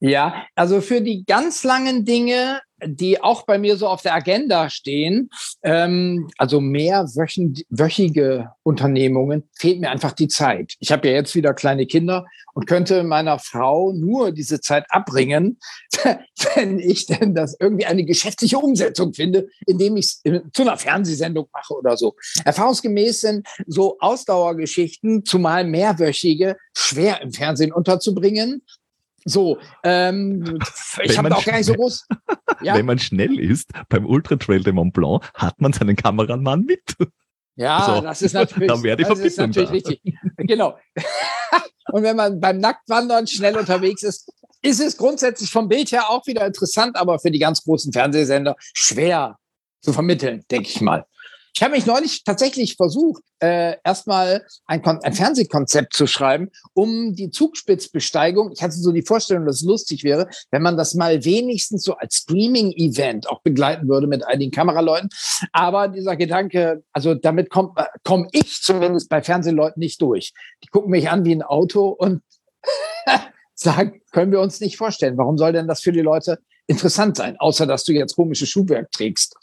Ja, 0.00 0.46
also 0.54 0.80
für 0.80 1.02
die 1.02 1.24
ganz 1.24 1.62
langen 1.62 2.04
Dinge 2.04 2.60
die 2.84 3.22
auch 3.22 3.42
bei 3.42 3.58
mir 3.58 3.76
so 3.76 3.88
auf 3.88 4.02
der 4.02 4.14
Agenda 4.14 4.70
stehen, 4.70 5.30
ähm, 5.62 6.28
also 6.38 6.60
mehrwöchige 6.60 8.50
Unternehmungen, 8.62 9.48
fehlt 9.54 9.80
mir 9.80 9.90
einfach 9.90 10.12
die 10.12 10.28
Zeit. 10.28 10.74
Ich 10.80 10.92
habe 10.92 11.08
ja 11.08 11.14
jetzt 11.14 11.34
wieder 11.34 11.54
kleine 11.54 11.86
Kinder 11.86 12.26
und 12.54 12.66
könnte 12.66 13.02
meiner 13.02 13.38
Frau 13.38 13.92
nur 13.92 14.32
diese 14.32 14.60
Zeit 14.60 14.84
abbringen, 14.90 15.58
wenn 16.54 16.78
ich 16.78 17.06
denn 17.06 17.34
das 17.34 17.56
irgendwie 17.58 17.86
eine 17.86 18.04
geschäftliche 18.04 18.58
Umsetzung 18.58 19.14
finde, 19.14 19.48
indem 19.66 19.96
ich 19.96 20.06
es 20.06 20.22
zu 20.52 20.62
einer 20.62 20.76
Fernsehsendung 20.76 21.46
mache 21.52 21.74
oder 21.74 21.96
so. 21.96 22.14
Erfahrungsgemäß 22.44 23.20
sind 23.20 23.46
so 23.66 23.98
Ausdauergeschichten, 24.00 25.24
zumal 25.24 25.64
mehrwöchige, 25.64 26.56
schwer 26.76 27.20
im 27.22 27.32
Fernsehen 27.32 27.72
unterzubringen. 27.72 28.62
So, 29.24 29.58
ähm, 29.84 30.58
ich 31.02 31.18
habe 31.18 31.34
auch 31.34 31.44
gar 31.44 31.56
nicht 31.56 31.66
so 31.66 31.74
groß. 31.74 32.06
Ja? 32.62 32.74
Wenn 32.74 32.86
man 32.86 32.98
schnell 32.98 33.38
ist 33.38 33.70
beim 33.88 34.06
Ultra 34.06 34.36
Trail 34.36 34.62
de 34.62 34.72
Mont 34.72 34.92
Blanc, 34.92 35.22
hat 35.34 35.60
man 35.60 35.72
seinen 35.72 35.96
Kameramann 35.96 36.64
mit. 36.64 36.94
Ja, 37.56 37.94
so, 37.96 38.00
das 38.00 38.22
ist 38.22 38.32
natürlich, 38.32 38.68
dann 38.68 38.82
wäre 38.82 38.96
die 38.96 39.04
das 39.04 39.18
ist 39.18 39.38
natürlich 39.38 39.82
da. 39.82 39.90
richtig. 39.90 40.14
Genau. 40.38 40.78
Und 41.92 42.02
wenn 42.02 42.16
man 42.16 42.40
beim 42.40 42.58
Nacktwandern 42.58 43.26
schnell 43.26 43.56
unterwegs 43.56 44.02
ist, 44.02 44.32
ist 44.62 44.80
es 44.80 44.96
grundsätzlich 44.96 45.50
vom 45.50 45.68
Bild 45.68 45.90
her 45.92 46.10
auch 46.10 46.26
wieder 46.26 46.46
interessant, 46.46 46.96
aber 46.96 47.18
für 47.18 47.30
die 47.30 47.38
ganz 47.38 47.62
großen 47.62 47.92
Fernsehsender 47.92 48.56
schwer 48.74 49.36
zu 49.80 49.92
vermitteln, 49.92 50.44
denke 50.50 50.68
ich 50.68 50.80
mal. 50.80 51.04
Ich 51.54 51.62
habe 51.62 51.74
mich 51.74 51.86
neulich 51.86 52.24
tatsächlich 52.24 52.76
versucht, 52.76 53.22
äh, 53.40 53.76
erstmal 53.84 54.46
ein, 54.66 54.84
ein 54.84 55.12
Fernsehkonzept 55.12 55.94
zu 55.94 56.06
schreiben, 56.06 56.50
um 56.74 57.14
die 57.14 57.30
Zugspitzbesteigung. 57.30 58.52
Ich 58.52 58.62
hatte 58.62 58.74
so 58.74 58.92
die 58.92 59.02
Vorstellung, 59.02 59.46
dass 59.46 59.56
es 59.56 59.66
lustig 59.66 60.04
wäre, 60.04 60.28
wenn 60.50 60.62
man 60.62 60.76
das 60.76 60.94
mal 60.94 61.24
wenigstens 61.24 61.82
so 61.82 61.94
als 61.96 62.16
Streaming-Event 62.16 63.28
auch 63.28 63.42
begleiten 63.42 63.88
würde 63.88 64.06
mit 64.06 64.24
einigen 64.26 64.52
Kameraleuten. 64.52 65.10
Aber 65.52 65.88
dieser 65.88 66.16
Gedanke, 66.16 66.82
also 66.92 67.14
damit 67.14 67.50
komme 67.50 67.72
äh, 67.76 67.84
komm 68.04 68.28
ich 68.32 68.62
zumindest 68.62 69.08
bei 69.08 69.22
Fernsehleuten 69.22 69.80
nicht 69.80 70.00
durch. 70.00 70.32
Die 70.64 70.68
gucken 70.68 70.90
mich 70.90 71.10
an 71.10 71.24
wie 71.24 71.32
ein 71.32 71.42
Auto 71.42 71.88
und 71.88 72.22
sagen, 73.54 74.00
können 74.12 74.32
wir 74.32 74.40
uns 74.40 74.60
nicht 74.60 74.76
vorstellen. 74.76 75.18
Warum 75.18 75.36
soll 75.36 75.52
denn 75.52 75.68
das 75.68 75.80
für 75.80 75.92
die 75.92 76.00
Leute 76.00 76.38
interessant 76.70 77.16
sein, 77.16 77.36
außer 77.38 77.66
dass 77.66 77.82
du 77.84 77.92
jetzt 77.92 78.14
komisches 78.14 78.48
Schuhwerk 78.48 78.92
trägst. 78.92 79.36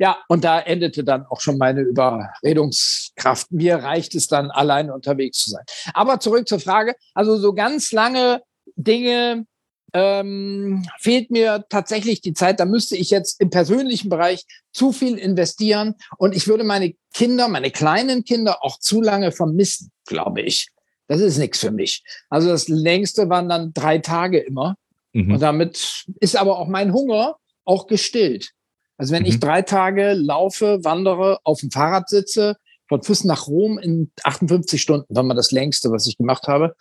Ja, 0.00 0.18
und 0.28 0.42
da 0.42 0.60
endete 0.60 1.04
dann 1.04 1.24
auch 1.26 1.40
schon 1.40 1.56
meine 1.56 1.82
Überredungskraft. 1.82 3.52
Mir 3.52 3.76
reicht 3.76 4.16
es 4.16 4.26
dann, 4.26 4.50
alleine 4.50 4.92
unterwegs 4.92 5.38
zu 5.38 5.50
sein. 5.50 5.64
Aber 5.94 6.18
zurück 6.18 6.48
zur 6.48 6.58
Frage. 6.58 6.96
Also 7.14 7.36
so 7.36 7.54
ganz 7.54 7.92
lange 7.92 8.42
Dinge 8.74 9.46
ähm, 9.92 10.84
fehlt 10.98 11.30
mir 11.30 11.64
tatsächlich 11.68 12.20
die 12.20 12.34
Zeit. 12.34 12.58
Da 12.58 12.64
müsste 12.64 12.96
ich 12.96 13.10
jetzt 13.10 13.40
im 13.40 13.50
persönlichen 13.50 14.08
Bereich 14.08 14.44
zu 14.72 14.90
viel 14.90 15.18
investieren 15.18 15.94
und 16.18 16.34
ich 16.34 16.48
würde 16.48 16.64
meine 16.64 16.94
Kinder, 17.14 17.46
meine 17.46 17.70
kleinen 17.70 18.24
Kinder 18.24 18.64
auch 18.64 18.78
zu 18.80 19.00
lange 19.02 19.30
vermissen, 19.30 19.92
glaube 20.06 20.40
ich. 20.40 20.68
Das 21.06 21.20
ist 21.20 21.38
nichts 21.38 21.60
für 21.60 21.70
mich. 21.70 22.02
Also 22.28 22.48
das 22.48 22.66
längste 22.68 23.28
waren 23.28 23.48
dann 23.48 23.72
drei 23.72 23.98
Tage 23.98 24.38
immer. 24.38 24.76
Mhm. 25.12 25.34
Und 25.34 25.40
damit 25.40 26.06
ist 26.20 26.36
aber 26.36 26.58
auch 26.58 26.68
mein 26.68 26.92
Hunger 26.92 27.36
auch 27.64 27.86
gestillt. 27.86 28.52
Also 28.96 29.12
wenn 29.12 29.22
mhm. 29.22 29.28
ich 29.28 29.40
drei 29.40 29.62
Tage 29.62 30.12
laufe, 30.12 30.84
wandere, 30.84 31.38
auf 31.44 31.60
dem 31.60 31.70
Fahrrad 31.70 32.08
sitze, 32.08 32.56
von 32.88 33.02
Füssen 33.02 33.28
nach 33.28 33.46
Rom 33.46 33.78
in 33.78 34.12
58 34.22 34.80
Stunden, 34.80 35.14
war 35.14 35.22
mal 35.22 35.34
das 35.34 35.50
längste, 35.50 35.90
was 35.90 36.06
ich 36.06 36.18
gemacht 36.18 36.46
habe, 36.46 36.74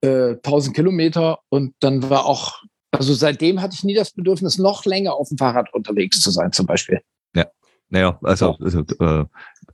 äh, 0.00 0.36
1000 0.36 0.74
Kilometer. 0.74 1.40
Und 1.50 1.74
dann 1.80 2.08
war 2.08 2.26
auch, 2.26 2.62
also 2.90 3.12
seitdem 3.12 3.60
hatte 3.60 3.74
ich 3.74 3.84
nie 3.84 3.94
das 3.94 4.12
Bedürfnis, 4.12 4.58
noch 4.58 4.84
länger 4.84 5.14
auf 5.14 5.28
dem 5.28 5.38
Fahrrad 5.38 5.72
unterwegs 5.74 6.20
zu 6.20 6.30
sein, 6.30 6.52
zum 6.52 6.66
Beispiel. 6.66 7.00
Ja, 7.34 7.46
naja, 7.90 8.18
also, 8.22 8.56
also 8.60 8.80
äh, 8.80 9.24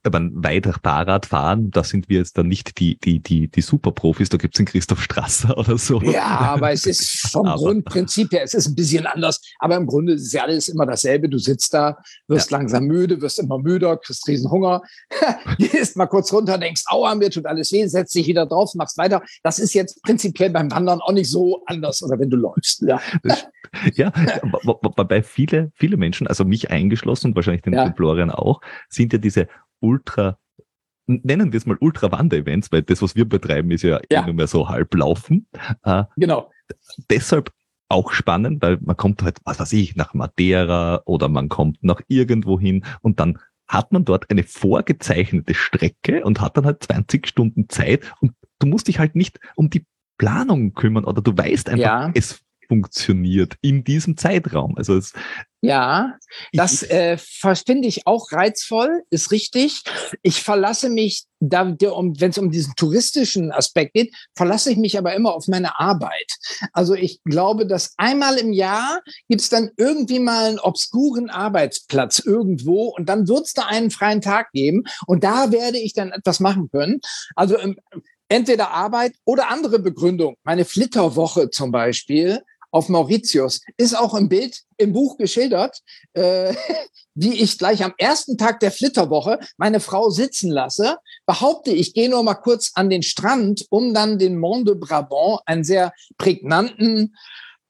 aber 0.09 0.29
weiter 0.33 0.75
Fahrrad 0.83 1.27
fahren, 1.27 1.71
da 1.71 1.85
sind 1.85 2.09
wir 2.09 2.19
jetzt 2.19 2.37
dann 2.39 2.49
nicht 2.49 2.79
die, 2.79 2.99
die, 2.99 3.21
die, 3.21 3.49
die 3.49 3.61
Superprofis, 3.61 4.29
da 4.29 4.37
gibt's 4.37 4.57
den 4.57 4.67
Christoph 4.67 5.03
Strasser 5.03 5.57
oder 5.57 5.79
so. 5.79 6.01
Ja, 6.03 6.25
aber 6.25 6.73
es 6.73 6.87
ist 6.87 7.21
vom 7.33 7.47
aber, 7.47 7.59
Grundprinzip 7.59 8.33
her, 8.33 8.43
es 8.43 8.55
ist 8.55 8.69
ein 8.69 8.75
bisschen 8.75 9.07
anders, 9.07 9.41
aber 9.59 9.77
im 9.77 9.87
Grunde 9.87 10.15
ist 10.15 10.33
ja 10.33 10.43
alles 10.43 10.69
immer 10.69 10.87
dasselbe. 10.87 11.29
Du 11.29 11.39
sitzt 11.39 11.73
da, 11.75 11.99
wirst 12.27 12.51
ja. 12.51 12.59
langsam 12.59 12.85
müde, 12.85 13.21
wirst 13.21 13.39
immer 13.39 13.59
müder, 13.59 13.97
kriegst 13.97 14.27
riesen 14.27 14.51
Hunger, 14.51 14.83
gehst 15.59 15.97
mal 15.97 16.07
kurz 16.07 16.33
runter, 16.33 16.59
denkst, 16.59 16.85
aua, 16.87 17.15
mir 17.15 17.31
tut 17.31 17.47
alles 17.47 17.73
weh, 17.73 17.87
setzt 17.87 18.15
dich 18.15 18.27
wieder 18.27 18.47
drauf, 18.47 18.75
machst 18.75 18.99
weiter. 18.99 19.23
Das 19.43 19.59
ist 19.59 19.75
jetzt 19.75 20.03
prinzipiell 20.03 20.51
beim 20.51 20.71
Wandern 20.71 21.01
auch 21.01 21.13
nicht 21.13 21.31
so 21.31 21.63
anders 21.67 22.03
oder 22.03 22.19
wenn 22.19 22.31
du 22.31 22.37
läufst. 22.37 22.83
Ja, 22.83 23.01
ja 23.95 24.13
bei 25.09 25.23
viele, 25.23 25.71
viele 25.75 25.97
Menschen, 25.97 26.27
also 26.27 26.45
mich 26.45 26.71
eingeschlossen 26.71 27.29
und 27.29 27.37
wahrscheinlich 27.37 27.63
den, 27.63 27.75
ja. 27.75 27.85
den 27.85 27.95
Florian 27.95 28.31
auch, 28.31 28.61
sind 28.89 29.13
ja 29.13 29.19
diese 29.19 29.49
Ultra, 29.81 30.39
nennen 31.07 31.53
wir 31.53 31.59
es 31.59 31.67
mal 31.67 31.77
Ultra-Wander-Events, 31.81 32.71
weil 32.73 32.83
das, 32.83 33.03
was 33.03 33.17
wir 33.17 33.29
betreiben, 33.29 33.71
ist 33.71 33.83
ja, 33.83 34.01
ja. 34.11 34.23
immer 34.23 34.33
mehr 34.33 34.47
so 34.47 34.69
halblaufen. 34.69 35.47
Äh, 35.83 36.05
genau. 36.17 36.51
Deshalb 37.11 37.53
auch 37.89 38.13
spannend, 38.13 38.63
weil 38.63 38.79
man 38.83 38.97
kommt 38.97 39.23
halt, 39.23 39.39
was 39.45 39.59
weiß 39.59 39.73
ich, 39.73 39.97
nach 39.97 40.13
Madeira 40.13 41.03
oder 41.07 41.29
man 41.29 41.49
kommt 41.49 41.83
nach 41.83 42.01
irgendwo 42.09 42.61
hin 42.61 42.85
und 43.01 43.19
dann 43.19 43.39
hat 43.67 43.93
man 43.93 44.05
dort 44.05 44.31
eine 44.31 44.43
vorgezeichnete 44.43 45.55
Strecke 45.55 46.25
und 46.25 46.41
hat 46.41 46.57
dann 46.57 46.67
halt 46.67 46.83
20 46.83 47.27
Stunden 47.27 47.69
Zeit 47.69 48.13
und 48.21 48.33
du 48.59 48.67
musst 48.67 48.89
dich 48.89 48.99
halt 48.99 49.15
nicht 49.15 49.41
um 49.57 49.71
die 49.71 49.87
Planung 50.19 50.75
kümmern 50.75 51.05
oder 51.05 51.23
du 51.23 51.37
weißt 51.37 51.69
einfach, 51.69 51.83
ja. 51.83 52.11
es 52.15 52.43
funktioniert 52.69 53.57
in 53.63 53.83
diesem 53.83 54.17
Zeitraum. 54.17 54.77
Also 54.77 54.97
es, 54.97 55.13
ja, 55.61 56.17
das 56.53 56.85
äh, 56.85 57.17
finde 57.17 57.89
ich 57.89 58.07
auch 58.07 58.31
reizvoll, 58.31 59.03
ist 59.11 59.33
richtig. 59.33 59.83
Ich 60.23 60.43
verlasse 60.43 60.89
mich, 60.89 61.25
da, 61.41 61.63
um, 61.63 62.21
wenn 62.21 62.31
es 62.31 62.39
um 62.39 62.51
diesen 62.51 62.75
touristischen 62.77 63.51
Aspekt 63.51 63.95
geht, 63.95 64.15
verlasse 64.35 64.71
ich 64.71 64.77
mich 64.77 64.99
aber 64.99 65.15
immer 65.15 65.35
auf 65.35 65.49
meine 65.49 65.81
Arbeit. 65.81 66.33
Also 66.73 66.95
ich 66.95 67.21
glaube, 67.25 67.67
dass 67.67 67.95
einmal 67.97 68.39
im 68.39 68.53
Jahr 68.53 69.01
gibt 69.29 69.41
es 69.41 69.49
dann 69.49 69.71
irgendwie 69.77 70.21
mal 70.21 70.47
einen 70.47 70.61
obskuren 70.61 71.29
Arbeitsplatz 71.29 72.21
irgendwo 72.21 72.89
und 72.89 73.09
dann 73.09 73.27
wird 73.27 73.47
es 73.47 73.55
da 73.55 73.67
einen 73.67 73.91
freien 73.91 74.21
Tag 74.21 74.53
geben 74.53 74.85
und 75.07 75.25
da 75.25 75.51
werde 75.51 75.79
ich 75.79 75.93
dann 75.93 76.13
etwas 76.13 76.39
machen 76.39 76.71
können. 76.71 77.01
Also 77.35 77.59
ähm, 77.59 77.77
entweder 78.29 78.71
Arbeit 78.71 79.15
oder 79.25 79.51
andere 79.51 79.79
Begründung. 79.79 80.37
Meine 80.45 80.65
Flitterwoche 80.65 81.51
zum 81.51 81.73
Beispiel 81.73 82.43
auf 82.71 82.89
Mauritius. 82.89 83.61
Ist 83.77 83.97
auch 83.97 84.15
im 84.15 84.29
Bild 84.29 84.63
im 84.77 84.93
Buch 84.93 85.17
geschildert, 85.17 85.79
äh, 86.15 86.55
wie 87.15 87.35
ich 87.35 87.59
gleich 87.59 87.83
am 87.83 87.95
ersten 87.99 88.39
Tag 88.39 88.61
der 88.61 88.71
Flitterwoche 88.71 89.41
meine 89.57 89.81
Frau 89.81 90.11
sitzen 90.11 90.51
lasse, 90.51 90.99
behaupte, 91.27 91.73
ich 91.73 91.95
gehe 91.95 92.09
nur 92.09 92.23
mal 92.23 92.35
kurz 92.35 92.73
an 92.75 92.91
den 92.91 93.03
Strand, 93.03 93.67
um 93.71 93.93
dann 93.93 94.19
den 94.19 94.39
Mont 94.39 94.69
de 94.69 94.77
Brabant, 94.77 95.41
einen 95.47 95.65
sehr 95.65 95.93
prägnanten 96.17 97.17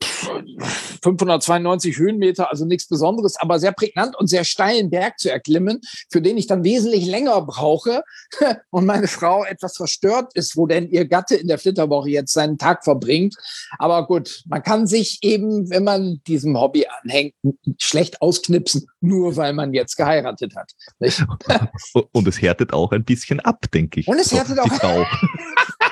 592 0.01 1.97
Höhenmeter, 1.97 2.51
also 2.51 2.65
nichts 2.65 2.87
Besonderes, 2.89 3.37
aber 3.39 3.59
sehr 3.59 3.73
prägnant 3.73 4.17
und 4.17 4.29
sehr 4.29 4.45
steilen 4.45 4.91
Berg 4.91 5.19
zu 5.19 5.31
erklimmen, 5.31 5.81
für 6.11 6.21
den 6.21 6.37
ich 6.37 6.47
dann 6.47 6.65
wesentlich 6.65 7.07
länger 7.07 7.41
brauche 7.43 8.03
und 8.71 8.87
meine 8.87 9.09
Frau 9.09 9.45
etwas 9.45 9.77
verstört 9.77 10.33
ist, 10.35 10.57
wo 10.57 10.67
denn 10.67 10.89
ihr 10.89 11.07
Gatte 11.07 11.37
in 11.37 11.49
der 11.49 11.59
Flitterwoche 11.59 12.11
jetzt 12.11 12.33
seinen 12.33 12.59
Tag 12.59 12.85
verbringt. 12.85 13.35
Aber 13.79 14.07
gut, 14.07 14.43
man 14.47 14.63
kann 14.63 14.87
sich 14.87 15.19
eben, 15.23 15.71
wenn 15.71 15.85
man 15.85 16.21
diesem 16.27 16.59
Hobby 16.59 16.87
anhängt, 17.03 17.35
schlecht 17.79 18.21
ausknipsen, 18.23 18.89
nur 19.01 19.37
weil 19.37 19.53
man 19.53 19.73
jetzt 19.73 19.97
geheiratet 19.97 20.55
hat. 20.57 20.73
Und 22.13 22.29
es 22.29 22.41
härtet 22.41 22.73
auch 22.73 22.93
ein 22.93 23.05
bisschen 23.05 23.41
ab, 23.41 23.67
denke 23.73 24.01
ich. 24.01 24.09
Und 24.09 24.19
es 24.19 24.33
härtet 24.33 24.59
auch. 24.59 25.07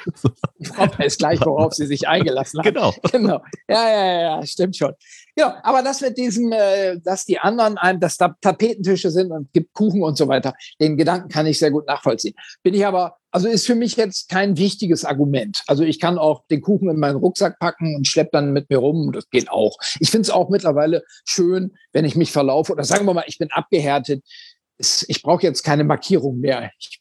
Frau 0.64 0.86
weiß 0.98 1.18
gleich, 1.18 1.40
worauf 1.44 1.74
sie 1.74 1.86
sich 1.86 2.09
eingelassen 2.09 2.59
hat. 2.59 2.66
Genau. 2.66 2.92
genau. 3.12 3.42
Ja, 3.68 3.88
ja, 3.88 4.20
ja, 4.20 4.46
stimmt 4.46 4.76
schon. 4.76 4.92
Ja, 5.36 5.61
aber 5.62 5.82
das 5.82 6.00
mit 6.00 6.16
diesem, 6.16 6.52
äh, 6.52 6.98
dass 7.00 7.24
die 7.24 7.38
anderen 7.38 7.76
einem, 7.78 8.00
dass 8.00 8.16
da 8.16 8.34
Tapetentische 8.40 9.11
sind 9.11 9.32
und 9.32 9.52
gibt 9.52 9.72
Kuchen 9.74 10.02
und 10.02 10.16
so 10.16 10.28
weiter, 10.28 10.54
den 10.80 10.96
Gedanken 10.96 11.28
kann 11.28 11.46
ich 11.46 11.59
sehr 11.59 11.70
gut 11.70 11.86
nachvollziehen. 11.86 12.34
Bin 12.62 12.74
ich 12.74 12.86
aber, 12.86 13.18
also 13.30 13.48
ist 13.48 13.66
für 13.66 13.74
mich 13.74 13.96
jetzt 13.96 14.28
kein 14.28 14.57
wichtiges 14.57 15.04
Argument. 15.04 15.62
Also 15.66 15.82
ich 15.82 16.00
kann 16.00 16.18
auch 16.18 16.46
den 16.48 16.62
Kuchen 16.62 16.88
in 16.88 16.98
meinen 16.98 17.16
Rucksack 17.16 17.59
packen 17.59 17.96
und 17.96 18.07
schlepp 18.07 18.30
dann 18.32 18.52
mit 18.52 18.70
mir 18.70 18.78
rum. 18.78 19.12
Das 19.12 19.28
geht 19.28 19.50
auch. 19.50 19.76
Ich 20.00 20.11
finde 20.11 20.22
es 20.22 20.30
auch 20.30 20.48
mittlerweile 20.48 21.02
schön, 21.24 21.74
wenn 21.92 22.04
ich 22.04 22.16
mich 22.16 22.32
verlaufe 22.32 22.72
oder 22.72 22.84
sagen 22.84 23.04
wir 23.04 23.14
mal, 23.14 23.24
ich 23.26 23.38
bin 23.38 23.50
abgehärtet 23.50 24.22
ich 24.78 25.22
brauche 25.22 25.42
jetzt 25.42 25.62
keine 25.62 25.84
Markierung 25.84 26.38
mehr. 26.38 26.70
Ich, 26.78 27.00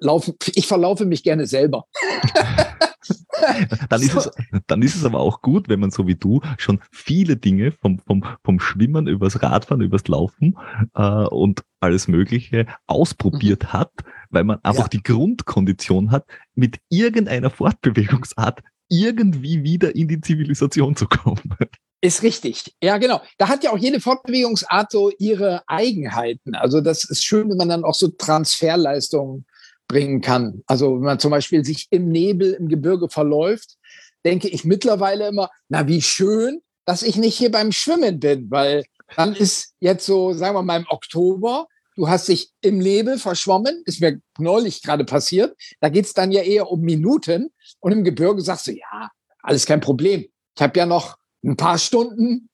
laufe, 0.00 0.34
ich 0.54 0.66
verlaufe 0.66 1.04
mich 1.04 1.22
gerne 1.22 1.46
selber. 1.46 1.86
dann, 3.88 4.02
ist 4.02 4.14
es, 4.14 4.30
dann 4.66 4.82
ist 4.82 4.96
es 4.96 5.04
aber 5.04 5.20
auch 5.20 5.42
gut, 5.42 5.68
wenn 5.68 5.80
man 5.80 5.90
so 5.90 6.06
wie 6.06 6.14
du 6.14 6.40
schon 6.58 6.80
viele 6.90 7.36
Dinge 7.36 7.72
vom, 7.72 7.98
vom, 7.98 8.24
vom 8.44 8.60
Schwimmen 8.60 9.06
übers 9.06 9.42
Radfahren, 9.42 9.82
übers 9.82 10.06
Laufen 10.08 10.56
äh, 10.94 11.02
und 11.02 11.62
alles 11.80 12.08
Mögliche 12.08 12.66
ausprobiert 12.86 13.64
mhm. 13.64 13.72
hat, 13.72 13.92
weil 14.30 14.44
man 14.44 14.58
einfach 14.62 14.84
ja. 14.84 14.88
die 14.88 15.02
Grundkondition 15.02 16.10
hat, 16.10 16.26
mit 16.54 16.78
irgendeiner 16.88 17.50
Fortbewegungsart 17.50 18.60
irgendwie 18.88 19.62
wieder 19.62 19.94
in 19.96 20.08
die 20.08 20.20
Zivilisation 20.20 20.96
zu 20.96 21.06
kommen. 21.06 21.56
Ist 22.04 22.24
richtig. 22.24 22.74
Ja, 22.82 22.98
genau. 22.98 23.22
Da 23.38 23.48
hat 23.48 23.62
ja 23.62 23.70
auch 23.70 23.78
jede 23.78 24.00
Fortbewegungsart 24.00 24.90
so 24.90 25.12
ihre 25.18 25.62
Eigenheiten. 25.68 26.56
Also 26.56 26.80
das 26.80 27.04
ist 27.04 27.24
schön, 27.24 27.48
wenn 27.48 27.56
man 27.56 27.68
dann 27.68 27.84
auch 27.84 27.94
so 27.94 28.08
Transferleistungen 28.08 29.46
bringen 29.92 30.22
kann. 30.22 30.62
Also 30.66 30.94
wenn 30.94 31.04
man 31.04 31.18
zum 31.18 31.30
Beispiel 31.30 31.64
sich 31.66 31.86
im 31.90 32.08
Nebel 32.08 32.54
im 32.54 32.68
Gebirge 32.68 33.10
verläuft, 33.10 33.76
denke 34.24 34.48
ich 34.48 34.64
mittlerweile 34.64 35.28
immer, 35.28 35.50
na 35.68 35.86
wie 35.86 36.00
schön, 36.00 36.62
dass 36.86 37.02
ich 37.02 37.16
nicht 37.16 37.36
hier 37.36 37.50
beim 37.50 37.72
Schwimmen 37.72 38.18
bin, 38.18 38.50
weil 38.50 38.84
dann 39.14 39.34
ist 39.34 39.74
jetzt 39.80 40.06
so, 40.06 40.32
sagen 40.32 40.56
wir 40.56 40.62
mal 40.62 40.80
im 40.80 40.86
Oktober, 40.88 41.66
du 41.94 42.08
hast 42.08 42.28
dich 42.28 42.52
im 42.62 42.78
Nebel 42.78 43.18
verschwommen, 43.18 43.82
ist 43.84 44.00
mir 44.00 44.18
neulich 44.38 44.82
gerade 44.82 45.04
passiert, 45.04 45.54
da 45.80 45.90
geht's 45.90 46.14
dann 46.14 46.32
ja 46.32 46.40
eher 46.40 46.70
um 46.70 46.80
Minuten 46.80 47.52
und 47.80 47.92
im 47.92 48.02
Gebirge 48.02 48.40
sagst 48.40 48.68
du, 48.68 48.72
ja, 48.72 49.10
alles 49.42 49.66
kein 49.66 49.80
Problem. 49.80 50.26
Ich 50.56 50.62
habe 50.62 50.78
ja 50.78 50.86
noch 50.86 51.18
ein 51.44 51.56
paar 51.56 51.76
Stunden, 51.76 52.48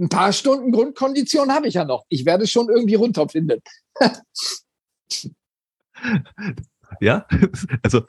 ein 0.00 0.08
paar 0.08 0.32
Stunden 0.32 0.72
Grundkondition 0.72 1.52
habe 1.52 1.68
ich 1.68 1.74
ja 1.74 1.84
noch. 1.84 2.04
Ich 2.08 2.24
werde 2.24 2.48
schon 2.48 2.68
irgendwie 2.68 2.96
runterfinden. 2.96 3.60
ja, 7.00 7.26
also 7.82 8.02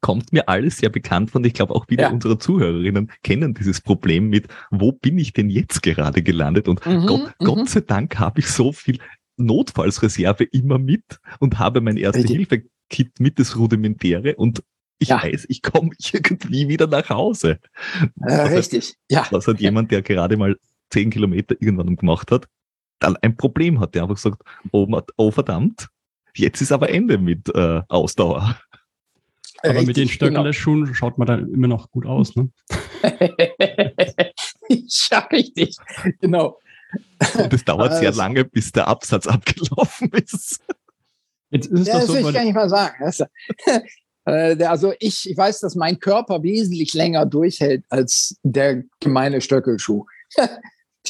kommt 0.00 0.32
mir 0.32 0.48
alles 0.48 0.78
sehr 0.78 0.90
bekannt 0.90 1.30
von. 1.30 1.44
Ich 1.44 1.54
glaube, 1.54 1.74
auch 1.74 1.86
viele 1.88 2.02
ja. 2.02 2.10
unserer 2.10 2.38
Zuhörerinnen 2.38 3.10
kennen 3.22 3.54
dieses 3.54 3.80
Problem 3.80 4.28
mit, 4.28 4.48
wo 4.70 4.92
bin 4.92 5.16
ich 5.18 5.32
denn 5.32 5.48
jetzt 5.48 5.82
gerade 5.82 6.22
gelandet? 6.22 6.68
Und 6.68 6.84
mhm, 6.84 7.06
Gott, 7.06 7.34
mhm. 7.40 7.44
Gott 7.44 7.68
sei 7.68 7.80
Dank 7.80 8.18
habe 8.18 8.40
ich 8.40 8.48
so 8.48 8.72
viel 8.72 8.98
Notfallsreserve 9.36 10.44
immer 10.44 10.78
mit 10.78 11.20
und 11.38 11.58
habe 11.58 11.80
mein 11.80 11.96
Erste-Hilfe-Kit 11.96 13.20
mit 13.20 13.38
das 13.38 13.56
Rudimentäre 13.56 14.34
und 14.36 14.62
ich 14.98 15.08
ja. 15.08 15.22
weiß, 15.22 15.46
ich 15.48 15.62
komme 15.62 15.90
irgendwie 16.12 16.68
wieder 16.68 16.86
nach 16.86 17.08
Hause. 17.08 17.58
Äh, 18.20 18.34
richtig, 18.34 18.94
ja. 19.08 19.26
Was 19.30 19.46
hat 19.46 19.60
jemand, 19.60 19.90
der 19.90 20.02
gerade 20.02 20.36
mal 20.36 20.56
zehn 20.90 21.10
Kilometer 21.10 21.56
irgendwann 21.60 21.96
gemacht 21.96 22.30
hat, 22.30 22.48
dann 22.98 23.16
ein 23.16 23.36
Problem 23.36 23.80
hat, 23.80 23.94
der 23.94 24.02
einfach 24.02 24.18
sagt, 24.18 24.42
oh, 24.70 24.86
oh 25.16 25.30
verdammt, 25.30 25.88
jetzt 26.36 26.60
ist 26.60 26.72
aber 26.72 26.90
Ende 26.90 27.18
mit 27.18 27.48
äh, 27.54 27.82
Ausdauer. 27.88 28.58
Aber 29.62 29.74
richtig, 29.74 29.86
mit 29.86 29.96
den 29.96 30.08
Stöckerle-Schuhen 30.08 30.84
genau. 30.84 30.94
schaut 30.94 31.18
man 31.18 31.26
dann 31.26 31.52
immer 31.52 31.68
noch 31.68 31.90
gut 31.90 32.04
aus, 32.06 32.34
ne? 32.34 32.50
ja, 34.68 35.18
richtig, 35.30 35.76
genau. 36.20 36.58
Und 37.38 37.52
es 37.52 37.64
dauert 37.64 37.94
sehr 37.94 38.12
lange, 38.12 38.44
bis 38.44 38.72
der 38.72 38.88
Absatz 38.88 39.26
abgelaufen 39.28 40.10
ist. 40.12 40.60
Jetzt 41.50 41.66
ist 41.66 41.80
es 41.80 41.86
ja, 41.86 41.94
das 41.94 42.06
so, 42.06 42.14
will 42.14 42.26
ich 42.26 42.32
gar 42.32 42.44
nicht 42.44 42.54
mal 42.54 42.68
sagen. 42.68 43.12
Äh, 44.24 44.62
also 44.66 44.92
ich, 45.00 45.28
ich 45.28 45.36
weiß, 45.36 45.58
dass 45.58 45.74
mein 45.74 45.98
Körper 45.98 46.44
wesentlich 46.44 46.94
länger 46.94 47.26
durchhält 47.26 47.84
als 47.88 48.36
der 48.44 48.84
gemeine 49.00 49.40
Stöckelschuh. 49.40 50.06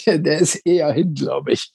der, 0.06 0.18
der 0.18 0.38
ist 0.38 0.54
eher 0.64 0.90
hin, 0.94 1.12
glaube 1.12 1.52
ich. 1.52 1.70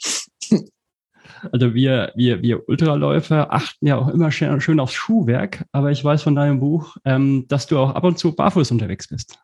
Also 1.52 1.74
wir, 1.74 2.12
wir, 2.16 2.42
wir 2.42 2.68
Ultraläufer 2.68 3.54
achten 3.54 3.88
ja 3.88 3.98
auch 3.98 4.08
immer 4.08 4.32
schön, 4.32 4.60
schön 4.62 4.80
aufs 4.80 4.94
Schuhwerk, 4.94 5.66
aber 5.72 5.92
ich 5.92 6.04
weiß 6.04 6.24
von 6.24 6.36
deinem 6.36 6.60
Buch, 6.60 6.98
ähm, 7.06 7.46
dass 7.48 7.68
du 7.68 7.78
auch 7.78 7.96
ab 7.96 8.04
und 8.04 8.18
zu 8.18 8.36
barfuß 8.36 8.72
unterwegs 8.72 9.08
bist. 9.08 9.38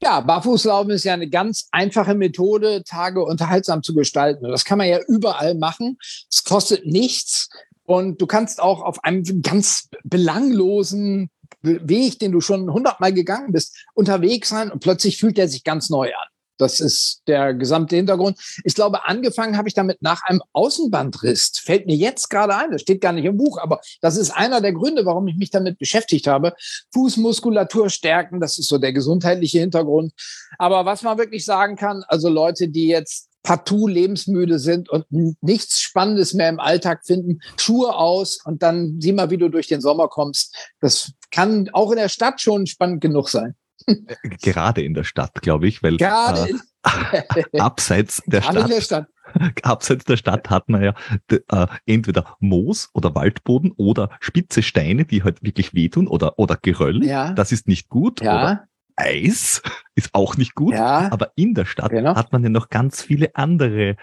Ja, 0.00 0.20
Barfußlaufen 0.20 0.90
ist 0.90 1.04
ja 1.04 1.14
eine 1.14 1.28
ganz 1.28 1.68
einfache 1.70 2.14
Methode, 2.14 2.82
Tage 2.84 3.24
unterhaltsam 3.24 3.84
zu 3.84 3.94
gestalten. 3.94 4.48
Das 4.48 4.64
kann 4.64 4.78
man 4.78 4.88
ja 4.88 4.98
überall 5.06 5.54
machen. 5.54 5.96
Es 6.28 6.42
kostet 6.42 6.86
nichts. 6.86 7.48
Und 7.84 8.20
du 8.20 8.26
kannst 8.26 8.60
auch 8.60 8.82
auf 8.82 9.04
einem 9.04 9.42
ganz 9.42 9.88
belanglosen 10.02 11.30
Weg, 11.62 12.18
den 12.18 12.32
du 12.32 12.40
schon 12.40 12.72
hundertmal 12.72 13.12
gegangen 13.12 13.52
bist, 13.52 13.86
unterwegs 13.94 14.48
sein 14.48 14.72
und 14.72 14.80
plötzlich 14.80 15.18
fühlt 15.18 15.38
er 15.38 15.46
sich 15.46 15.62
ganz 15.62 15.90
neu 15.90 16.08
an. 16.08 16.31
Das 16.62 16.80
ist 16.80 17.22
der 17.26 17.54
gesamte 17.54 17.96
Hintergrund. 17.96 18.38
Ich 18.64 18.74
glaube, 18.74 19.06
angefangen 19.06 19.56
habe 19.56 19.68
ich 19.68 19.74
damit 19.74 20.00
nach 20.00 20.22
einem 20.24 20.40
Außenbandriss. 20.52 21.52
Fällt 21.62 21.86
mir 21.86 21.96
jetzt 21.96 22.30
gerade 22.30 22.54
ein. 22.54 22.70
Das 22.70 22.82
steht 22.82 23.00
gar 23.00 23.12
nicht 23.12 23.24
im 23.24 23.36
Buch, 23.36 23.58
aber 23.58 23.80
das 24.00 24.16
ist 24.16 24.30
einer 24.30 24.60
der 24.60 24.72
Gründe, 24.72 25.04
warum 25.04 25.26
ich 25.26 25.36
mich 25.36 25.50
damit 25.50 25.78
beschäftigt 25.78 26.26
habe. 26.26 26.54
Fußmuskulatur 26.94 27.90
stärken, 27.90 28.40
das 28.40 28.58
ist 28.58 28.68
so 28.68 28.78
der 28.78 28.92
gesundheitliche 28.92 29.58
Hintergrund. 29.58 30.12
Aber 30.58 30.84
was 30.84 31.02
man 31.02 31.18
wirklich 31.18 31.44
sagen 31.44 31.76
kann, 31.76 32.04
also 32.06 32.28
Leute, 32.28 32.68
die 32.68 32.86
jetzt 32.86 33.28
partout 33.42 33.88
lebensmüde 33.88 34.58
sind 34.58 34.88
und 34.88 35.04
nichts 35.42 35.80
Spannendes 35.80 36.32
mehr 36.32 36.48
im 36.48 36.60
Alltag 36.60 37.04
finden, 37.04 37.40
Schuhe 37.56 37.94
aus 37.96 38.38
und 38.44 38.62
dann 38.62 39.00
sieh 39.00 39.12
mal, 39.12 39.30
wie 39.30 39.38
du 39.38 39.48
durch 39.48 39.66
den 39.66 39.80
Sommer 39.80 40.08
kommst. 40.08 40.54
Das 40.80 41.12
kann 41.30 41.68
auch 41.72 41.90
in 41.90 41.98
der 41.98 42.08
Stadt 42.08 42.40
schon 42.40 42.66
spannend 42.66 43.00
genug 43.00 43.28
sein. 43.28 43.56
Äh, 43.86 44.28
gerade 44.40 44.82
in 44.82 44.94
der 44.94 45.04
Stadt, 45.04 45.42
glaube 45.42 45.66
ich, 45.66 45.82
weil 45.82 45.96
Gerade 45.96 46.48
äh, 46.82 47.42
abseits 47.58 48.22
der 48.26 48.42
Stadt, 48.42 48.70
der 48.70 48.80
Stadt, 48.80 49.06
abseits 49.62 50.04
der 50.04 50.16
Stadt 50.16 50.50
hat 50.50 50.68
man 50.68 50.82
ja 50.82 50.94
äh, 51.30 51.66
entweder 51.86 52.36
Moos 52.40 52.90
oder 52.94 53.14
Waldboden 53.14 53.72
oder 53.76 54.10
spitze 54.20 54.62
Steine, 54.62 55.04
die 55.04 55.22
halt 55.22 55.42
wirklich 55.42 55.74
wehtun 55.74 56.06
oder 56.06 56.38
oder 56.38 56.56
Geröll. 56.60 57.04
Ja. 57.04 57.32
Das 57.32 57.52
ist 57.52 57.68
nicht 57.68 57.88
gut. 57.88 58.20
Ja. 58.20 58.34
Oder 58.34 58.64
Eis 58.96 59.62
ist 59.94 60.10
auch 60.12 60.36
nicht 60.36 60.54
gut. 60.54 60.74
Ja. 60.74 61.10
Aber 61.10 61.32
in 61.36 61.54
der 61.54 61.64
Stadt 61.64 61.90
genau. 61.90 62.14
hat 62.14 62.32
man 62.32 62.42
ja 62.42 62.50
noch 62.50 62.68
ganz 62.68 63.02
viele 63.02 63.34
andere 63.34 63.96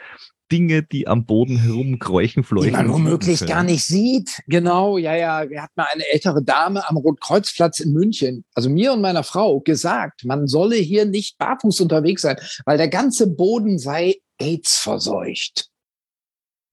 Dinge, 0.52 0.84
die 0.84 1.08
am 1.08 1.26
Boden 1.26 1.58
herumkräuchen, 1.58 2.44
fleuchen. 2.44 2.70
Die 2.70 2.72
man 2.72 2.92
womöglich 2.92 3.46
gar 3.46 3.64
nicht 3.64 3.84
sieht. 3.84 4.42
Genau, 4.48 4.98
ja, 4.98 5.16
ja. 5.16 5.50
Wir 5.50 5.62
hatten 5.62 5.74
mal 5.76 5.88
eine 5.92 6.08
ältere 6.12 6.44
Dame 6.44 6.88
am 6.90 6.98
Rotkreuzplatz 6.98 7.80
in 7.80 7.94
München, 7.94 8.46
also 8.54 8.70
mir 8.70 8.94
und 8.94 9.02
meiner 9.02 9.24
Frau, 9.24 9.60
gesagt, 9.60 10.26
man 10.26 10.48
solle 10.48 10.76
hier 10.76 11.06
nicht 11.06 11.38
barfuß 11.38 11.82
unterwegs 11.82 12.22
sein, 12.22 12.38
weil 12.66 12.78
der 12.78 12.90
ganze 12.90 13.28
Boden 13.28 13.78
sei 13.78 14.16
AIDS 14.40 14.78
verseucht. 14.78 15.68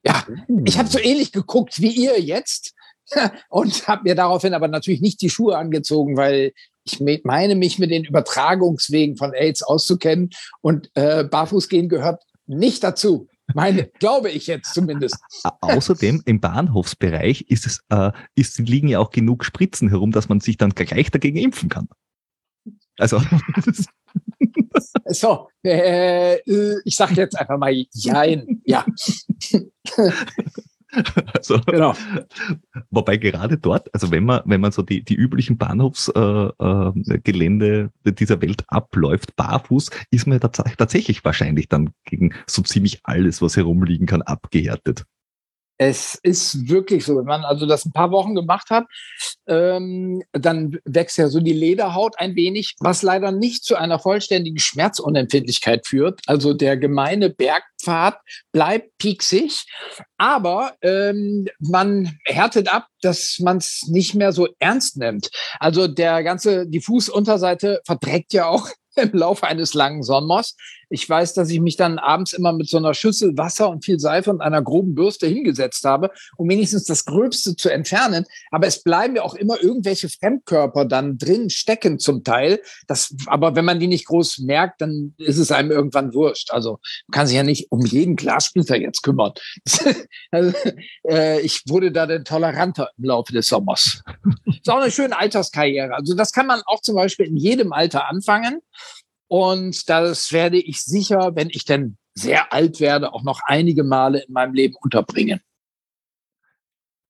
Ja, 0.04 0.24
ich 0.64 0.78
habe 0.78 0.88
so 0.88 0.98
ähnlich 0.98 1.32
geguckt 1.32 1.80
wie 1.80 1.90
ihr 1.90 2.20
jetzt 2.20 2.74
und 3.48 3.88
habe 3.88 4.02
mir 4.04 4.14
daraufhin 4.14 4.54
aber 4.54 4.68
natürlich 4.68 5.00
nicht 5.00 5.20
die 5.20 5.30
Schuhe 5.30 5.56
angezogen, 5.56 6.16
weil 6.16 6.52
ich 6.84 7.00
meine 7.24 7.56
mich 7.56 7.78
mit 7.78 7.90
den 7.90 8.04
Übertragungswegen 8.04 9.16
von 9.16 9.34
AIDS 9.34 9.62
auszukennen 9.62 10.30
und 10.60 10.90
äh, 10.94 11.24
barfuß 11.24 11.68
gehen 11.68 11.88
gehört 11.88 12.22
nicht 12.46 12.84
dazu. 12.84 13.28
Meine, 13.54 13.86
glaube 13.98 14.30
ich 14.30 14.46
jetzt 14.46 14.74
zumindest. 14.74 15.16
Außerdem 15.60 16.22
im 16.24 16.40
Bahnhofsbereich 16.40 17.42
ist 17.42 17.66
es, 17.66 17.80
äh, 17.90 18.12
ist, 18.34 18.58
liegen 18.58 18.88
ja 18.88 18.98
auch 18.98 19.10
genug 19.10 19.44
Spritzen 19.44 19.88
herum, 19.88 20.12
dass 20.12 20.28
man 20.28 20.40
sich 20.40 20.56
dann 20.56 20.70
gleich 20.70 21.10
dagegen 21.10 21.38
impfen 21.38 21.68
kann. 21.68 21.88
Also. 22.98 23.22
so, 25.06 25.48
äh, 25.64 26.38
ich 26.84 26.96
sage 26.96 27.14
jetzt 27.14 27.38
einfach 27.38 27.58
mal 27.58 27.72
Jein. 27.92 28.62
Ja. 28.64 28.84
Also, 31.34 31.60
genau. 31.60 31.94
Wobei 32.90 33.16
gerade 33.16 33.56
dort, 33.58 33.92
also 33.94 34.10
wenn 34.10 34.24
man, 34.24 34.42
wenn 34.46 34.60
man 34.60 34.72
so 34.72 34.82
die, 34.82 35.04
die 35.04 35.14
üblichen 35.14 35.58
Bahnhofsgelände 35.58 37.90
äh, 38.04 38.08
äh, 38.08 38.12
dieser 38.12 38.42
Welt 38.42 38.64
abläuft, 38.68 39.36
barfuß, 39.36 39.90
ist 40.10 40.26
man 40.26 40.40
tatsächlich 40.40 41.24
wahrscheinlich 41.24 41.68
dann 41.68 41.90
gegen 42.04 42.34
so 42.46 42.62
ziemlich 42.62 43.00
alles, 43.04 43.40
was 43.42 43.56
herumliegen 43.56 44.06
kann, 44.06 44.22
abgehärtet. 44.22 45.04
Es 45.78 46.18
ist 46.22 46.68
wirklich 46.68 47.04
so, 47.04 47.16
wenn 47.16 47.24
man 47.24 47.44
also 47.44 47.66
das 47.66 47.84
ein 47.84 47.92
paar 47.92 48.10
Wochen 48.10 48.34
gemacht 48.34 48.70
hat, 48.70 48.86
ähm, 49.46 50.22
dann 50.32 50.78
wächst 50.84 51.18
ja 51.18 51.28
so 51.28 51.40
die 51.40 51.52
Lederhaut 51.52 52.18
ein 52.18 52.34
wenig, 52.34 52.74
was 52.80 53.02
leider 53.02 53.30
nicht 53.32 53.64
zu 53.64 53.76
einer 53.76 53.98
vollständigen 53.98 54.58
Schmerzunempfindlichkeit 54.58 55.86
führt. 55.86 56.20
Also 56.26 56.54
der 56.54 56.76
gemeine 56.76 57.30
Bergpfad 57.30 58.18
bleibt 58.52 58.96
pieksig, 58.98 59.66
aber 60.16 60.74
ähm, 60.82 61.46
man 61.58 62.16
härtet 62.24 62.72
ab, 62.72 62.88
dass 63.02 63.38
man 63.40 63.58
es 63.58 63.86
nicht 63.88 64.14
mehr 64.14 64.32
so 64.32 64.48
ernst 64.58 64.96
nimmt. 64.96 65.30
Also 65.60 65.88
der 65.88 66.22
ganze, 66.22 66.66
die 66.66 66.80
Fußunterseite 66.80 67.80
verdreckt 67.84 68.32
ja 68.32 68.46
auch 68.46 68.68
im 68.96 69.12
Laufe 69.12 69.46
eines 69.46 69.74
langen 69.74 70.02
Sommers. 70.02 70.56
Ich 70.88 71.08
weiß, 71.08 71.34
dass 71.34 71.50
ich 71.50 71.60
mich 71.60 71.76
dann 71.76 71.98
abends 71.98 72.32
immer 72.32 72.52
mit 72.52 72.68
so 72.68 72.76
einer 72.76 72.94
Schüssel 72.94 73.36
Wasser 73.36 73.68
und 73.68 73.84
viel 73.84 73.98
Seife 73.98 74.30
und 74.30 74.40
einer 74.40 74.62
groben 74.62 74.94
Bürste 74.94 75.26
hingesetzt 75.26 75.84
habe, 75.84 76.10
um 76.36 76.48
wenigstens 76.48 76.84
das 76.84 77.04
Gröbste 77.04 77.56
zu 77.56 77.68
entfernen. 77.68 78.24
Aber 78.50 78.66
es 78.66 78.82
bleiben 78.82 79.16
ja 79.16 79.22
auch 79.22 79.34
immer 79.34 79.60
irgendwelche 79.62 80.08
Fremdkörper 80.08 80.84
dann 80.84 81.18
drin 81.18 81.50
stecken 81.50 81.98
zum 81.98 82.24
Teil. 82.24 82.60
Das, 82.86 83.14
aber 83.26 83.56
wenn 83.56 83.64
man 83.64 83.80
die 83.80 83.88
nicht 83.88 84.06
groß 84.06 84.38
merkt, 84.38 84.80
dann 84.80 85.14
ist 85.18 85.38
es 85.38 85.50
einem 85.50 85.70
irgendwann 85.70 86.14
wurscht. 86.14 86.50
Also 86.52 86.78
man 87.08 87.12
kann 87.12 87.26
sich 87.26 87.36
ja 87.36 87.42
nicht 87.42 87.70
um 87.70 87.84
jeden 87.84 88.16
Glassplitter 88.16 88.76
jetzt 88.76 89.02
kümmern. 89.02 89.32
also, 90.30 90.52
äh, 91.08 91.40
ich 91.40 91.62
wurde 91.68 91.92
da 91.92 92.06
dann 92.06 92.24
toleranter 92.24 92.90
im 92.96 93.04
Laufe 93.04 93.32
des 93.32 93.48
Sommers. 93.48 94.02
Ist 94.46 94.70
auch 94.70 94.80
eine 94.80 94.90
schöne 94.90 95.18
Alterskarriere. 95.18 95.94
Also 95.94 96.14
das 96.14 96.32
kann 96.32 96.46
man 96.46 96.62
auch 96.66 96.80
zum 96.80 96.94
Beispiel 96.94 97.26
in 97.26 97.36
jedem 97.36 97.72
Alter 97.72 98.08
anfangen. 98.08 98.60
Und 99.28 99.88
das 99.88 100.32
werde 100.32 100.58
ich 100.58 100.82
sicher, 100.82 101.32
wenn 101.34 101.48
ich 101.50 101.64
denn 101.64 101.96
sehr 102.14 102.52
alt 102.52 102.80
werde, 102.80 103.12
auch 103.12 103.22
noch 103.22 103.40
einige 103.44 103.84
Male 103.84 104.24
in 104.24 104.32
meinem 104.32 104.54
Leben 104.54 104.74
unterbringen. 104.80 105.40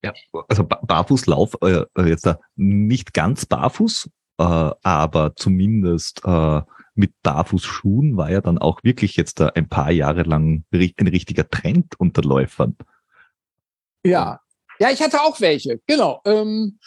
Ja, 0.03 0.13
also 0.47 0.63
Barfußlauf, 0.63 1.55
äh, 1.61 1.83
äh, 1.95 2.07
jetzt 2.07 2.25
da 2.25 2.39
nicht 2.55 3.13
ganz 3.13 3.45
barfuß, 3.45 4.09
äh, 4.37 4.43
aber 4.43 5.35
zumindest 5.35 6.21
äh, 6.23 6.61
mit 6.93 7.13
Barfußschuhen 7.23 8.17
war 8.17 8.29
ja 8.31 8.41
dann 8.41 8.57
auch 8.57 8.83
wirklich 8.83 9.15
jetzt 9.15 9.39
da 9.39 9.47
ein 9.49 9.69
paar 9.69 9.91
Jahre 9.91 10.23
lang 10.23 10.65
ein 10.71 11.07
richtiger 11.07 11.49
Trend 11.49 11.99
unter 11.99 12.21
Läufern. 12.21 12.75
Ja, 14.03 14.39
ja, 14.79 14.91
ich 14.91 15.01
hatte 15.01 15.21
auch 15.21 15.39
welche, 15.41 15.79
genau. 15.87 16.21
Ähm, 16.25 16.79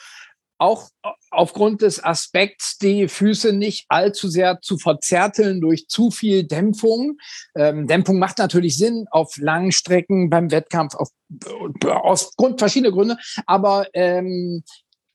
auch 0.60 0.90
aufgrund 1.30 1.82
des 1.82 2.04
Aspekts, 2.04 2.76
die 2.78 3.08
Füße 3.08 3.52
nicht 3.52 3.86
allzu 3.88 4.28
sehr 4.28 4.60
zu 4.60 4.76
verzärteln 4.76 5.60
durch 5.60 5.88
zu 5.88 6.10
viel 6.10 6.44
Dämpfung. 6.44 7.18
Ähm, 7.54 7.86
Dämpfung 7.86 8.18
macht 8.18 8.38
natürlich 8.38 8.76
Sinn 8.76 9.06
auf 9.10 9.36
langen 9.38 9.72
Strecken 9.72 10.28
beim 10.28 10.50
Wettkampf, 10.50 10.94
auf, 10.94 11.08
aus 11.84 12.36
Grund 12.36 12.58
verschiedener 12.58 12.92
Gründe, 12.92 13.16
aber 13.46 13.86
ähm, 13.94 14.62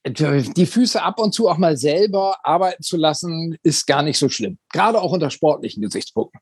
die 0.07 0.65
Füße 0.65 1.01
ab 1.01 1.19
und 1.19 1.33
zu 1.33 1.47
auch 1.47 1.57
mal 1.57 1.77
selber 1.77 2.37
arbeiten 2.43 2.83
zu 2.83 2.95
lassen, 2.95 3.57
ist 3.63 3.87
gar 3.87 4.03
nicht 4.03 4.19
so 4.19 4.29
schlimm. 4.29 4.59
Gerade 4.71 5.01
auch 5.01 5.11
unter 5.11 5.31
sportlichen 5.31 5.81
Gesichtspunkten. 5.81 6.39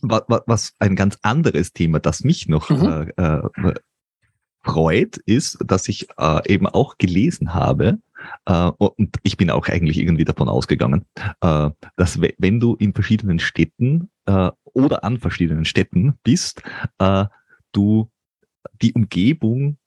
Was 0.00 0.74
ein 0.78 0.96
ganz 0.96 1.18
anderes 1.22 1.72
Thema, 1.72 1.98
das 1.98 2.24
mich 2.24 2.48
noch 2.48 2.70
mhm. 2.70 3.12
äh, 3.16 3.32
äh 3.32 3.74
freut, 4.68 5.16
ist, 5.18 5.58
dass 5.64 5.88
ich 5.88 6.08
äh, 6.18 6.52
eben 6.52 6.66
auch 6.66 6.98
gelesen 6.98 7.54
habe, 7.54 7.98
äh, 8.44 8.70
und 8.78 9.16
ich 9.22 9.36
bin 9.36 9.50
auch 9.50 9.66
eigentlich 9.68 9.98
irgendwie 9.98 10.24
davon 10.24 10.48
ausgegangen, 10.48 11.06
äh, 11.40 11.70
dass 11.96 12.20
wenn 12.20 12.60
du 12.60 12.74
in 12.74 12.92
verschiedenen 12.92 13.38
Städten 13.38 14.10
äh, 14.26 14.50
oder 14.64 15.04
an 15.04 15.18
verschiedenen 15.18 15.64
Städten 15.64 16.18
bist, 16.22 16.62
äh, 16.98 17.24
du 17.72 18.10
die 18.82 18.92
Umgebung 18.92 19.78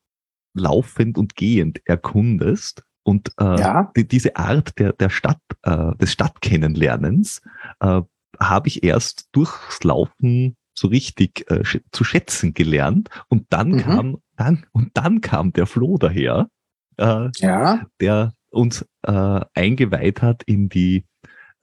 laufend 0.53 1.17
und 1.17 1.35
gehend 1.35 1.81
erkundest 1.85 2.83
und 3.03 3.31
äh, 3.39 3.59
ja. 3.59 3.91
die, 3.95 4.07
diese 4.07 4.35
Art 4.35 4.77
der, 4.79 4.93
der 4.93 5.09
Stadt, 5.09 5.39
des 5.63 6.11
Stadtkennenlernens 6.11 7.41
habe 7.79 8.67
ich 8.67 8.83
erst 8.83 9.29
durchs 9.31 9.83
Laufen 9.83 10.57
so 10.73 10.87
richtig 10.87 11.49
äh, 11.51 11.63
zu 11.91 12.03
schätzen 12.03 12.53
gelernt. 12.53 13.09
Und 13.27 13.45
dann 13.49 13.71
mhm. 13.71 13.81
kam 13.81 14.17
dann 14.41 14.65
und 14.71 14.91
dann 14.95 15.21
kam 15.21 15.53
der 15.53 15.67
Flo 15.67 15.97
daher, 15.97 16.49
äh, 16.97 17.29
ja. 17.37 17.85
der 17.99 18.33
uns 18.49 18.85
äh, 19.03 19.41
eingeweiht 19.53 20.21
hat 20.21 20.43
in 20.43 20.67
die, 20.67 21.05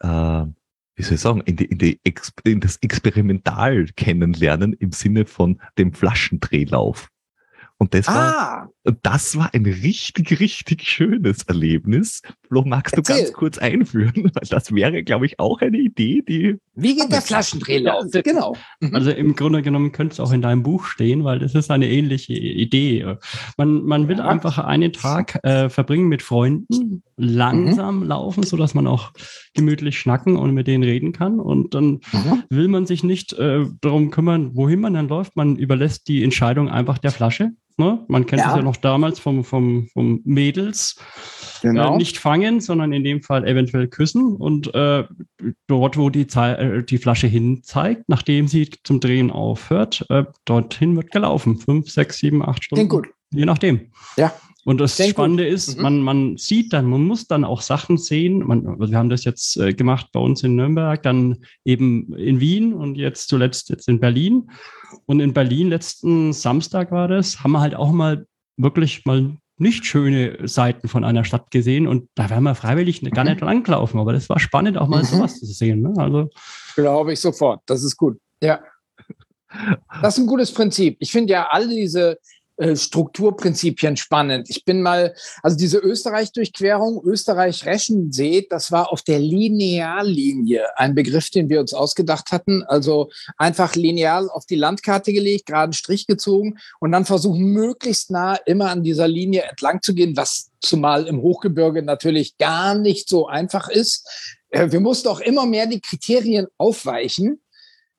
äh, 0.00 0.08
wie 0.08 1.02
soll 1.02 1.14
ich 1.14 1.20
sagen, 1.20 1.40
in, 1.42 1.56
die, 1.56 1.64
in, 1.66 1.78
die 1.78 2.00
Ex 2.04 2.32
in 2.44 2.60
das 2.60 2.76
Experimental 2.76 3.86
kennenlernen 3.96 4.72
im 4.74 4.92
Sinne 4.92 5.26
von 5.26 5.60
dem 5.76 5.92
Flaschendrehlauf. 5.92 7.08
Und 7.80 7.94
das, 7.94 8.08
ah. 8.08 8.68
war, 8.82 8.94
das 9.02 9.38
war 9.38 9.54
ein 9.54 9.64
richtig, 9.64 10.40
richtig 10.40 10.82
schönes 10.82 11.44
Erlebnis. 11.44 12.22
Flo, 12.48 12.64
magst 12.66 12.96
Erzähl. 12.96 13.14
du 13.14 13.22
ganz 13.22 13.32
kurz 13.32 13.58
einführen? 13.58 14.14
Weil 14.34 14.48
das 14.50 14.74
wäre, 14.74 15.04
glaube 15.04 15.26
ich, 15.26 15.38
auch 15.38 15.60
eine 15.60 15.78
Idee, 15.78 16.22
die. 16.26 16.56
Wie 16.74 16.96
geht 16.96 17.12
der 17.12 17.22
Flaschendrehlauf? 17.22 18.06
Ja, 18.12 18.22
genau. 18.22 18.56
Mhm. 18.80 18.94
Also 18.96 19.12
im 19.12 19.36
Grunde 19.36 19.62
genommen 19.62 19.92
könnte 19.92 20.14
es 20.14 20.20
auch 20.20 20.32
in 20.32 20.42
deinem 20.42 20.64
Buch 20.64 20.86
stehen, 20.86 21.22
weil 21.22 21.38
das 21.38 21.54
ist 21.54 21.70
eine 21.70 21.88
ähnliche 21.88 22.32
Idee. 22.32 23.16
Man, 23.56 23.84
man 23.84 24.08
will 24.08 24.18
ja. 24.18 24.26
einfach 24.26 24.58
einen 24.58 24.92
Tag 24.92 25.38
äh, 25.44 25.68
verbringen 25.68 26.08
mit 26.08 26.22
Freunden, 26.22 27.04
langsam 27.16 28.00
mhm. 28.00 28.06
laufen, 28.08 28.42
so 28.42 28.56
dass 28.56 28.74
man 28.74 28.88
auch 28.88 29.12
gemütlich 29.54 30.00
schnacken 30.00 30.36
und 30.36 30.52
mit 30.52 30.66
denen 30.66 30.82
reden 30.82 31.12
kann. 31.12 31.38
Und 31.38 31.74
dann 31.74 32.00
mhm. 32.12 32.42
will 32.50 32.66
man 32.66 32.86
sich 32.86 33.04
nicht 33.04 33.34
äh, 33.34 33.66
darum 33.80 34.10
kümmern, 34.10 34.56
wohin 34.56 34.80
man 34.80 34.94
dann 34.94 35.06
läuft. 35.06 35.36
Man 35.36 35.54
überlässt 35.54 36.08
die 36.08 36.24
Entscheidung 36.24 36.68
einfach 36.68 36.98
der 36.98 37.12
Flasche. 37.12 37.52
Ne? 37.78 38.04
Man 38.08 38.26
kennt 38.26 38.42
ja. 38.42 38.50
es 38.50 38.56
ja 38.56 38.62
noch 38.62 38.76
damals 38.76 39.20
vom, 39.20 39.44
vom, 39.44 39.86
vom 39.92 40.20
Mädels. 40.24 40.96
Genau. 41.62 41.94
Äh, 41.94 41.96
nicht 41.96 42.18
fangen, 42.18 42.60
sondern 42.60 42.92
in 42.92 43.04
dem 43.04 43.22
Fall 43.22 43.46
eventuell 43.46 43.86
küssen. 43.86 44.34
Und 44.36 44.74
äh, 44.74 45.04
dort, 45.68 45.96
wo 45.96 46.10
die, 46.10 46.26
äh, 46.34 46.82
die 46.82 46.98
Flasche 46.98 47.28
hin 47.28 47.62
zeigt, 47.62 48.08
nachdem 48.08 48.48
sie 48.48 48.68
zum 48.82 48.98
Drehen 48.98 49.30
aufhört, 49.30 50.04
äh, 50.10 50.24
dorthin 50.44 50.96
wird 50.96 51.12
gelaufen. 51.12 51.58
Fünf, 51.58 51.88
sechs, 51.88 52.18
sieben, 52.18 52.46
acht 52.46 52.64
Stunden. 52.64 52.88
Klingt 52.88 53.06
gut. 53.06 53.14
Je 53.30 53.44
nachdem. 53.44 53.92
Ja. 54.16 54.32
Und 54.64 54.80
das 54.80 54.96
Denk 54.96 55.10
Spannende 55.10 55.44
gut. 55.44 55.52
ist, 55.52 55.76
mhm. 55.76 55.82
man, 55.82 56.00
man 56.00 56.36
sieht 56.36 56.72
dann, 56.72 56.86
man 56.86 57.04
muss 57.04 57.26
dann 57.26 57.44
auch 57.44 57.62
Sachen 57.62 57.96
sehen. 57.96 58.40
Man, 58.40 58.66
also 58.66 58.90
wir 58.90 58.98
haben 58.98 59.08
das 59.08 59.24
jetzt 59.24 59.56
äh, 59.56 59.72
gemacht 59.72 60.08
bei 60.12 60.20
uns 60.20 60.42
in 60.42 60.56
Nürnberg, 60.56 61.02
dann 61.02 61.38
eben 61.64 62.14
in 62.16 62.40
Wien 62.40 62.74
und 62.74 62.96
jetzt 62.96 63.28
zuletzt 63.28 63.70
jetzt 63.70 63.88
in 63.88 64.00
Berlin. 64.00 64.50
Und 65.06 65.20
in 65.20 65.32
Berlin 65.32 65.68
letzten 65.68 66.32
Samstag 66.32 66.90
war 66.90 67.08
das, 67.08 67.42
haben 67.42 67.52
wir 67.52 67.60
halt 67.60 67.74
auch 67.74 67.92
mal 67.92 68.26
wirklich 68.56 69.04
mal 69.06 69.36
nicht 69.58 69.84
schöne 69.86 70.46
Seiten 70.46 70.88
von 70.88 71.04
einer 71.04 71.24
Stadt 71.24 71.50
gesehen 71.50 71.86
und 71.86 72.08
da 72.14 72.30
wären 72.30 72.44
wir 72.44 72.54
freiwillig 72.54 73.02
gar 73.10 73.24
nicht 73.24 73.40
mhm. 73.40 73.46
langlaufen, 73.46 73.98
aber 73.98 74.12
das 74.12 74.28
war 74.28 74.38
spannend, 74.38 74.78
auch 74.78 74.88
mal 74.88 75.02
mhm. 75.02 75.06
sowas 75.06 75.38
zu 75.38 75.46
sehen. 75.46 75.82
Ne? 75.82 75.94
Also 75.96 76.30
glaube 76.74 77.12
ich 77.12 77.20
sofort. 77.20 77.62
Das 77.66 77.82
ist 77.82 77.96
gut. 77.96 78.18
Ja. 78.42 78.60
Das 80.02 80.16
ist 80.16 80.22
ein 80.22 80.26
gutes 80.26 80.52
Prinzip. 80.52 80.96
Ich 81.00 81.10
finde 81.10 81.32
ja 81.32 81.48
alle 81.48 81.68
diese 81.68 82.18
Strukturprinzipien 82.58 83.96
spannend. 83.96 84.50
Ich 84.50 84.64
bin 84.64 84.82
mal, 84.82 85.14
also 85.42 85.56
diese 85.56 85.78
Österreich-Durchquerung, 85.78 87.02
Österreich-Reschensee, 87.04 88.46
das 88.50 88.72
war 88.72 88.92
auf 88.92 89.02
der 89.02 89.20
Lineallinie, 89.20 90.76
ein 90.76 90.94
Begriff, 90.94 91.30
den 91.30 91.48
wir 91.48 91.60
uns 91.60 91.72
ausgedacht 91.72 92.32
hatten. 92.32 92.64
Also 92.64 93.10
einfach 93.36 93.76
lineal 93.76 94.28
auf 94.28 94.44
die 94.46 94.56
Landkarte 94.56 95.12
gelegt, 95.12 95.46
geraden 95.46 95.72
Strich 95.72 96.06
gezogen 96.06 96.58
und 96.80 96.92
dann 96.92 97.04
versuchen, 97.04 97.44
möglichst 97.52 98.10
nah 98.10 98.34
immer 98.34 98.70
an 98.70 98.82
dieser 98.82 99.06
Linie 99.06 99.42
entlang 99.42 99.80
zu 99.80 99.94
gehen, 99.94 100.16
was 100.16 100.50
zumal 100.60 101.06
im 101.06 101.22
Hochgebirge 101.22 101.82
natürlich 101.82 102.38
gar 102.38 102.74
nicht 102.74 103.08
so 103.08 103.28
einfach 103.28 103.68
ist. 103.68 104.36
Äh, 104.50 104.72
wir 104.72 104.80
mussten 104.80 105.08
auch 105.08 105.20
immer 105.20 105.46
mehr 105.46 105.66
die 105.66 105.80
Kriterien 105.80 106.46
aufweichen, 106.56 107.40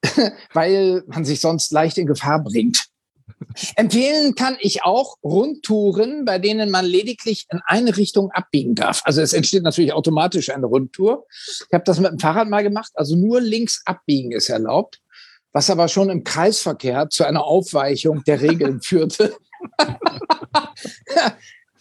weil 0.54 1.04
man 1.08 1.24
sich 1.24 1.40
sonst 1.40 1.72
leicht 1.72 1.98
in 1.98 2.08
Gefahr 2.08 2.44
bringt. 2.44 2.89
Empfehlen 3.76 4.36
kann 4.36 4.58
ich 4.60 4.84
auch 4.84 5.18
Rundtouren, 5.24 6.26
bei 6.26 6.40
denen 6.40 6.70
man 6.70 6.86
lediglich 6.86 7.46
in 7.52 7.62
eine 7.66 7.98
Richtung 7.98 8.32
abbiegen 8.32 8.76
darf. 8.76 9.02
Also 9.06 9.22
es 9.22 9.34
entsteht 9.34 9.64
natürlich 9.64 9.94
automatisch 9.94 10.50
eine 10.50 10.66
Rundtour. 10.66 11.26
Ich 11.68 11.74
habe 11.74 11.84
das 11.84 12.00
mit 12.00 12.12
dem 12.12 12.20
Fahrrad 12.20 12.48
mal 12.50 12.64
gemacht. 12.64 12.92
Also 12.96 13.16
nur 13.16 13.42
links 13.42 13.82
abbiegen 13.86 14.32
ist 14.32 14.50
erlaubt, 14.50 15.00
was 15.52 15.70
aber 15.70 15.88
schon 15.88 16.10
im 16.10 16.24
Kreisverkehr 16.24 17.10
zu 17.10 17.26
einer 17.26 17.44
Aufweichung 17.44 18.24
der 18.26 18.42
Regeln 18.42 18.82
führte. 18.84 19.36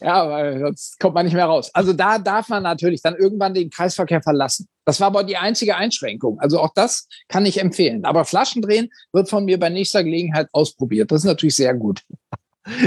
Ja, 0.00 0.30
weil 0.30 0.60
sonst 0.60 1.00
kommt 1.00 1.14
man 1.14 1.24
nicht 1.24 1.34
mehr 1.34 1.46
raus. 1.46 1.70
Also 1.74 1.92
da 1.92 2.18
darf 2.18 2.48
man 2.48 2.62
natürlich 2.62 3.02
dann 3.02 3.16
irgendwann 3.16 3.54
den 3.54 3.70
Kreisverkehr 3.70 4.22
verlassen. 4.22 4.68
Das 4.84 5.00
war 5.00 5.08
aber 5.08 5.24
die 5.24 5.36
einzige 5.36 5.76
Einschränkung. 5.76 6.38
Also 6.40 6.60
auch 6.60 6.72
das 6.74 7.08
kann 7.28 7.44
ich 7.46 7.60
empfehlen. 7.60 8.04
Aber 8.04 8.24
Flaschendrehen 8.24 8.90
wird 9.12 9.28
von 9.28 9.44
mir 9.44 9.58
bei 9.58 9.68
nächster 9.70 10.04
Gelegenheit 10.04 10.48
ausprobiert. 10.52 11.10
Das 11.10 11.22
ist 11.22 11.26
natürlich 11.26 11.56
sehr 11.56 11.74
gut. 11.74 12.02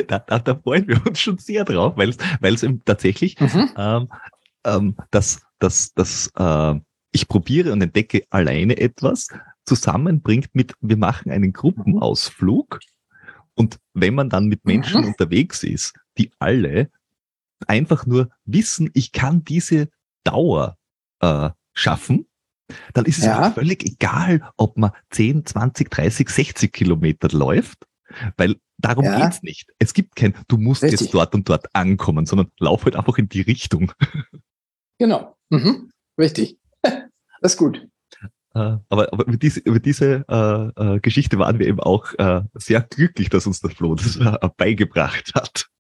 Da, 0.07 0.19
da, 0.19 0.37
da 0.37 0.53
freuen 0.53 0.87
wir 0.87 1.03
uns 1.07 1.19
schon 1.19 1.39
sehr 1.39 1.65
drauf, 1.65 1.93
weil 1.95 2.09
es 2.09 2.65
tatsächlich 2.85 3.39
mhm. 3.39 3.71
ähm, 3.75 4.09
ähm, 4.63 4.95
das, 5.09 5.41
das, 5.57 5.91
das 5.95 6.31
äh, 6.37 6.75
ich 7.11 7.27
probiere 7.27 7.71
und 7.71 7.81
entdecke 7.81 8.23
alleine 8.29 8.77
etwas 8.77 9.29
zusammenbringt 9.65 10.49
mit, 10.53 10.73
wir 10.81 10.97
machen 10.97 11.31
einen 11.31 11.51
Gruppenausflug 11.51 12.79
und 13.55 13.79
wenn 13.93 14.15
man 14.15 14.29
dann 14.29 14.45
mit 14.45 14.65
Menschen 14.65 15.01
mhm. 15.01 15.07
unterwegs 15.07 15.63
ist, 15.63 15.93
die 16.17 16.31
alle 16.39 16.89
einfach 17.69 18.05
nur 18.05 18.29
wissen, 18.45 18.89
ich 18.93 19.11
kann 19.11 19.43
diese 19.43 19.89
Dauer 20.23 20.77
äh, 21.19 21.49
schaffen, 21.73 22.27
dann 22.93 23.05
ist 23.05 23.19
es 23.19 23.25
ja. 23.25 23.51
völlig 23.51 23.83
egal, 23.83 24.49
ob 24.57 24.77
man 24.77 24.91
10, 25.11 25.45
20, 25.45 25.89
30, 25.89 26.29
60 26.29 26.71
Kilometer 26.71 27.29
läuft, 27.29 27.85
weil 28.37 28.55
darum 28.77 29.05
ja. 29.05 29.19
geht's 29.19 29.43
nicht. 29.43 29.69
Es 29.79 29.93
gibt 29.93 30.15
kein, 30.15 30.33
du 30.47 30.57
musst 30.57 30.83
Richtig. 30.83 31.01
jetzt 31.01 31.13
dort 31.13 31.35
und 31.35 31.47
dort 31.47 31.73
ankommen, 31.75 32.25
sondern 32.25 32.51
lauf 32.59 32.85
halt 32.85 32.95
einfach 32.95 33.17
in 33.17 33.29
die 33.29 33.41
Richtung. 33.41 33.91
Genau. 34.97 35.35
Mhm. 35.49 35.89
richtig. 36.19 36.59
Das 36.83 36.93
ist 37.53 37.57
gut. 37.57 37.87
Äh, 38.53 38.77
aber, 38.87 39.11
aber 39.11 39.25
über 39.25 39.37
diese, 39.37 39.59
über 39.61 39.79
diese 39.79 40.23
äh, 40.29 40.95
äh, 40.95 40.99
Geschichte 40.99 41.39
waren 41.39 41.57
wir 41.57 41.65
eben 41.65 41.79
auch 41.79 42.13
äh, 42.19 42.43
sehr 42.53 42.81
glücklich, 42.81 43.29
dass 43.29 43.47
uns 43.47 43.61
der 43.61 43.71
Flo 43.71 43.95
das 43.95 44.17
äh, 44.17 44.49
beigebracht 44.57 45.33
hat. 45.33 45.70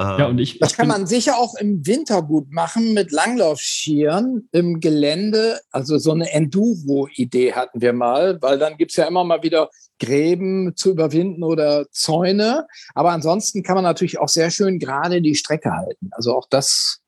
Ja, 0.00 0.28
und 0.28 0.38
ich, 0.38 0.58
das 0.58 0.70
ich 0.70 0.76
kann 0.78 0.88
man 0.88 1.06
sicher 1.06 1.36
auch 1.36 1.54
im 1.56 1.86
Winter 1.86 2.22
gut 2.22 2.50
machen 2.50 2.94
mit 2.94 3.12
Langlaufschieren 3.12 4.48
im 4.50 4.80
Gelände. 4.80 5.60
Also 5.70 5.98
so 5.98 6.12
eine 6.12 6.32
Enduro-Idee 6.32 7.52
hatten 7.52 7.82
wir 7.82 7.92
mal, 7.92 8.40
weil 8.40 8.58
dann 8.58 8.78
gibt's 8.78 8.96
ja 8.96 9.04
immer 9.04 9.24
mal 9.24 9.42
wieder 9.42 9.68
Gräben 9.98 10.74
zu 10.74 10.92
überwinden 10.92 11.44
oder 11.44 11.84
Zäune. 11.90 12.66
Aber 12.94 13.10
ansonsten 13.10 13.62
kann 13.62 13.74
man 13.74 13.84
natürlich 13.84 14.18
auch 14.18 14.30
sehr 14.30 14.50
schön 14.50 14.78
gerade 14.78 15.20
die 15.20 15.34
Strecke 15.34 15.70
halten. 15.70 16.08
Also 16.12 16.34
auch 16.34 16.48
das 16.48 17.00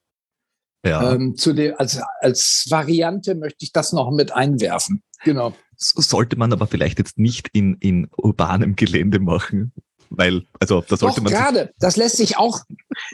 ja. 0.84 1.14
ähm, 1.14 1.34
zu 1.34 1.54
dem, 1.54 1.74
als, 1.78 1.98
als 2.20 2.66
Variante 2.68 3.34
möchte 3.34 3.64
ich 3.64 3.72
das 3.72 3.94
noch 3.94 4.10
mit 4.10 4.34
einwerfen. 4.34 5.02
Genau. 5.24 5.54
Sollte 5.76 6.36
man 6.36 6.52
aber 6.52 6.66
vielleicht 6.66 6.98
jetzt 6.98 7.18
nicht 7.18 7.48
in, 7.54 7.76
in 7.80 8.08
urbanem 8.18 8.76
Gelände 8.76 9.18
machen, 9.18 9.72
weil, 10.16 10.42
also 10.60 10.82
da 10.82 10.96
sollte 10.96 11.16
Doch, 11.16 11.22
man. 11.22 11.32
Gerade, 11.32 11.72
das 11.78 11.96
lässt 11.96 12.16
sich 12.16 12.36
auch, 12.36 12.60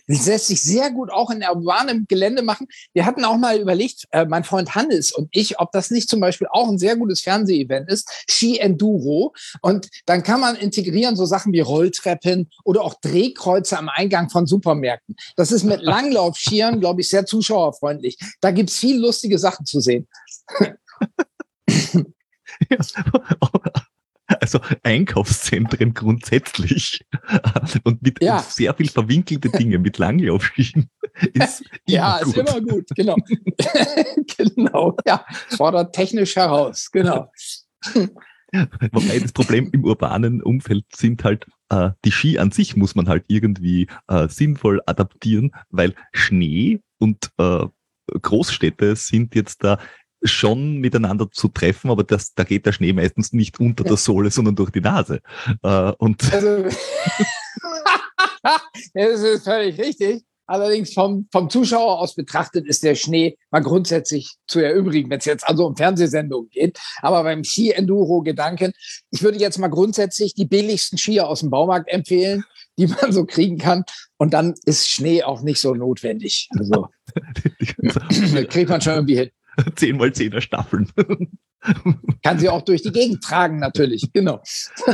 das 0.07 0.27
lässt 0.27 0.47
sich 0.47 0.63
sehr 0.63 0.91
gut 0.91 1.11
auch 1.11 1.31
in 1.31 1.43
urbanem 1.43 2.07
Gelände 2.09 2.43
machen. 2.43 2.67
Wir 2.93 3.07
hatten 3.07 3.25
auch 3.25 3.37
mal 3.37 3.59
überlegt, 3.59 4.05
äh, 4.11 4.25
mein 4.25 4.45
Freund 4.45 4.75
Hannes 4.75 5.13
und 5.13 5.29
ich, 5.33 5.59
ob 5.61 5.73
das 5.73 5.91
nicht 5.91 6.09
zum 6.09 6.21
Beispiel 6.21 6.49
auch 6.51 6.69
ein 6.69 6.79
sehr 6.79 6.97
gutes 6.97 7.21
Fernsehevent 7.21 7.91
ist, 7.91 8.09
Ski 8.29 8.59
Enduro. 8.59 9.35
Und 9.63 9.89
dann 10.07 10.23
kann 10.23 10.41
man 10.41 10.57
integrieren 10.57 11.17
so 11.17 11.25
Sachen 11.27 11.53
wie 11.53 11.61
Rolltreppen 11.61 12.51
oder 12.65 12.83
auch 12.83 12.95
Drehkreuze 13.01 13.79
am 13.79 13.89
Eingang 13.89 14.31
von 14.31 14.47
Supermärkten. 14.47 15.17
Das 15.37 15.53
ist 15.53 15.65
mit 15.65 15.83
Langlaufschieren, 15.89 16.81
glaube 16.81 17.01
ich, 17.01 17.09
sehr 17.09 17.27
zuschauerfreundlich. 17.27 18.19
Da 18.41 18.51
gibt's 18.51 18.79
viel 18.79 19.01
lustige 19.01 19.39
Sachen 19.39 19.67
zu 19.67 19.81
sehen. 19.81 20.09
Ja. 22.71 22.79
Also 24.41 24.61
Einkaufszentren 24.83 25.95
grundsätzlich 25.95 27.05
und 27.85 28.03
mit 28.03 28.23
ja. 28.23 28.39
sehr 28.41 28.75
viel 28.75 28.89
verwinkelte 28.89 29.49
Dinge 29.51 29.79
mit 29.79 29.99
Langlaufschienen 29.99 30.91
ist 31.35 31.65
ja 31.87 32.19
gut. 32.23 32.37
ist 32.37 32.37
immer 32.37 32.61
gut 32.61 32.89
genau 32.95 33.17
genau 34.37 34.97
ja 35.07 35.25
fordert 35.49 35.95
technisch 35.95 36.37
heraus 36.37 36.91
genau 36.91 37.31
Wobei 38.93 39.19
das 39.19 39.33
Problem 39.33 39.69
im 39.73 39.85
urbanen 39.85 40.43
Umfeld 40.43 40.87
sind 40.95 41.23
halt 41.23 41.47
äh, 41.69 41.91
die 42.05 42.13
Ski 42.13 42.39
an 42.39 42.51
sich 42.51 42.77
muss 42.77 42.95
man 42.95 43.09
halt 43.09 43.25
irgendwie 43.29 43.89
äh, 44.09 44.29
sinnvoll 44.29 44.81
adaptieren, 44.87 45.53
weil 45.69 45.95
Schnee 46.13 46.81
und 46.99 47.31
äh, 47.39 47.67
Großstädte 48.07 48.97
sind 48.97 49.35
jetzt 49.35 49.65
da 49.65 49.79
schon 50.23 50.79
miteinander 50.79 51.31
zu 51.31 51.49
treffen, 51.49 51.91
aber 51.91 52.05
das, 52.05 52.35
da 52.35 52.45
geht 52.45 52.67
der 52.67 52.73
Schnee 52.73 52.93
meistens 52.93 53.33
nicht 53.33 53.61
unter 53.61 53.85
der 53.85 53.97
Sohle, 53.97 54.31
sondern 54.31 54.57
durch 54.57 54.71
die 54.71 54.81
Nase. 54.81 55.21
Äh, 55.63 55.93
und 55.99 56.33
also, 56.33 56.65
das 58.95 59.21
ist 59.21 59.45
völlig 59.45 59.79
richtig. 59.79 60.25
Allerdings 60.49 60.95
vom, 60.95 61.29
vom 61.31 61.51
Zuschauer 61.51 61.99
aus 62.01 62.15
betrachtet 62.15 62.67
ist 62.67 62.83
der 62.83 62.95
Schnee 62.95 63.37
mal 63.51 63.61
grundsätzlich 63.61 64.37
zu 64.47 64.61
erübrigen, 64.61 65.11
wenn 65.11 65.19
es 65.19 65.27
jetzt 65.27 65.47
also 65.47 65.67
um 65.67 65.77
Fernsehsendungen 65.77 66.49
geht. 66.49 66.79
Aber 67.03 67.23
beim 67.23 67.45
Ski-Enduro-Gedanken, 67.45 68.73
ich 69.11 69.23
würde 69.23 69.39
jetzt 69.39 69.59
mal 69.59 69.69
grundsätzlich 69.69 70.33
die 70.33 70.47
billigsten 70.47 70.97
Skier 70.97 71.29
aus 71.29 71.41
dem 71.41 71.51
Baumarkt 71.51 71.93
empfehlen, 71.93 72.45
die 72.79 72.87
man 72.87 73.13
so 73.13 73.27
kriegen 73.27 73.59
kann. 73.59 73.85
Und 74.17 74.33
dann 74.33 74.55
ist 74.65 74.89
Schnee 74.89 75.23
auch 75.23 75.43
nicht 75.43 75.61
so 75.61 75.75
notwendig. 75.75 76.49
Also 76.59 76.89
kriegt 78.49 78.71
man 78.71 78.81
schon 78.81 78.95
irgendwie 78.95 79.19
hin. 79.19 79.31
10 79.75 79.97
mal 79.97 80.09
10er 80.11 80.41
Staffeln. 80.41 80.91
Kann 82.23 82.39
sie 82.39 82.49
auch 82.49 82.63
durch 82.63 82.83
die 82.83 82.93
Gegend 82.93 83.23
tragen, 83.23 83.59
natürlich, 83.59 84.13
genau. 84.13 84.41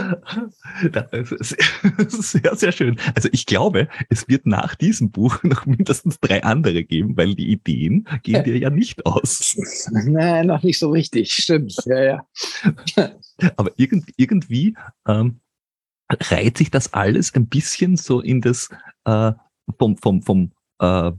sehr, 2.08 2.56
sehr 2.56 2.72
schön. 2.72 2.98
Also 3.14 3.28
ich 3.32 3.44
glaube, 3.46 3.88
es 4.08 4.28
wird 4.28 4.46
nach 4.46 4.74
diesem 4.74 5.10
Buch 5.10 5.42
noch 5.42 5.66
mindestens 5.66 6.18
drei 6.20 6.42
andere 6.42 6.84
geben, 6.84 7.16
weil 7.16 7.34
die 7.34 7.52
Ideen 7.52 8.08
gehen 8.22 8.44
dir 8.44 8.56
ja 8.58 8.70
nicht 8.70 9.04
aus. 9.04 9.56
Nein, 9.90 10.46
noch 10.46 10.62
nicht 10.62 10.78
so 10.78 10.90
richtig, 10.90 11.32
stimmt. 11.32 11.76
Ja, 11.84 12.02
ja. 12.02 12.26
Aber 13.56 13.72
irgend, 13.76 14.10
irgendwie 14.16 14.74
ähm, 15.06 15.40
reiht 16.10 16.58
sich 16.58 16.70
das 16.70 16.92
alles 16.94 17.34
ein 17.34 17.48
bisschen 17.48 17.96
so 17.96 18.20
in 18.20 18.40
das 18.40 18.70
äh, 19.04 19.32
vom, 19.78 19.96
vom, 19.98 20.22
vom 20.22 20.52
äh, 20.80 21.12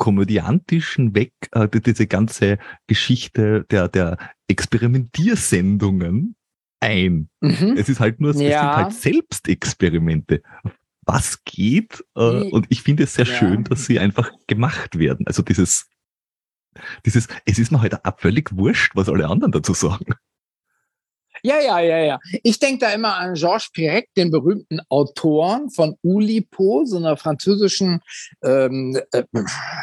komödiantischen 0.00 1.14
weg, 1.14 1.32
äh, 1.52 1.68
diese 1.68 2.06
ganze 2.06 2.58
Geschichte 2.88 3.66
der, 3.70 3.86
der 3.88 4.16
Experimentiersendungen 4.48 6.34
ein. 6.80 7.28
Mhm. 7.40 7.76
Es 7.76 7.88
ist 7.88 8.00
halt 8.00 8.18
nur, 8.18 8.30
es 8.30 8.40
ja. 8.40 8.48
sind 8.48 8.76
halt 8.76 8.92
Selbstexperimente. 8.94 10.42
Was 11.04 11.44
geht? 11.44 12.02
Äh, 12.16 12.50
und 12.50 12.66
ich 12.70 12.82
finde 12.82 13.04
es 13.04 13.14
sehr 13.14 13.26
ja. 13.26 13.34
schön, 13.34 13.64
dass 13.64 13.84
sie 13.84 14.00
einfach 14.00 14.32
gemacht 14.46 14.98
werden. 14.98 15.26
Also 15.26 15.42
dieses, 15.42 15.88
dieses, 17.04 17.28
es 17.44 17.58
ist 17.58 17.70
mir 17.70 17.82
heute 17.82 18.00
halt 18.02 18.20
völlig 18.20 18.56
wurscht, 18.56 18.92
was 18.96 19.08
alle 19.08 19.28
anderen 19.28 19.52
dazu 19.52 19.74
sagen. 19.74 20.14
Ja, 21.42 21.60
ja, 21.60 21.80
ja, 21.80 21.98
ja. 21.98 22.18
Ich 22.42 22.58
denke 22.58 22.86
da 22.86 22.92
immer 22.92 23.16
an 23.16 23.34
Georges 23.34 23.70
Perec, 23.72 24.08
den 24.16 24.30
berühmten 24.30 24.80
Autoren 24.88 25.70
von 25.70 25.96
Oulipo, 26.02 26.84
so 26.84 26.96
einer 26.96 27.16
französischen 27.16 28.00
ähm, 28.42 28.98
äh, 29.12 29.22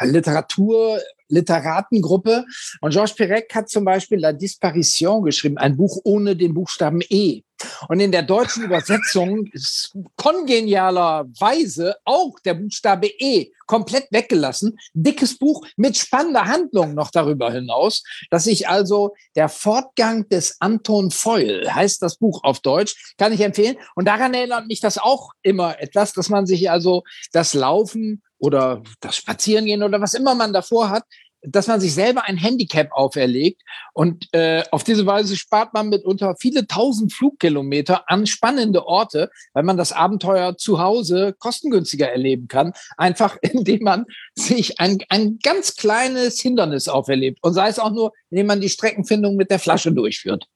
Literatur, 0.04 1.00
Literatengruppe. 1.28 2.44
Und 2.80 2.90
Georges 2.92 3.14
Perec 3.14 3.54
hat 3.54 3.68
zum 3.68 3.84
Beispiel 3.84 4.18
La 4.18 4.32
Disparition 4.32 5.22
geschrieben, 5.22 5.58
ein 5.58 5.76
Buch 5.76 6.00
ohne 6.04 6.36
den 6.36 6.54
Buchstaben 6.54 7.00
E. 7.08 7.42
Und 7.88 8.00
in 8.00 8.12
der 8.12 8.22
deutschen 8.22 8.64
Übersetzung 8.64 9.46
ist 9.52 9.96
kongenialerweise 10.16 11.96
auch 12.04 12.38
der 12.40 12.54
Buchstabe 12.54 13.08
E 13.18 13.50
komplett 13.66 14.06
weggelassen. 14.10 14.78
Dickes 14.94 15.38
Buch 15.38 15.66
mit 15.76 15.96
spannender 15.96 16.46
Handlung 16.46 16.94
noch 16.94 17.10
darüber 17.10 17.52
hinaus, 17.52 18.02
dass 18.30 18.46
ich 18.46 18.68
also 18.68 19.14
der 19.36 19.48
Fortgang 19.48 20.28
des 20.28 20.56
Anton 20.60 21.10
Feul 21.10 21.68
heißt 21.70 22.02
das 22.02 22.16
Buch 22.16 22.42
auf 22.44 22.60
Deutsch, 22.60 23.14
kann 23.18 23.32
ich 23.32 23.40
empfehlen. 23.40 23.76
Und 23.94 24.06
daran 24.06 24.34
erinnert 24.34 24.66
mich 24.68 24.80
das 24.80 24.98
auch 24.98 25.32
immer 25.42 25.80
etwas, 25.80 26.12
dass 26.12 26.28
man 26.28 26.46
sich 26.46 26.70
also 26.70 27.02
das 27.32 27.54
Laufen 27.54 28.22
oder 28.38 28.82
das 29.00 29.16
Spazierengehen 29.16 29.82
oder 29.82 30.00
was 30.00 30.14
immer 30.14 30.34
man 30.34 30.52
davor 30.52 30.90
hat, 30.90 31.04
dass 31.42 31.68
man 31.68 31.80
sich 31.80 31.94
selber 31.94 32.24
ein 32.24 32.36
Handicap 32.36 32.90
auferlegt 32.92 33.62
und 33.94 34.26
äh, 34.32 34.64
auf 34.70 34.82
diese 34.82 35.06
Weise 35.06 35.36
spart 35.36 35.72
man 35.72 35.88
mitunter 35.88 36.34
viele 36.38 36.66
tausend 36.66 37.12
Flugkilometer 37.12 38.10
an 38.10 38.26
spannende 38.26 38.86
Orte, 38.86 39.30
weil 39.52 39.62
man 39.62 39.76
das 39.76 39.92
Abenteuer 39.92 40.56
zu 40.56 40.80
Hause 40.80 41.34
kostengünstiger 41.38 42.10
erleben 42.10 42.48
kann, 42.48 42.72
einfach 42.96 43.36
indem 43.42 43.84
man 43.84 44.06
sich 44.34 44.80
ein, 44.80 44.98
ein 45.08 45.38
ganz 45.42 45.76
kleines 45.76 46.40
Hindernis 46.40 46.88
auferlebt 46.88 47.38
und 47.42 47.54
sei 47.54 47.68
es 47.68 47.78
auch 47.78 47.92
nur, 47.92 48.12
indem 48.30 48.46
man 48.46 48.60
die 48.60 48.68
Streckenfindung 48.68 49.36
mit 49.36 49.50
der 49.50 49.58
Flasche 49.58 49.92
durchführt. 49.92 50.46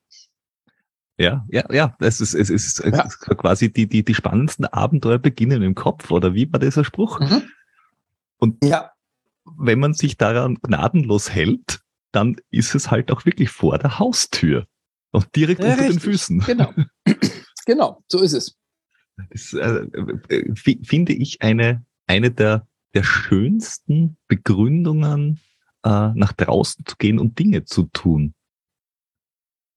Ja, 1.19 1.45
ja, 1.51 1.65
ja, 1.71 1.95
es 2.01 2.21
ist, 2.21 2.35
es 2.35 2.51
ist, 2.51 2.81
es 2.81 2.93
ja. 2.97 3.05
ist 3.05 3.21
quasi 3.21 3.73
die, 3.73 3.87
die, 3.87 4.05
die 4.05 4.15
spannendsten 4.15 4.65
Abenteuer 4.65 5.19
beginnen 5.19 5.63
im 5.63 5.75
Kopf, 5.75 6.11
oder 6.11 6.35
wie 6.35 6.51
war 6.53 6.59
dieser 6.59 6.85
Spruch? 6.85 7.21
Mhm. 7.21 7.43
Und 8.43 8.65
ja. 8.65 8.91
wenn 9.45 9.79
man 9.79 9.95
sich 9.95 10.17
daran 10.17 10.57
gnadenlos 10.57 11.31
hält, 11.31 11.81
dann 12.11 12.41
ist 12.51 12.75
es 12.75 12.91
halt 12.91 13.13
auch 13.13 13.25
wirklich 13.25 13.51
vor 13.51 13.79
der 13.79 14.01
Haustür 14.01 14.67
und 15.13 15.29
direkt 15.37 15.61
ja, 15.61 15.71
unter 15.71 15.85
richtig. 15.85 15.97
den 15.97 16.11
Füßen. 16.11 16.41
Genau. 16.41 16.75
genau, 17.67 18.03
so 18.09 18.19
ist 18.19 18.33
es. 18.33 18.59
Das 19.31 19.53
äh, 19.53 19.87
äh 20.29 20.55
finde 20.57 21.13
ich 21.13 21.41
eine, 21.41 21.87
eine 22.09 22.33
der, 22.33 22.67
der 22.95 23.05
schönsten 23.05 24.17
Begründungen, 24.27 25.39
äh, 25.85 26.11
nach 26.13 26.33
draußen 26.33 26.85
zu 26.85 26.97
gehen 26.97 27.21
und 27.21 27.39
Dinge 27.39 27.65
zu 27.65 27.85
tun. 27.93 28.35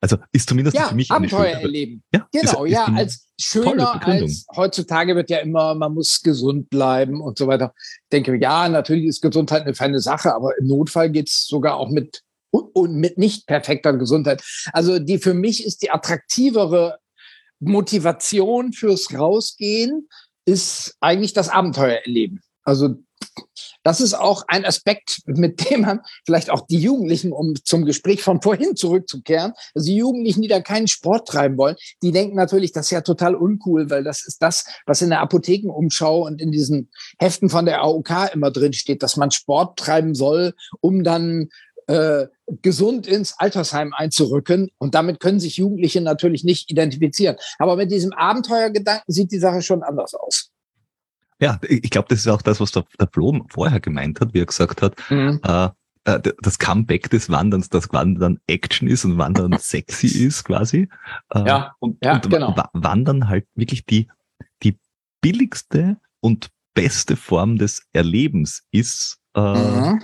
Also 0.05 0.17
ist 0.31 0.47
zumindest 0.47 0.77
ja, 0.77 0.89
für 0.89 0.93
mich 0.95 1.09
Abenteuer 1.09 1.55
eine 1.55 1.61
erleben. 1.63 2.03
Ja, 2.13 2.27
genau, 2.31 2.63
ist, 2.63 2.71
ist 2.71 2.77
ja, 2.77 2.85
als 2.85 3.27
schöner 3.41 4.05
als 4.05 4.45
heutzutage 4.55 5.15
wird 5.15 5.31
ja 5.31 5.39
immer, 5.39 5.73
man 5.73 5.95
muss 5.95 6.21
gesund 6.21 6.69
bleiben 6.69 7.21
und 7.21 7.39
so 7.39 7.47
weiter. 7.47 7.73
Ich 7.75 8.09
denke, 8.11 8.39
ja, 8.39 8.69
natürlich 8.69 9.05
ist 9.05 9.21
Gesundheit 9.21 9.63
eine 9.63 9.73
feine 9.73 9.99
Sache, 9.99 10.35
aber 10.35 10.55
im 10.59 10.67
Notfall 10.67 11.09
geht 11.09 11.29
es 11.29 11.47
sogar 11.47 11.77
auch 11.77 11.89
mit 11.89 12.21
und 12.51 12.97
mit 12.97 13.17
nicht 13.17 13.47
perfekter 13.47 13.93
Gesundheit. 13.97 14.43
Also 14.73 14.99
die 14.99 15.17
für 15.17 15.33
mich 15.33 15.65
ist 15.65 15.81
die 15.81 15.89
attraktivere 15.89 16.99
Motivation 17.59 18.73
fürs 18.73 19.11
Rausgehen 19.11 20.07
ist 20.45 20.95
eigentlich 20.99 21.33
das 21.33 21.49
Abenteuer 21.49 21.97
erleben. 22.05 22.41
Also 22.61 22.97
Das 23.85 24.01
ist 24.01 24.15
auch 24.15 24.43
ein 24.47 24.65
Aspekt, 24.65 25.21
mit 25.27 25.69
dem 25.69 25.81
man 25.81 26.01
vielleicht 26.25 26.49
auch 26.49 26.65
die 26.65 26.79
Jugendlichen, 26.79 27.31
um 27.31 27.53
zum 27.63 27.85
Gespräch 27.85 28.23
von 28.23 28.41
vorhin 28.41 28.75
zurückzukehren, 28.75 29.53
also 29.75 29.85
die 29.85 29.97
Jugendlichen, 29.97 30.41
die 30.41 30.47
da 30.47 30.59
keinen 30.59 30.87
Sport 30.87 31.27
treiben 31.27 31.55
wollen, 31.55 31.75
die 32.01 32.11
denken 32.11 32.35
natürlich, 32.35 32.71
das 32.71 32.87
ist 32.87 32.91
ja 32.91 33.01
total 33.01 33.35
uncool, 33.35 33.91
weil 33.91 34.03
das 34.03 34.25
ist 34.25 34.41
das, 34.41 34.65
was 34.87 35.03
in 35.03 35.11
der 35.11 35.21
Apothekenumschau 35.21 36.25
und 36.25 36.41
in 36.41 36.51
diesen 36.51 36.89
Heften 37.19 37.47
von 37.47 37.65
der 37.65 37.83
AOK 37.83 38.33
immer 38.33 38.49
drin 38.49 38.73
steht, 38.73 39.03
dass 39.03 39.17
man 39.17 39.29
Sport 39.29 39.77
treiben 39.77 40.15
soll, 40.15 40.55
um 40.81 41.03
dann 41.03 41.49
äh, 41.85 42.25
gesund 42.63 43.05
ins 43.05 43.35
Altersheim 43.37 43.93
einzurücken. 43.93 44.71
Und 44.79 44.95
damit 44.95 45.19
können 45.19 45.39
sich 45.39 45.57
Jugendliche 45.57 46.01
natürlich 46.01 46.43
nicht 46.43 46.71
identifizieren. 46.71 47.35
Aber 47.59 47.75
mit 47.75 47.91
diesem 47.91 48.13
Abenteuergedanken 48.13 49.13
sieht 49.13 49.31
die 49.31 49.37
Sache 49.37 49.61
schon 49.61 49.83
anders 49.83 50.15
aus. 50.15 50.49
Ja, 51.45 51.59
ich 51.61 51.91
glaube, 51.91 52.07
das 52.09 52.21
ist 52.21 52.27
auch 52.27 52.41
das, 52.41 52.59
was 52.59 52.71
der, 52.71 52.85
der 52.99 53.07
Flo 53.07 53.45
vorher 53.49 53.79
gemeint 53.79 54.19
hat, 54.19 54.33
wie 54.33 54.39
er 54.39 54.47
gesagt 54.47 54.81
hat. 54.81 54.95
Mhm. 55.11 55.39
Äh, 55.43 55.69
äh 56.05 56.33
das 56.41 56.57
Comeback 56.57 57.07
des 57.11 57.29
Wanderns, 57.29 57.69
dass 57.69 57.93
Wandern 57.93 58.39
Action 58.47 58.87
ist 58.87 59.05
und 59.05 59.19
Wandern 59.19 59.55
sexy 59.59 60.07
ist 60.07 60.45
quasi. 60.45 60.89
Äh, 61.29 61.45
ja, 61.45 61.75
und, 61.77 62.03
ja, 62.03 62.15
und 62.15 62.27
genau. 62.31 62.55
Wandern 62.73 63.29
halt 63.29 63.45
wirklich 63.53 63.85
die, 63.85 64.07
die 64.63 64.79
billigste 65.21 65.97
und 66.19 66.49
beste 66.73 67.15
Form 67.15 67.59
des 67.59 67.85
Erlebens 67.93 68.63
ist, 68.71 69.19
äh, 69.35 69.39
mhm 69.39 70.01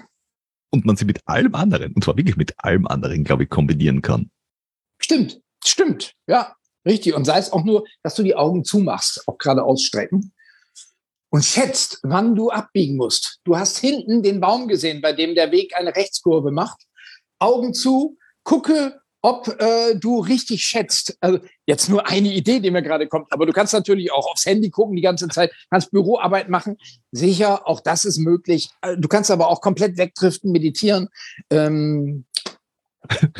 und 0.73 0.85
man 0.85 0.95
sie 0.95 1.03
mit 1.03 1.19
allem 1.27 1.53
anderen, 1.53 1.91
und 1.91 2.01
zwar 2.01 2.15
wirklich 2.15 2.37
mit 2.37 2.53
allem 2.63 2.87
anderen, 2.87 3.25
glaube 3.25 3.43
ich, 3.43 3.49
kombinieren 3.49 4.01
kann. 4.01 4.31
Stimmt, 4.99 5.41
stimmt, 5.65 6.13
ja, 6.27 6.55
richtig. 6.85 7.13
Und 7.13 7.25
sei 7.25 7.39
es 7.39 7.51
auch 7.51 7.65
nur, 7.65 7.83
dass 8.03 8.15
du 8.15 8.23
die 8.23 8.35
Augen 8.35 8.63
zumachst, 8.63 9.27
auch 9.27 9.37
gerade 9.37 9.63
ausstrecken 9.63 10.31
und 11.31 11.43
schätzt, 11.45 11.99
wann 12.03 12.35
du 12.35 12.51
abbiegen 12.51 12.97
musst. 12.97 13.39
Du 13.45 13.57
hast 13.57 13.77
hinten 13.79 14.21
den 14.21 14.39
Baum 14.39 14.67
gesehen, 14.67 15.01
bei 15.01 15.13
dem 15.13 15.33
der 15.33 15.51
Weg 15.51 15.75
eine 15.75 15.95
Rechtskurve 15.95 16.51
macht. 16.51 16.83
Augen 17.39 17.73
zu, 17.73 18.17
gucke, 18.43 19.01
ob 19.21 19.47
äh, 19.59 19.95
du 19.95 20.19
richtig 20.19 20.63
schätzt. 20.63 21.15
Also 21.21 21.39
jetzt 21.65 21.89
nur 21.89 22.07
eine 22.07 22.33
Idee, 22.33 22.59
die 22.59 22.69
mir 22.69 22.81
gerade 22.81 23.07
kommt, 23.07 23.31
aber 23.31 23.45
du 23.45 23.53
kannst 23.53 23.73
natürlich 23.73 24.11
auch 24.11 24.27
aufs 24.27 24.45
Handy 24.45 24.69
gucken 24.69 24.95
die 24.95 25.01
ganze 25.01 25.27
Zeit, 25.29 25.51
kannst 25.69 25.91
Büroarbeit 25.91 26.49
machen. 26.49 26.77
Sicher, 27.11 27.67
auch 27.67 27.79
das 27.79 28.03
ist 28.03 28.17
möglich. 28.17 28.69
Äh, 28.81 28.97
du 28.97 29.07
kannst 29.07 29.31
aber 29.31 29.47
auch 29.47 29.61
komplett 29.61 29.97
wegdriften, 29.97 30.51
meditieren. 30.51 31.07
Ähm, 31.49 32.25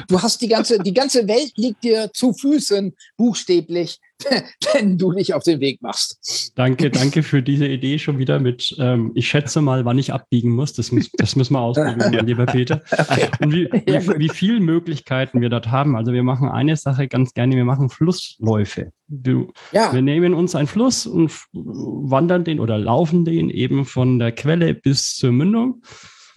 Du 0.07 0.21
hast 0.21 0.41
die 0.41 0.47
ganze, 0.47 0.79
die 0.79 0.93
ganze 0.93 1.27
Welt 1.27 1.53
liegt 1.55 1.83
dir 1.83 2.11
zu 2.13 2.33
Füßen, 2.33 2.95
buchstäblich, 3.15 3.99
wenn 4.73 4.97
du 4.97 5.11
dich 5.11 5.33
auf 5.33 5.43
den 5.43 5.59
Weg 5.59 5.81
machst. 5.81 6.51
Danke, 6.55 6.89
danke 6.89 7.23
für 7.23 7.41
diese 7.41 7.67
Idee 7.67 7.99
schon 7.99 8.17
wieder 8.17 8.39
mit, 8.39 8.75
ähm, 8.79 9.11
ich 9.15 9.27
schätze 9.27 9.61
mal, 9.61 9.85
wann 9.85 9.97
ich 9.97 10.13
abbiegen 10.13 10.51
muss. 10.51 10.73
Das, 10.73 10.91
muss, 10.91 11.09
das 11.13 11.35
müssen 11.35 11.53
wir 11.53 11.61
ausprobieren, 11.61 12.13
ja. 12.13 12.23
lieber 12.23 12.45
Peter. 12.45 12.81
Okay. 12.91 13.29
Und 13.39 13.53
wie, 13.53 13.69
wie, 13.71 14.19
wie 14.19 14.29
viele 14.29 14.59
Möglichkeiten 14.59 15.41
wir 15.41 15.49
dort 15.49 15.69
haben. 15.71 15.95
Also 15.95 16.13
wir 16.13 16.23
machen 16.23 16.49
eine 16.49 16.75
Sache 16.75 17.07
ganz 17.07 17.33
gerne, 17.33 17.55
wir 17.55 17.65
machen 17.65 17.89
Flussläufe. 17.89 18.91
Du, 19.07 19.51
ja. 19.71 19.91
Wir 19.93 20.01
nehmen 20.01 20.33
uns 20.33 20.55
einen 20.55 20.67
Fluss 20.67 21.05
und 21.05 21.31
wandern 21.51 22.45
den 22.45 22.59
oder 22.59 22.77
laufen 22.77 23.25
den 23.25 23.49
eben 23.49 23.85
von 23.85 24.19
der 24.19 24.31
Quelle 24.31 24.73
bis 24.73 25.15
zur 25.15 25.31
Mündung. 25.33 25.81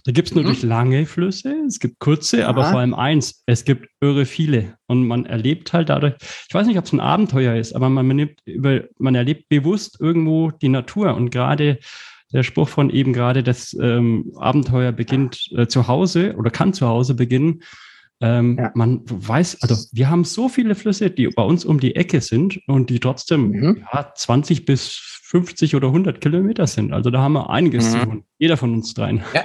Da 0.05 0.13
gibt 0.13 0.29
es 0.29 0.35
natürlich 0.35 0.63
mhm. 0.63 0.69
lange 0.69 1.07
Flüsse, 1.07 1.55
es 1.67 1.81
gibt 1.81 1.99
kurze, 1.99 2.41
ja. 2.41 2.49
aber 2.49 2.67
vor 2.67 2.81
allem 2.81 2.93
eins, 2.93 3.43
es 3.47 3.65
gibt 3.65 3.89
irre 4.01 4.27
viele. 4.27 4.75
Und 4.87 5.07
man 5.07 5.25
erlebt 5.25 5.73
halt 5.73 5.89
dadurch, 5.89 6.15
ich 6.47 6.55
weiß 6.55 6.67
nicht, 6.67 6.77
ob 6.77 6.85
es 6.85 6.93
ein 6.93 7.01
Abenteuer 7.01 7.57
ist, 7.57 7.75
aber 7.75 7.89
man, 7.89 8.07
man, 8.07 8.29
über, 8.45 8.83
man 8.99 9.15
erlebt 9.15 9.49
bewusst 9.49 9.99
irgendwo 10.01 10.51
die 10.51 10.69
Natur. 10.69 11.15
Und 11.15 11.31
gerade 11.31 11.79
der 12.35 12.43
Spruch 12.43 12.69
von 12.69 12.91
eben 12.91 13.15
gerade, 13.15 13.43
das 13.43 13.75
ähm, 13.81 14.31
Abenteuer 14.37 14.93
beginnt 14.93 15.49
äh, 15.57 15.69
zu 15.69 15.89
Hause 15.89 16.35
oder 16.37 16.51
kann 16.51 16.75
zu 16.75 16.87
Hause 16.87 17.15
beginnen. 17.15 17.63
Ähm, 18.21 18.59
ja. 18.59 18.73
Man 18.75 19.03
weiß, 19.07 19.63
also 19.63 19.87
wir 19.93 20.11
haben 20.11 20.25
so 20.25 20.51
viele 20.51 20.75
Flüsse, 20.75 21.11
die 21.11 21.29
bei 21.29 21.43
uns 21.43 21.65
um 21.65 21.81
die 21.81 21.97
Ecke 21.97 22.21
sind 22.21 22.61
und 22.67 22.91
die 22.91 23.01
trotzdem 23.01 23.51
mhm. 23.51 23.85
ja, 23.93 24.13
20 24.15 24.67
bis 24.67 24.99
50 25.25 25.75
oder 25.75 25.89
100 25.89 26.21
Kilometer 26.21 26.67
sind. 26.67 26.93
Also 26.93 27.11
da 27.11 27.23
haben 27.23 27.33
wir 27.33 27.49
einiges 27.49 27.87
mhm. 27.87 27.91
zu 27.91 28.05
tun. 28.05 28.25
Jeder 28.39 28.57
von 28.59 28.75
uns 28.75 28.93
dreien. 28.93 29.23
Ja. 29.33 29.45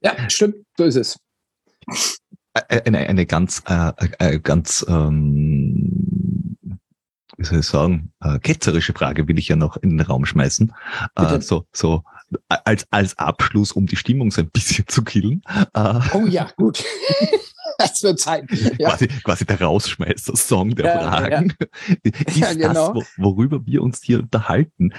Ja, 0.00 0.30
stimmt, 0.30 0.56
so 0.76 0.84
ist 0.84 0.96
es. 0.96 1.18
Eine, 2.68 2.98
eine 2.98 3.26
ganz, 3.26 3.62
äh, 3.66 3.92
äh, 4.18 4.38
ganz, 4.40 4.84
ähm, 4.88 6.56
wie 7.36 7.44
soll 7.44 7.60
ich 7.60 7.66
sagen, 7.66 8.12
äh, 8.20 8.38
ketzerische 8.38 8.92
Frage 8.92 9.28
will 9.28 9.38
ich 9.38 9.48
ja 9.48 9.56
noch 9.56 9.76
in 9.76 9.90
den 9.90 10.00
Raum 10.00 10.26
schmeißen. 10.26 10.72
Äh, 11.14 11.40
so, 11.40 11.66
so 11.72 12.02
als, 12.48 12.86
als 12.90 13.18
Abschluss, 13.18 13.72
um 13.72 13.86
die 13.86 13.96
Stimmung 13.96 14.30
so 14.30 14.42
ein 14.42 14.50
bisschen 14.50 14.86
zu 14.88 15.02
killen. 15.02 15.42
Äh, 15.74 16.00
oh 16.12 16.26
ja, 16.26 16.50
gut. 16.56 16.84
das 17.78 18.02
wird 18.02 18.20
Zeit. 18.20 18.44
Ja. 18.78 18.90
Quasi, 18.90 19.08
quasi 19.08 19.46
der 19.46 19.60
Rausschmeißer-Song 19.60 20.74
der 20.74 20.86
ja, 20.86 21.00
Fragen. 21.00 21.54
Ja. 21.60 22.10
Ist 22.26 22.36
ja, 22.36 22.54
genau. 22.54 22.94
das, 22.94 23.08
worüber 23.16 23.64
wir 23.64 23.82
uns 23.82 24.00
hier 24.02 24.20
unterhalten, 24.20 24.92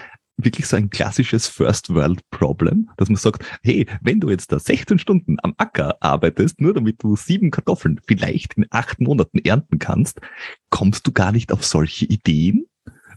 wirklich 0.43 0.67
so 0.67 0.77
ein 0.77 0.89
klassisches 0.89 1.47
First 1.47 1.93
World 1.93 2.21
Problem, 2.29 2.89
dass 2.97 3.09
man 3.09 3.17
sagt, 3.17 3.45
hey, 3.63 3.87
wenn 4.01 4.19
du 4.19 4.29
jetzt 4.29 4.51
da 4.51 4.59
16 4.59 4.99
Stunden 4.99 5.37
am 5.43 5.53
Acker 5.57 5.97
arbeitest, 6.01 6.61
nur 6.61 6.73
damit 6.73 7.03
du 7.03 7.15
sieben 7.15 7.51
Kartoffeln 7.51 7.99
vielleicht 8.07 8.55
in 8.55 8.65
acht 8.69 8.99
Monaten 8.99 9.39
ernten 9.39 9.79
kannst, 9.79 10.21
kommst 10.69 11.05
du 11.07 11.11
gar 11.11 11.31
nicht 11.31 11.51
auf 11.51 11.65
solche 11.65 12.05
Ideen, 12.05 12.65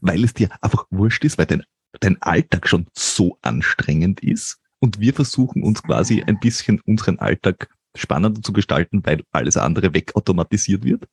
weil 0.01 0.25
es 0.25 0.35
dir 0.35 0.51
einfach 0.61 0.87
wurscht 0.91 1.25
ist, 1.25 1.39
weil 1.39 1.47
dein, 1.47 1.63
dein 2.01 2.21
Alltag 2.23 2.69
schon 2.69 2.87
so 2.93 3.39
anstrengend 3.43 4.21
ist. 4.21 4.59
Und 4.81 5.01
wir 5.01 5.15
versuchen 5.15 5.63
uns 5.63 5.83
quasi 5.83 6.23
ein 6.23 6.39
bisschen 6.41 6.81
unseren 6.81 7.19
Alltag 7.19 7.69
spannender 7.97 8.43
zu 8.43 8.53
gestalten, 8.53 9.01
weil 9.05 9.23
alles 9.31 9.57
andere 9.57 9.95
wegautomatisiert 9.95 10.85
wird. 10.85 11.05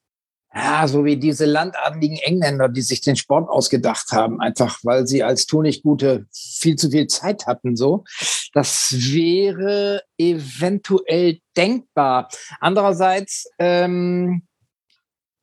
Ja, 0.54 0.86
so 0.86 1.06
wie 1.06 1.16
diese 1.16 1.45
landadligen 1.45 2.18
Engländer, 2.18 2.68
die 2.68 2.82
sich 2.82 2.99
den 2.99 3.16
Sport 3.16 3.49
ausgedacht 3.49 4.12
haben, 4.12 4.41
einfach 4.41 4.80
weil 4.84 5.08
sie 5.08 5.24
als 5.24 5.45
Tunichtgute 5.45 6.26
viel 6.34 6.76
zu 6.76 6.89
viel 6.91 7.08
Zeit 7.08 7.47
hatten, 7.47 7.78
so. 7.78 8.04
Das 8.54 8.93
wäre 8.93 10.04
eventuell 10.18 11.39
denkbar. 11.56 12.28
Andererseits, 12.60 13.49
ähm, 13.60 14.41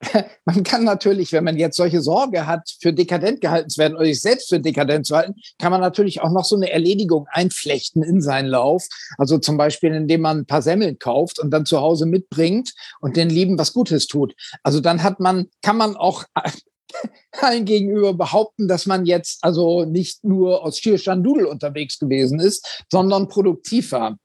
man 0.44 0.62
kann 0.62 0.84
natürlich, 0.84 1.32
wenn 1.32 1.44
man 1.44 1.56
jetzt 1.56 1.76
solche 1.76 2.00
Sorge 2.00 2.46
hat, 2.46 2.70
für 2.80 2.92
dekadent 2.92 3.40
gehalten 3.40 3.68
zu 3.68 3.78
werden 3.78 3.96
oder 3.96 4.04
sich 4.04 4.20
selbst 4.20 4.48
für 4.48 4.60
dekadent 4.60 5.06
zu 5.06 5.16
halten, 5.16 5.34
kann 5.58 5.72
man 5.72 5.80
natürlich 5.80 6.20
auch 6.20 6.30
noch 6.30 6.44
so 6.44 6.56
eine 6.56 6.70
Erledigung 6.70 7.26
einflechten 7.30 8.02
in 8.02 8.20
seinen 8.20 8.46
Lauf. 8.46 8.86
Also 9.16 9.38
zum 9.38 9.56
Beispiel, 9.56 9.92
indem 9.92 10.20
man 10.20 10.38
ein 10.38 10.46
paar 10.46 10.62
Semmeln 10.62 10.98
kauft 10.98 11.38
und 11.38 11.50
dann 11.50 11.66
zu 11.66 11.80
Hause 11.80 12.06
mitbringt 12.06 12.74
und 13.00 13.16
den 13.16 13.28
Lieben 13.28 13.58
was 13.58 13.72
Gutes 13.72 14.06
tut. 14.06 14.34
Also 14.62 14.80
dann 14.80 15.02
hat 15.02 15.20
man, 15.20 15.48
kann 15.62 15.76
man 15.76 15.96
auch 15.96 16.24
allen 17.40 17.64
gegenüber 17.64 18.14
behaupten, 18.14 18.68
dass 18.68 18.86
man 18.86 19.04
jetzt 19.04 19.42
also 19.42 19.84
nicht 19.84 20.24
nur 20.24 20.64
aus 20.64 20.78
Schierschandudel 20.78 21.44
unterwegs 21.44 21.98
gewesen 21.98 22.40
ist, 22.40 22.84
sondern 22.90 23.28
produktiv 23.28 23.92
war. 23.92 24.16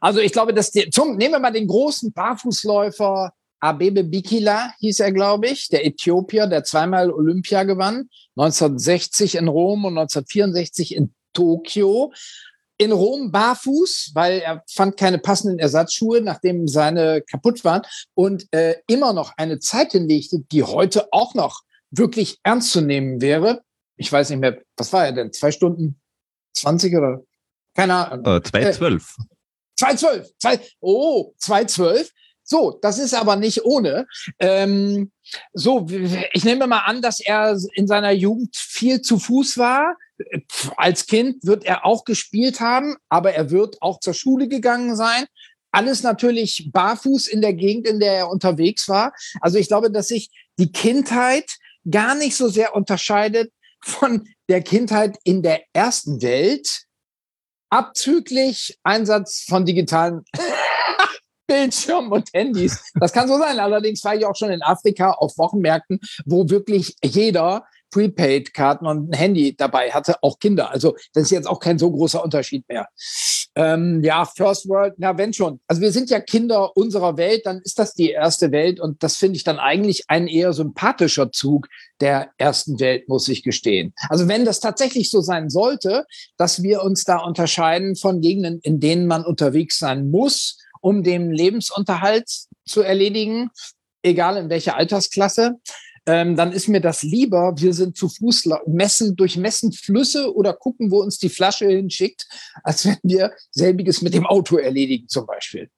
Also 0.00 0.20
ich 0.20 0.32
glaube, 0.32 0.52
dass 0.52 0.70
die, 0.70 0.90
zum, 0.90 1.16
nehmen 1.16 1.32
wir 1.32 1.40
mal 1.40 1.50
den 1.50 1.66
großen 1.66 2.12
Barfußläufer 2.12 3.32
Abebe 3.60 4.04
Bikila 4.04 4.72
hieß 4.78 5.00
er, 5.00 5.12
glaube 5.12 5.48
ich, 5.48 5.68
der 5.68 5.84
Äthiopier, 5.84 6.46
der 6.46 6.64
zweimal 6.64 7.10
Olympia 7.10 7.64
gewann, 7.64 8.08
1960 8.36 9.36
in 9.36 9.48
Rom 9.48 9.84
und 9.84 9.98
1964 9.98 10.94
in 10.94 11.14
Tokio. 11.32 12.12
In 12.80 12.92
Rom 12.92 13.32
barfuß, 13.32 14.12
weil 14.14 14.38
er 14.38 14.62
fand 14.70 14.96
keine 14.96 15.18
passenden 15.18 15.58
Ersatzschuhe, 15.58 16.20
nachdem 16.20 16.68
seine 16.68 17.22
kaputt 17.22 17.64
waren 17.64 17.82
und 18.14 18.46
äh, 18.52 18.76
immer 18.86 19.12
noch 19.12 19.32
eine 19.36 19.58
Zeit 19.58 19.92
hinlegte, 19.92 20.44
die 20.52 20.62
heute 20.62 21.12
auch 21.12 21.34
noch 21.34 21.62
wirklich 21.90 22.38
ernst 22.44 22.70
zu 22.70 22.80
nehmen 22.80 23.20
wäre. 23.20 23.62
Ich 23.96 24.12
weiß 24.12 24.30
nicht 24.30 24.38
mehr, 24.38 24.62
was 24.76 24.92
war 24.92 25.06
er 25.06 25.12
denn? 25.12 25.32
Zwei 25.32 25.50
Stunden 25.50 26.00
20 26.54 26.94
oder? 26.96 27.22
Keine 27.74 27.94
Ahnung. 27.94 28.24
Äh, 28.24 28.38
2,12. 28.38 28.94
Äh, 28.94 29.84
2,12. 29.84 30.32
Zwei, 30.38 30.60
oh, 30.80 31.34
2,12. 31.40 32.10
So, 32.50 32.78
das 32.80 32.98
ist 32.98 33.12
aber 33.12 33.36
nicht 33.36 33.66
ohne. 33.66 34.06
Ähm, 34.38 35.12
so, 35.52 35.86
ich 36.32 36.44
nehme 36.44 36.66
mal 36.66 36.78
an, 36.78 37.02
dass 37.02 37.20
er 37.20 37.58
in 37.74 37.86
seiner 37.86 38.12
Jugend 38.12 38.56
viel 38.56 39.02
zu 39.02 39.18
Fuß 39.18 39.58
war. 39.58 39.96
Als 40.78 41.06
Kind 41.06 41.44
wird 41.44 41.64
er 41.64 41.84
auch 41.84 42.06
gespielt 42.06 42.60
haben, 42.60 42.96
aber 43.10 43.34
er 43.34 43.50
wird 43.50 43.82
auch 43.82 44.00
zur 44.00 44.14
Schule 44.14 44.48
gegangen 44.48 44.96
sein. 44.96 45.26
Alles 45.72 46.02
natürlich 46.02 46.70
barfuß 46.72 47.26
in 47.26 47.42
der 47.42 47.52
Gegend, 47.52 47.86
in 47.86 48.00
der 48.00 48.14
er 48.14 48.30
unterwegs 48.30 48.88
war. 48.88 49.12
Also 49.42 49.58
ich 49.58 49.68
glaube, 49.68 49.90
dass 49.90 50.08
sich 50.08 50.30
die 50.58 50.72
Kindheit 50.72 51.50
gar 51.88 52.14
nicht 52.14 52.34
so 52.34 52.48
sehr 52.48 52.74
unterscheidet 52.74 53.52
von 53.84 54.26
der 54.48 54.62
Kindheit 54.62 55.18
in 55.22 55.42
der 55.42 55.64
ersten 55.74 56.22
Welt, 56.22 56.84
abzüglich 57.68 58.78
Einsatz 58.82 59.44
von 59.46 59.66
digitalen 59.66 60.24
Bildschirm 61.48 62.12
und 62.12 62.28
Handys. 62.32 62.92
Das 62.94 63.12
kann 63.12 63.26
so 63.26 63.38
sein. 63.38 63.58
Allerdings 63.58 64.04
war 64.04 64.14
ich 64.14 64.24
auch 64.24 64.36
schon 64.36 64.50
in 64.50 64.62
Afrika 64.62 65.12
auf 65.12 65.36
Wochenmärkten, 65.38 65.98
wo 66.26 66.48
wirklich 66.48 66.94
jeder 67.02 67.64
Prepaid-Karten 67.90 68.86
und 68.86 69.10
ein 69.10 69.16
Handy 69.16 69.56
dabei 69.56 69.90
hatte, 69.90 70.16
auch 70.22 70.38
Kinder. 70.38 70.70
Also 70.70 70.94
das 71.14 71.24
ist 71.24 71.30
jetzt 71.30 71.48
auch 71.48 71.60
kein 71.60 71.78
so 71.78 71.90
großer 71.90 72.22
Unterschied 72.22 72.68
mehr. 72.68 72.88
Ähm, 73.54 74.02
ja, 74.04 74.24
First 74.24 74.68
World, 74.68 74.94
na 74.98 75.16
wenn 75.16 75.32
schon. 75.32 75.58
Also 75.66 75.80
wir 75.80 75.90
sind 75.90 76.10
ja 76.10 76.20
Kinder 76.20 76.76
unserer 76.76 77.16
Welt, 77.16 77.42
dann 77.44 77.60
ist 77.64 77.78
das 77.78 77.94
die 77.94 78.10
erste 78.10 78.52
Welt 78.52 78.78
und 78.78 79.02
das 79.02 79.16
finde 79.16 79.36
ich 79.36 79.44
dann 79.44 79.58
eigentlich 79.58 80.04
ein 80.08 80.28
eher 80.28 80.52
sympathischer 80.52 81.32
Zug 81.32 81.68
der 82.00 82.30
ersten 82.36 82.78
Welt, 82.78 83.08
muss 83.08 83.26
ich 83.28 83.42
gestehen. 83.42 83.94
Also 84.10 84.28
wenn 84.28 84.44
das 84.44 84.60
tatsächlich 84.60 85.10
so 85.10 85.22
sein 85.22 85.50
sollte, 85.50 86.04
dass 86.36 86.62
wir 86.62 86.82
uns 86.82 87.04
da 87.04 87.18
unterscheiden 87.18 87.96
von 87.96 88.20
Gegenden, 88.20 88.60
in 88.62 88.80
denen 88.80 89.06
man 89.06 89.24
unterwegs 89.24 89.78
sein 89.78 90.10
muss, 90.10 90.58
um 90.80 91.02
den 91.02 91.30
Lebensunterhalt 91.30 92.28
zu 92.64 92.82
erledigen, 92.82 93.50
egal 94.02 94.36
in 94.36 94.50
welcher 94.50 94.76
Altersklasse, 94.76 95.56
ähm, 96.06 96.36
dann 96.36 96.52
ist 96.52 96.68
mir 96.68 96.80
das 96.80 97.02
lieber, 97.02 97.52
wir 97.58 97.74
sind 97.74 97.96
zu 97.96 98.08
Fuß, 98.08 98.48
messen, 98.66 99.14
durchmessen 99.14 99.72
Flüsse 99.72 100.34
oder 100.34 100.54
gucken, 100.54 100.90
wo 100.90 101.00
uns 101.02 101.18
die 101.18 101.28
Flasche 101.28 101.66
hinschickt, 101.66 102.26
als 102.62 102.86
wenn 102.86 102.96
wir 103.02 103.32
selbiges 103.50 104.00
mit 104.00 104.14
dem 104.14 104.24
Auto 104.24 104.56
erledigen 104.56 105.06
zum 105.08 105.26
Beispiel. 105.26 105.68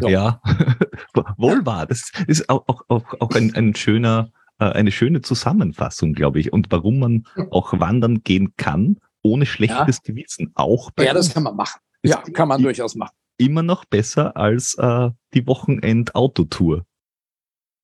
So. 0.00 0.08
Ja, 0.08 0.40
wohl 1.36 1.64
wahr. 1.64 1.86
Das 1.86 2.10
ist 2.26 2.48
auch, 2.48 2.64
auch, 2.66 3.04
auch, 3.20 3.30
ein, 3.30 3.54
ein 3.54 3.74
schöner, 3.74 4.32
äh, 4.58 4.64
eine 4.64 4.90
schöne 4.90 5.22
Zusammenfassung, 5.22 6.12
glaube 6.12 6.40
ich. 6.40 6.52
Und 6.52 6.66
warum 6.70 6.98
man 6.98 7.26
auch 7.50 7.78
wandern 7.78 8.22
gehen 8.22 8.54
kann, 8.56 8.98
ohne 9.22 9.46
schlechtes 9.46 9.98
ja. 9.98 10.02
Gewissen. 10.12 10.50
Auch 10.54 10.90
bei 10.90 11.04
Ja, 11.04 11.14
das 11.14 11.32
kann 11.32 11.44
man 11.44 11.54
machen. 11.54 11.80
Ja, 12.02 12.16
kann 12.32 12.48
man 12.48 12.60
durchaus 12.60 12.96
machen. 12.96 13.14
Immer 13.42 13.64
noch 13.64 13.84
besser 13.84 14.36
als 14.36 14.74
äh, 14.78 15.10
die 15.34 15.44
Wochenend-Autotour. 15.48 16.86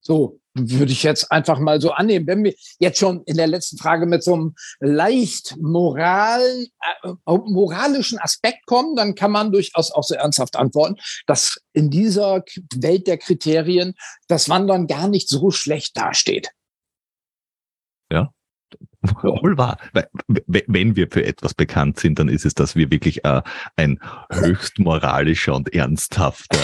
So, 0.01 0.39
würde 0.55 0.93
ich 0.93 1.03
jetzt 1.03 1.33
einfach 1.33 1.59
mal 1.59 1.81
so 1.81 1.91
annehmen. 1.91 2.29
Wenn 2.29 2.45
wir 2.45 2.55
jetzt 2.79 3.01
schon 3.01 3.25
in 3.25 3.37
der 3.37 3.49
letzten 3.49 3.77
Frage 3.77 4.07
mit 4.07 4.23
so 4.23 4.35
einem 4.35 4.55
leicht 4.79 5.57
moral, 5.61 6.43
äh, 7.03 7.09
moralischen 7.27 8.21
Aspekt 8.21 8.67
kommen, 8.67 8.95
dann 8.95 9.17
kann 9.17 9.33
man 9.33 9.51
durchaus 9.51 9.91
auch 9.91 10.05
so 10.05 10.15
ernsthaft 10.15 10.55
antworten, 10.55 10.95
dass 11.27 11.59
in 11.73 11.91
dieser 11.91 12.45
Welt 12.77 13.09
der 13.09 13.19
Kriterien 13.19 13.95
das 14.29 14.49
Wandern 14.49 14.87
gar 14.87 15.09
nicht 15.09 15.29
so 15.29 15.51
schlecht 15.51 15.97
dasteht. 15.97 16.51
Wohl 19.23 19.59
wahr. 19.59 19.79
Wenn 20.47 20.97
wir 20.97 21.09
für 21.11 21.25
etwas 21.25 21.55
bekannt 21.55 21.99
sind, 21.99 22.19
dann 22.19 22.29
ist 22.29 22.45
es, 22.45 22.55
dass 22.55 22.77
wir 22.77 22.91
wirklich 22.91 23.25
äh, 23.25 23.43
ein 23.77 24.01
höchst 24.31 24.79
moralischer 24.79 25.55
und 25.55 25.73
ernsthafter 25.75 26.59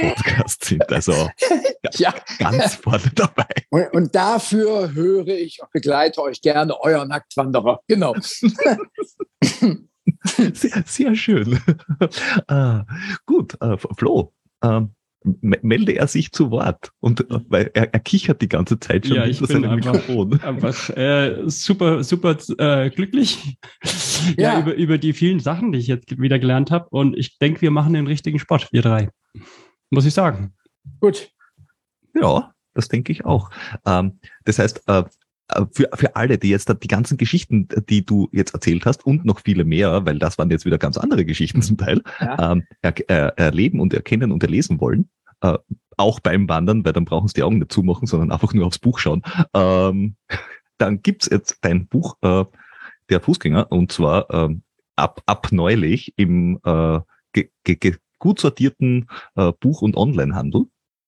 Podcast 0.00 0.64
sind. 0.64 0.90
Also 0.90 1.12
ja. 1.94 2.14
ganz 2.38 2.76
vorne 2.76 3.10
dabei. 3.14 3.46
Und, 3.70 3.92
und, 3.92 4.14
dafür 4.14 4.92
höre 4.92 5.28
ich 5.28 5.60
und 5.62 5.70
begleite 5.72 6.22
euch 6.22 6.40
gerne, 6.40 6.80
euer 6.80 7.04
Nacktwanderer. 7.04 7.80
Genau. 7.86 8.14
sehr, 10.52 10.84
sehr 10.86 11.14
schön. 11.14 11.60
Uh, 12.50 12.80
gut, 13.26 13.56
uh, 13.62 13.76
Flo, 13.96 14.32
uh, 14.64 14.86
melde 15.24 15.92
er 15.92 16.06
sich 16.06 16.32
zu 16.32 16.50
Wort 16.50 16.90
und 17.00 17.26
weil 17.48 17.70
er, 17.74 17.92
er 17.92 18.00
kichert 18.00 18.42
die 18.42 18.48
ganze 18.48 18.78
Zeit 18.80 19.06
schon 19.06 19.16
ja, 19.16 19.26
ich 19.26 19.40
bin 19.40 19.64
einfach, 19.64 19.92
Mikrofon. 19.92 20.40
Einfach 20.42 20.90
äh, 20.90 21.42
super, 21.46 22.02
super 22.02 22.36
äh, 22.58 22.90
glücklich 22.90 23.56
ja. 24.36 24.54
ja. 24.54 24.60
über, 24.60 24.74
über 24.74 24.98
die 24.98 25.12
vielen 25.12 25.40
Sachen, 25.40 25.72
die 25.72 25.78
ich 25.78 25.86
jetzt 25.86 26.18
wieder 26.20 26.38
gelernt 26.38 26.70
habe. 26.70 26.88
Und 26.90 27.16
ich 27.16 27.38
denke, 27.38 27.60
wir 27.60 27.70
machen 27.70 27.94
den 27.94 28.06
richtigen 28.06 28.38
Sport, 28.38 28.72
wir 28.72 28.82
drei. 28.82 29.10
Muss 29.90 30.06
ich 30.06 30.14
sagen. 30.14 30.54
Gut. 31.00 31.30
Ja, 32.14 32.52
das 32.74 32.88
denke 32.88 33.12
ich 33.12 33.24
auch. 33.24 33.50
Ähm, 33.86 34.18
das 34.44 34.58
heißt, 34.58 34.82
äh, 34.86 35.04
für, 35.72 35.88
für 35.94 36.16
alle, 36.16 36.38
die 36.38 36.48
jetzt 36.48 36.72
die 36.82 36.88
ganzen 36.88 37.16
Geschichten, 37.16 37.68
die 37.88 38.04
du 38.04 38.28
jetzt 38.32 38.54
erzählt 38.54 38.86
hast 38.86 39.04
und 39.06 39.24
noch 39.24 39.40
viele 39.40 39.64
mehr, 39.64 40.04
weil 40.06 40.18
das 40.18 40.38
waren 40.38 40.50
jetzt 40.50 40.64
wieder 40.64 40.78
ganz 40.78 40.96
andere 40.96 41.24
Geschichten 41.24 41.62
zum 41.62 41.76
Teil, 41.76 42.02
ja. 42.20 42.52
ähm, 42.52 42.64
er, 42.80 42.94
er, 43.08 43.38
erleben 43.38 43.80
und 43.80 43.94
erkennen 43.94 44.32
und 44.32 44.42
erlesen 44.42 44.80
wollen, 44.80 45.08
äh, 45.40 45.58
auch 45.96 46.20
beim 46.20 46.48
Wandern, 46.48 46.84
weil 46.84 46.92
dann 46.92 47.04
brauchen 47.04 47.28
sie 47.28 47.34
die 47.34 47.42
Augen 47.42 47.58
nicht 47.58 47.72
zumachen, 47.72 48.06
sondern 48.06 48.32
einfach 48.32 48.54
nur 48.54 48.66
aufs 48.66 48.78
Buch 48.78 48.98
schauen, 48.98 49.22
ähm, 49.54 50.16
dann 50.78 51.02
gibt's 51.02 51.28
jetzt 51.30 51.58
dein 51.62 51.86
Buch, 51.86 52.16
äh, 52.22 52.44
der 53.10 53.20
Fußgänger, 53.20 53.70
und 53.70 53.92
zwar 53.92 54.30
ähm, 54.32 54.62
ab, 54.96 55.22
ab 55.26 55.48
neulich 55.50 56.14
im 56.16 56.58
äh, 56.64 57.00
ge, 57.32 57.50
ge, 57.64 57.96
gut 58.18 58.40
sortierten 58.40 59.08
äh, 59.34 59.52
Buch- 59.60 59.82
und 59.82 59.96
Onlinehandel. 59.96 60.66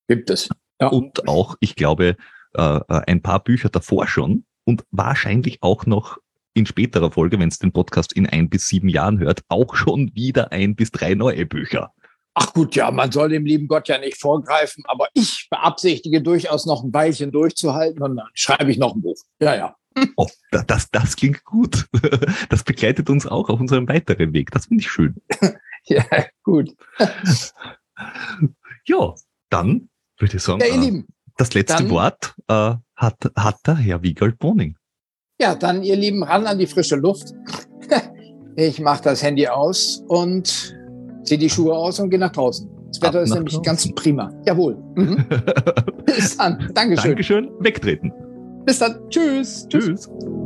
Gibt 0.08 0.30
es. 0.30 0.48
Ja. 0.80 0.88
Und 0.88 1.28
auch, 1.28 1.56
ich 1.60 1.76
glaube, 1.76 2.16
äh, 2.56 2.76
äh, 2.76 3.02
ein 3.06 3.22
paar 3.22 3.42
Bücher 3.42 3.68
davor 3.68 4.06
schon 4.06 4.44
und 4.64 4.84
wahrscheinlich 4.90 5.58
auch 5.62 5.86
noch 5.86 6.18
in 6.54 6.66
späterer 6.66 7.10
Folge, 7.10 7.38
wenn 7.38 7.48
es 7.48 7.58
den 7.58 7.72
Podcast 7.72 8.12
in 8.12 8.26
ein 8.26 8.48
bis 8.48 8.68
sieben 8.68 8.88
Jahren 8.88 9.18
hört, 9.18 9.42
auch 9.48 9.74
schon 9.74 10.14
wieder 10.14 10.52
ein 10.52 10.76
bis 10.76 10.90
drei 10.90 11.14
neue 11.14 11.46
Bücher. 11.46 11.92
Ach 12.34 12.52
gut, 12.52 12.74
ja, 12.74 12.90
man 12.90 13.12
soll 13.12 13.28
dem 13.28 13.44
lieben 13.44 13.68
Gott 13.68 13.88
ja 13.88 13.98
nicht 13.98 14.20
vorgreifen, 14.20 14.82
aber 14.86 15.06
ich 15.14 15.46
beabsichtige 15.50 16.20
durchaus 16.20 16.66
noch 16.66 16.82
ein 16.82 16.92
Weilchen 16.92 17.30
durchzuhalten 17.30 18.02
und 18.02 18.16
dann 18.16 18.26
schreibe 18.34 18.70
ich 18.72 18.78
noch 18.78 18.94
ein 18.94 19.02
Buch. 19.02 19.18
Ja, 19.40 19.54
ja. 19.54 19.76
Oh, 20.16 20.28
das, 20.50 20.90
das 20.90 21.14
klingt 21.14 21.44
gut. 21.44 21.86
Das 22.48 22.64
begleitet 22.64 23.08
uns 23.10 23.26
auch 23.26 23.48
auf 23.48 23.60
unserem 23.60 23.88
weiteren 23.88 24.32
Weg. 24.32 24.50
Das 24.50 24.66
finde 24.66 24.82
ich 24.82 24.90
schön. 24.90 25.14
ja, 25.84 26.04
gut. 26.42 26.74
ja, 28.86 29.14
dann 29.50 29.88
würde 30.18 30.36
ich 30.36 30.42
sagen. 30.42 30.60
Ja, 30.60 30.66
ihr 30.66 30.74
äh, 30.74 30.78
Lieben, 30.78 31.06
das 31.36 31.54
letzte 31.54 31.76
dann, 31.78 31.90
Wort 31.90 32.34
äh, 32.48 32.74
hat, 32.96 33.16
hat 33.36 33.56
der 33.66 33.76
Herr 33.76 34.02
Wiegold-Boning. 34.02 34.76
Ja, 35.40 35.54
dann 35.54 35.82
ihr 35.82 35.96
Lieben, 35.96 36.22
ran 36.22 36.46
an 36.46 36.58
die 36.58 36.66
frische 36.66 36.96
Luft. 36.96 37.32
Ich 38.56 38.78
mache 38.80 39.02
das 39.02 39.20
Handy 39.20 39.48
aus 39.48 40.04
und 40.06 40.76
ziehe 41.24 41.38
die 41.38 41.50
Schuhe 41.50 41.74
aus 41.74 41.98
und 41.98 42.10
gehe 42.10 42.20
nach 42.20 42.30
draußen. 42.30 42.70
Das 42.86 43.02
Wetter 43.02 43.18
Ab 43.18 43.24
ist 43.24 43.34
nämlich 43.34 43.54
draußen. 43.54 43.64
ganz 43.64 43.94
prima. 43.96 44.32
Jawohl. 44.46 44.76
Mhm. 44.94 45.26
Bis 46.06 46.36
dann. 46.36 46.70
Dankeschön. 46.72 47.10
Dankeschön. 47.10 47.50
Wegtreten. 47.58 48.12
Bis 48.64 48.78
dann. 48.78 48.96
Tschüss. 49.10 49.66
Tschüss. 49.68 50.08
Tschüss. 50.08 50.43